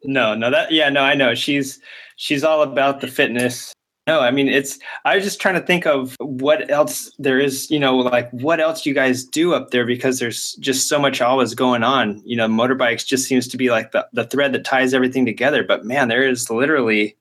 [0.08, 1.36] No, no, that yeah, no, I know.
[1.36, 1.80] She's
[2.16, 3.74] she's all about the fitness.
[4.08, 7.72] No, I mean it's I was just trying to think of what else there is,
[7.72, 11.22] you know, like what else you guys do up there because there's just so much
[11.22, 12.22] always going on.
[12.24, 15.64] You know, motorbikes just seems to be like the, the thread that ties everything together.
[15.64, 17.18] But man, there is literally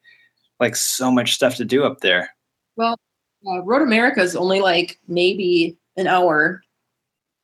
[0.60, 2.30] like so much stuff to do up there.
[2.76, 2.98] Well,
[3.46, 6.62] uh, Road America is only like maybe an hour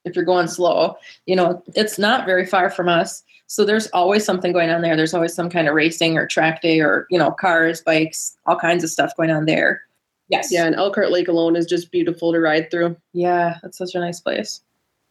[0.05, 0.97] if you're going slow.
[1.27, 3.23] You know, it's not very far from us.
[3.51, 4.97] So there's always something going on there.
[4.97, 8.57] There's always some kind of racing or track day or, you know, cars, bikes, all
[8.57, 9.83] kinds of stuff going on there.
[10.29, 10.53] Yes.
[10.53, 12.97] yeah, and Elkhart Lake alone is just beautiful to ride through.
[13.13, 14.61] Yeah, that's such a nice place.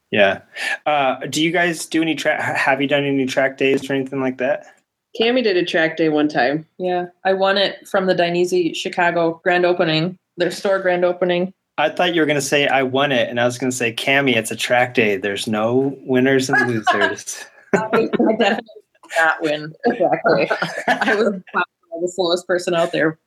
[0.10, 0.40] Yeah.
[0.86, 2.40] Uh, do you guys do any track?
[2.56, 4.68] Have you done any track days or anything like that?
[5.20, 6.66] Cammy did a track day one time.
[6.78, 7.08] Yeah.
[7.26, 11.54] I won it from the Dainese Chicago grand opening, their store grand opening.
[11.78, 13.76] I thought you were going to say I won it, and I was going to
[13.76, 15.18] say, Cammy, it's a track day.
[15.18, 17.46] There's no winners and losers.
[17.74, 18.60] I, I definitely did
[19.18, 19.74] not win.
[19.86, 20.50] Exactly.
[20.88, 21.62] I was by
[22.02, 23.20] the slowest person out there.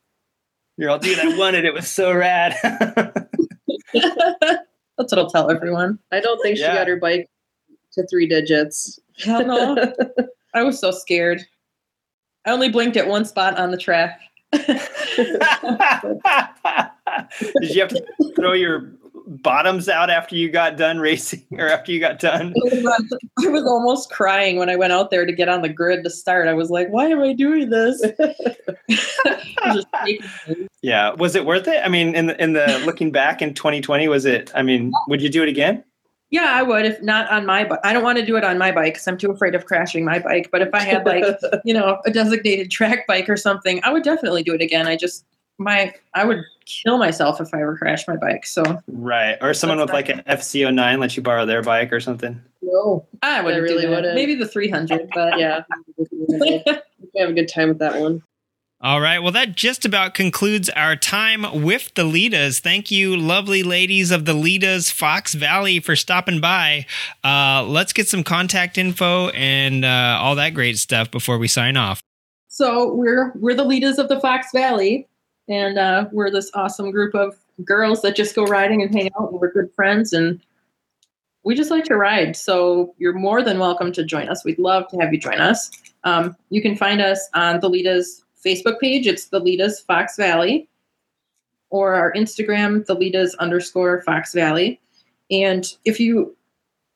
[0.77, 1.64] You're all, dude, I won it.
[1.64, 2.56] It was so rad.
[3.93, 5.98] That's what I'll tell everyone.
[6.10, 6.74] I don't think she Yeah.
[6.77, 7.28] got her bike
[7.93, 8.98] to three digits.
[9.19, 9.93] Hell no.
[10.55, 11.43] I was so scared.
[12.47, 14.20] I only blinked at one spot on the track.
[14.52, 14.69] Did
[17.74, 18.05] you have to
[18.36, 18.93] throw your
[19.27, 22.55] bottoms out after you got done racing or after you got done?
[22.73, 26.11] I was almost crying when I went out there to get on the grid to
[26.11, 26.49] start.
[26.49, 28.01] I was like, why am I doing this?
[28.90, 30.69] Just taking things.
[30.82, 31.12] Yeah.
[31.12, 31.85] Was it worth it?
[31.85, 34.51] I mean, in the, in the looking back in 2020, was it?
[34.55, 35.85] I mean, would you do it again?
[36.32, 37.78] yeah, I would if not on my bike.
[37.85, 40.03] I don't want to do it on my bike because I'm too afraid of crashing
[40.03, 40.49] my bike.
[40.51, 41.24] But if I had like,
[41.62, 44.89] you know, a designated track bike or something, I would definitely do it again.
[44.89, 45.27] I just
[45.59, 48.47] my I would kill myself if I ever crashed my bike.
[48.47, 49.37] So Right.
[49.41, 52.41] Or someone with like an FZ09 let you borrow their bike or something.
[52.62, 55.62] no, I would I really really would maybe the 300, but Yeah.
[55.97, 56.62] we
[57.16, 58.23] have a good time with that one.
[58.85, 59.20] All right.
[59.20, 62.59] Well, that just about concludes our time with the Litas.
[62.61, 66.87] Thank you, lovely ladies of the Litas Fox Valley, for stopping by.
[67.23, 71.77] Uh, let's get some contact info and uh, all that great stuff before we sign
[71.77, 72.03] off.
[72.49, 75.07] So we're we're the Litas of the Fox Valley,
[75.48, 79.31] and uh, we're this awesome group of girls that just go riding and hang out,
[79.31, 80.40] and we're good friends, and
[81.44, 82.36] we just like to ride.
[82.36, 84.44] So you're more than welcome to join us.
[84.44, 85.70] We'd love to have you join us.
[86.05, 89.06] Um, you can find us on the Litas Facebook page.
[89.06, 90.69] It's the Litas Fox Valley,
[91.70, 94.81] or our Instagram, the Litas underscore Fox Valley.
[95.31, 96.36] And if you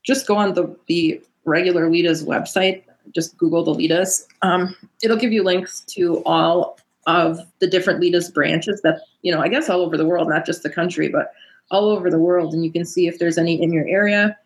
[0.02, 2.82] just go on the the regular Litas website,
[3.14, 4.26] just Google the Litas.
[4.42, 9.40] Um, it'll give you links to all of the different Litas branches that, you know,
[9.40, 11.32] I guess all over the world, not just the country, but
[11.70, 12.52] all over the world.
[12.52, 14.36] And you can see if there's any in your area.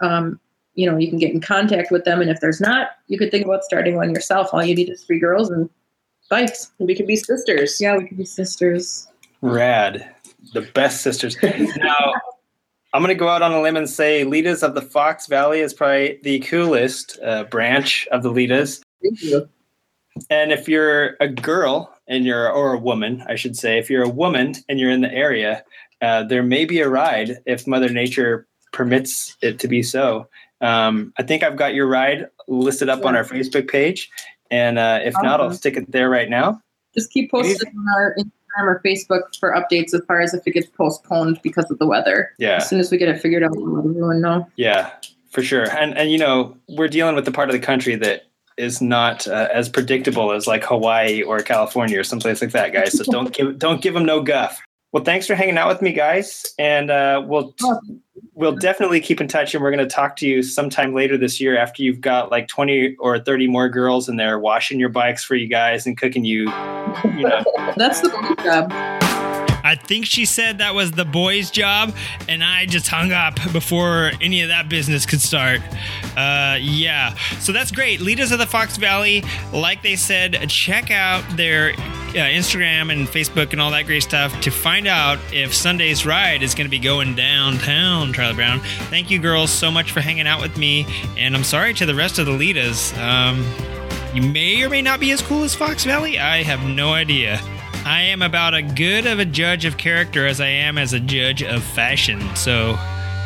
[0.00, 0.40] Um,
[0.74, 2.20] you know, you can get in contact with them.
[2.20, 4.50] And if there's not, you could think about starting one yourself.
[4.52, 5.68] All you need is three girls and
[6.30, 6.70] bikes.
[6.78, 7.80] We could be sisters.
[7.80, 9.08] Yeah, we could be sisters.
[9.40, 10.14] Rad.
[10.52, 11.36] The best sisters.
[11.42, 12.12] now,
[12.92, 15.60] I'm going to go out on a limb and say Litas of the Fox Valley
[15.60, 18.82] is probably the coolest uh, branch of the Litas.
[19.02, 19.48] Thank you.
[20.30, 24.04] And if you're a girl and you're, or a woman, I should say, if you're
[24.04, 25.64] a woman and you're in the area,
[26.00, 30.28] uh, there may be a ride if Mother Nature permits it to be so.
[30.60, 34.10] Um, I think I've got your ride listed up on our Facebook page.
[34.50, 36.60] And uh, if not, I'll stick it there right now.
[36.94, 40.52] Just keep posting on our Instagram or Facebook for updates as far as if it
[40.52, 42.32] gets postponed because of the weather.
[42.38, 42.56] Yeah.
[42.56, 44.48] As soon as we get it figured out, we'll let everyone know.
[44.56, 44.90] Yeah,
[45.30, 45.70] for sure.
[45.76, 48.27] And and you know, we're dealing with the part of the country that
[48.58, 52.96] is not uh, as predictable as like Hawaii or California or someplace like that, guys.
[52.96, 54.60] So don't give don't give them no guff.
[54.92, 57.54] Well, thanks for hanging out with me, guys, and uh, we'll
[58.32, 61.40] we'll definitely keep in touch, and we're going to talk to you sometime later this
[61.40, 65.22] year after you've got like twenty or thirty more girls in there washing your bikes
[65.22, 66.44] for you guys and cooking you.
[67.04, 67.44] You know,
[67.76, 68.08] That's the
[68.42, 69.07] job.
[69.68, 71.94] I think she said that was the boys' job,
[72.26, 75.60] and I just hung up before any of that business could start.
[76.16, 78.00] Uh, yeah, so that's great.
[78.00, 79.22] Litas of the Fox Valley,
[79.52, 84.40] like they said, check out their uh, Instagram and Facebook and all that great stuff
[84.40, 88.14] to find out if Sunday's ride is going to be going downtown.
[88.14, 90.86] Charlie Brown, thank you, girls, so much for hanging out with me,
[91.18, 92.96] and I'm sorry to the rest of the Litas.
[92.96, 93.44] Um,
[94.14, 96.18] you may or may not be as cool as Fox Valley.
[96.18, 97.38] I have no idea.
[97.88, 101.00] I am about as good of a judge of character as I am as a
[101.00, 102.20] judge of fashion.
[102.36, 102.72] So,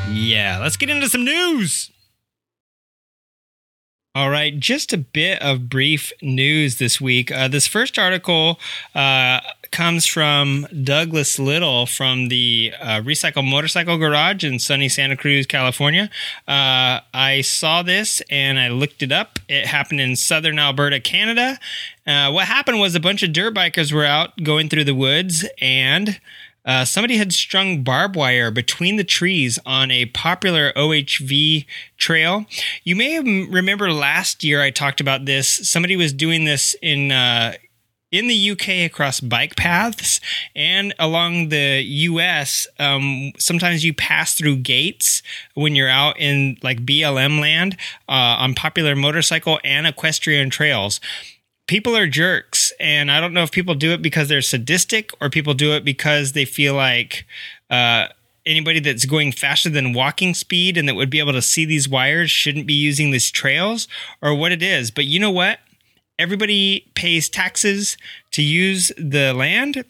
[0.08, 1.90] yeah, let's get into some news.
[4.14, 7.32] All right, just a bit of brief news this week.
[7.32, 8.60] Uh, this first article
[8.94, 9.40] uh,
[9.72, 16.10] comes from Douglas Little from the uh, Recycle Motorcycle Garage in sunny Santa Cruz, California.
[16.46, 19.38] Uh, I saw this and I looked it up.
[19.48, 21.58] It happened in southern Alberta, Canada.
[22.06, 25.44] Uh, what happened was a bunch of dirt bikers were out going through the woods
[25.60, 26.20] and
[26.64, 31.66] uh, somebody had strung barbed wire between the trees on a popular OHV
[31.96, 32.46] trail.
[32.84, 35.48] You may remember last year I talked about this.
[35.48, 37.54] Somebody was doing this in uh,
[38.12, 40.20] in the UK across bike paths
[40.54, 42.66] and along the US.
[42.78, 45.22] Um, sometimes you pass through gates
[45.54, 47.76] when you're out in like BLM land
[48.08, 51.00] uh, on popular motorcycle and equestrian trails
[51.68, 55.30] people are jerks and i don't know if people do it because they're sadistic or
[55.30, 57.24] people do it because they feel like
[57.70, 58.08] uh,
[58.44, 61.88] anybody that's going faster than walking speed and that would be able to see these
[61.88, 63.86] wires shouldn't be using these trails
[64.20, 65.60] or what it is but you know what
[66.18, 67.96] everybody pays taxes
[68.32, 69.84] to use the land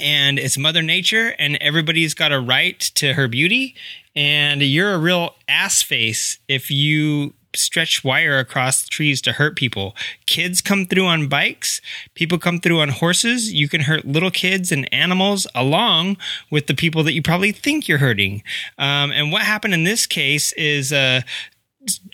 [0.00, 3.74] and it's mother nature and everybody's got a right to her beauty
[4.14, 9.94] and you're a real ass face if you stretch wire across trees to hurt people.
[10.26, 11.80] Kids come through on bikes,
[12.14, 13.52] people come through on horses.
[13.52, 16.16] You can hurt little kids and animals along
[16.50, 18.42] with the people that you probably think you're hurting.
[18.78, 21.22] Um, and what happened in this case is uh,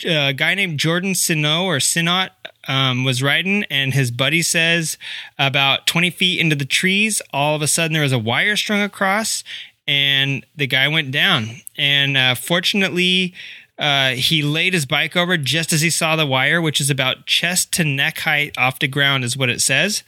[0.04, 2.30] a guy named Jordan Sino or Sinot
[2.68, 4.96] um, was riding, and his buddy says
[5.38, 8.80] about 20 feet into the trees, all of a sudden there was a wire strung
[8.82, 9.42] across.
[9.86, 11.62] and the guy went down.
[11.78, 13.32] And uh, fortunately,
[13.78, 17.24] uh, he laid his bike over just as he saw the wire, which is about
[17.26, 20.02] chest to neck height off the ground, is what it says.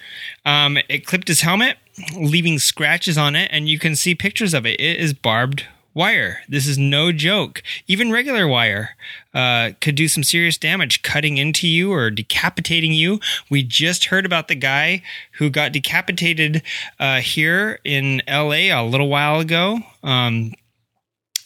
[0.44, 1.78] Um, it clipped his helmet,
[2.14, 4.78] leaving scratches on it, and you can see pictures of it.
[4.80, 6.40] It is barbed wire.
[6.48, 7.62] This is no joke.
[7.86, 8.96] Even regular wire
[9.34, 13.20] uh, could do some serious damage, cutting into you or decapitating you.
[13.48, 15.02] We just heard about the guy
[15.32, 16.62] who got decapitated
[16.98, 19.78] uh, here in LA a little while ago.
[20.02, 20.52] Um,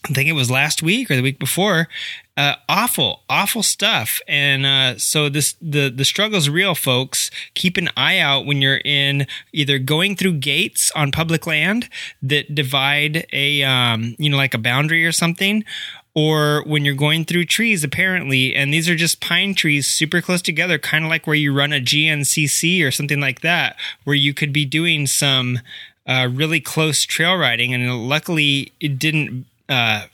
[0.08, 1.88] I think it was last week or the week before.
[2.36, 4.20] Uh, awful, awful stuff.
[4.26, 7.30] And uh, so this the the struggle's real, folks.
[7.54, 11.88] Keep an eye out when you're in either going through gates on public land
[12.22, 15.64] that divide a um, you know like a boundary or something,
[16.12, 20.42] or when you're going through trees, apparently, and these are just pine trees super close
[20.42, 24.34] together, kind of like where you run a GNCC or something like that, where you
[24.34, 25.60] could be doing some
[26.06, 27.72] uh, really close trail riding.
[27.72, 30.06] And luckily, it didn't uh,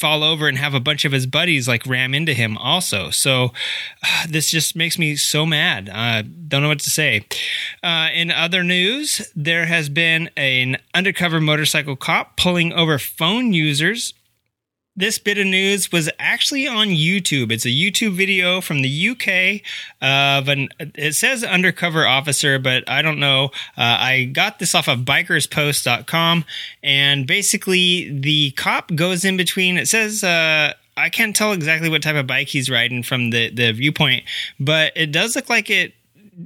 [0.00, 3.10] fall over and have a bunch of his buddies like ram into him also.
[3.10, 3.52] So
[4.02, 5.90] uh, this just makes me so mad.
[5.92, 7.26] Uh, don't know what to say.
[7.82, 14.14] Uh, in other news, there has been an undercover motorcycle cop pulling over phone users
[14.96, 17.52] this bit of news was actually on YouTube.
[17.52, 19.62] It's a YouTube video from the UK
[20.02, 23.46] of an, it says undercover officer, but I don't know.
[23.76, 26.44] Uh, I got this off of bikerspost.com
[26.82, 32.02] and basically the cop goes in between, it says, uh, I can't tell exactly what
[32.02, 34.24] type of bike he's riding from the, the viewpoint,
[34.58, 35.94] but it does look like it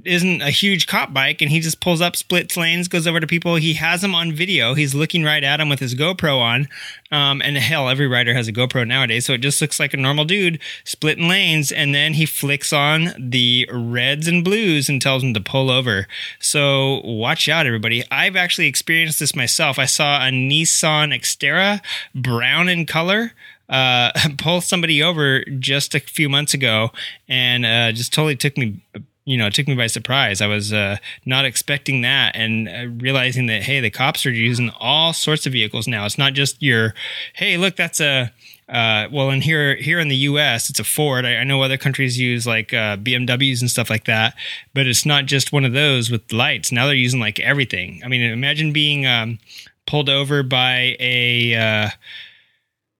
[0.04, 3.26] isn't a huge cop bike and he just pulls up splits lanes goes over to
[3.26, 3.56] people.
[3.56, 4.74] He has them on video.
[4.74, 6.68] He's looking right at them with his gopro on.
[7.10, 9.96] Um, and hell every rider has a gopro nowadays so it just looks like a
[9.96, 15.22] normal dude splitting lanes and then he flicks on the reds and blues and tells
[15.22, 16.06] them to pull over.
[16.40, 18.02] So watch out everybody.
[18.10, 19.78] I've actually experienced this myself.
[19.78, 21.80] I saw a nissan xterra
[22.14, 23.32] brown in color
[23.68, 26.90] uh, pull somebody over just a few months ago
[27.28, 28.82] and uh, just totally took me
[29.24, 30.40] you know, it took me by surprise.
[30.40, 34.70] I was uh, not expecting that, and uh, realizing that hey, the cops are using
[34.78, 36.04] all sorts of vehicles now.
[36.04, 36.94] It's not just your
[37.34, 38.32] hey, look, that's a
[38.68, 41.24] uh, well, and here here in the U.S., it's a Ford.
[41.24, 44.34] I, I know other countries use like uh, BMWs and stuff like that,
[44.72, 46.72] but it's not just one of those with lights.
[46.72, 48.00] Now they're using like everything.
[48.04, 49.38] I mean, imagine being um,
[49.86, 51.90] pulled over by a uh,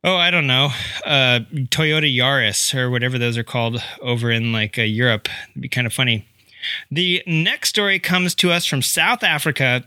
[0.05, 0.69] oh, I don't know,
[1.05, 1.41] uh,
[1.71, 5.29] Toyota Yaris or whatever those are called over in like uh, Europe.
[5.51, 6.29] It'd be kind of funny.
[6.91, 9.85] The next story comes to us from South Africa.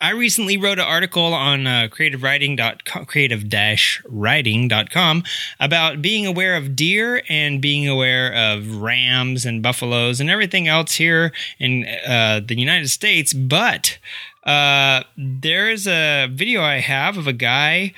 [0.00, 5.24] I recently wrote an article on uh, creative-riding.com, creative-riding.com
[5.60, 10.94] about being aware of deer and being aware of rams and buffaloes and everything else
[10.94, 13.32] here in uh, the United States.
[13.32, 13.98] But
[14.42, 17.94] uh, there's a video I have of a guy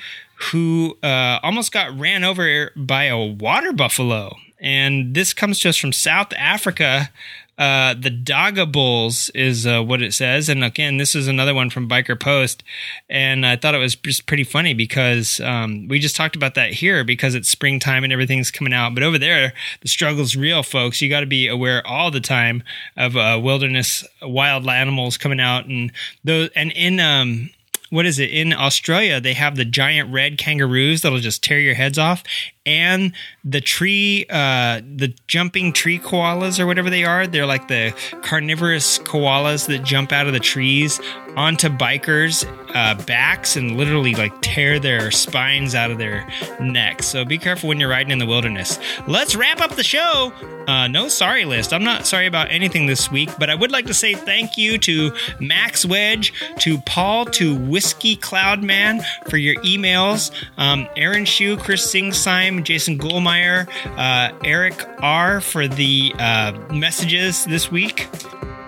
[0.51, 4.35] who uh, almost got ran over by a water buffalo.
[4.59, 7.09] And this comes to us from South Africa.
[7.57, 10.47] Uh, the Daga Bulls is uh, what it says.
[10.47, 12.63] And again, this is another one from Biker Post.
[13.09, 16.71] And I thought it was just pretty funny because um, we just talked about that
[16.71, 18.93] here because it's springtime and everything's coming out.
[18.93, 21.01] But over there, the struggle's real, folks.
[21.01, 22.61] You got to be aware all the time
[22.95, 25.65] of uh, wilderness wild animals coming out.
[25.65, 25.91] And
[26.23, 27.49] those, and in, um,
[27.89, 29.19] what is it in Australia?
[29.21, 32.23] They have the giant red kangaroos that'll just tear your heads off,
[32.67, 33.13] and
[33.45, 37.25] the tree, uh, the jumping tree koalas or whatever they are.
[37.25, 40.99] They're like the carnivorous koalas that jump out of the trees
[41.37, 42.45] onto bikers'
[42.75, 46.27] uh, backs and literally like tear their spines out of their
[46.59, 47.07] necks.
[47.07, 48.79] So be careful when you're riding in the wilderness.
[49.07, 50.33] Let's wrap up the show.
[50.67, 51.71] Uh, no sorry list.
[51.71, 54.77] I'm not sorry about anything this week, but I would like to say thank you
[54.79, 60.29] to Max Wedge, to Paul, to Whiskey Cloud Man for your emails.
[60.57, 63.67] Um, Aaron Shu, Chris Singsime, Jason Goldmeyer,
[63.97, 68.07] uh, Eric R for the uh, messages this week.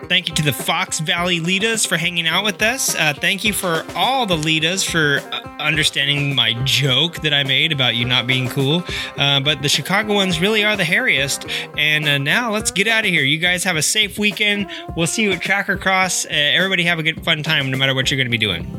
[0.10, 2.95] Thank you to the Fox Valley Litas for hanging out with us.
[2.95, 7.72] Uh, thank you for all the Litas for uh, understanding my joke that I made
[7.72, 8.84] about you not being cool.
[9.18, 11.48] Uh, but the Chicago ones really are the hairiest.
[11.78, 13.24] And uh, now let's get out of here.
[13.24, 14.68] You guys have a safe weekend.
[14.98, 16.26] We'll see you at Tracker Cross.
[16.26, 18.78] Uh, everybody have a good fun time no matter what you're going to be doing.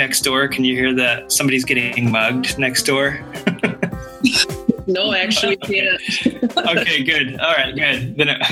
[0.00, 0.48] Next door?
[0.48, 3.22] Can you hear that somebody's getting mugged next door?
[4.86, 6.00] no, actually, can't.
[6.56, 7.38] okay, good.
[7.38, 8.16] All right, good.
[8.16, 8.46] Then uh,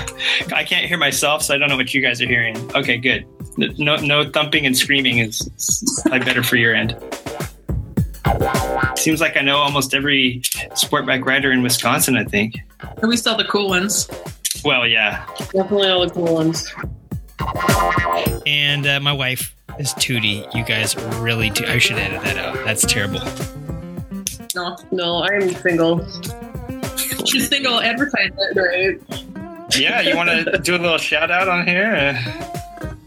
[0.55, 2.55] I can't hear myself, so I don't know what you guys are hearing.
[2.77, 3.27] Okay, good.
[3.57, 6.95] No, no thumping and screaming is, is probably better for your end.
[8.97, 10.43] Seems like I know almost every
[10.75, 12.15] sport bike rider in Wisconsin.
[12.15, 12.57] I think.
[12.99, 14.07] And we sell the cool ones.
[14.67, 15.27] Well, yeah.
[15.39, 16.71] Definitely all the cool ones.
[18.47, 20.53] And uh, my wife is Tootie.
[20.55, 21.65] You guys really do.
[21.67, 22.55] I should edit that out.
[22.65, 23.21] That's terrible.
[24.55, 26.07] No, no, I'm single.
[27.27, 29.01] She's single advertisement, right?
[29.77, 32.19] Yeah, you want to do a little shout out on here?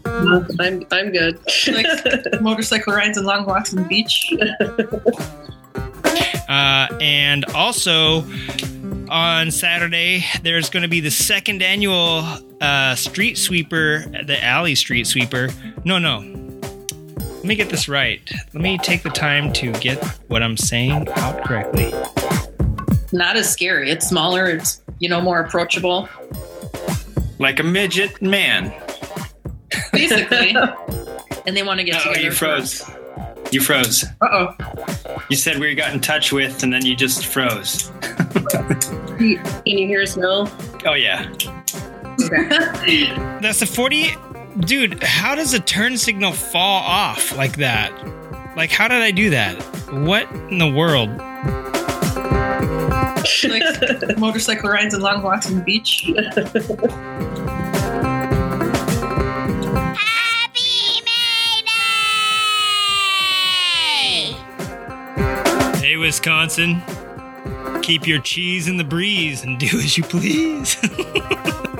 [0.04, 1.38] Uh, I'm I'm good.
[1.68, 1.86] like
[2.40, 4.32] motorcycle rides and long walks on the beach.
[6.48, 8.26] Uh, and also
[9.08, 12.22] on Saturday, there's going to be the second annual
[12.60, 15.48] uh, street sweeper, the alley street sweeper.
[15.86, 16.20] No, no.
[17.42, 18.20] Let me get this right.
[18.54, 19.98] Let me take the time to get
[20.28, 21.92] what I'm saying out correctly.
[23.12, 23.90] Not as scary.
[23.90, 24.46] It's smaller.
[24.46, 26.08] It's you know more approachable.
[27.40, 28.72] Like a midget man.
[29.92, 30.54] Basically.
[31.46, 32.20] and they want to get Oh, together.
[32.20, 32.88] you froze.
[33.50, 34.04] You froze.
[34.20, 34.56] Uh oh.
[35.28, 37.90] You said we got in touch with, and then you just froze.
[39.18, 40.46] Can you hear us now?
[40.86, 41.28] Oh yeah.
[43.42, 44.14] That's a 40.
[44.60, 47.90] Dude, how does a turn signal fall off like that?
[48.56, 49.54] Like, how did I do that?
[49.90, 51.10] What in the world?
[53.48, 53.62] like
[54.18, 56.10] motorcycle rides and long walks on the beach.
[59.96, 61.02] Happy
[64.04, 64.36] May.
[65.80, 66.82] Hey, Wisconsin.
[67.82, 70.76] Keep your cheese in the breeze and do as you please.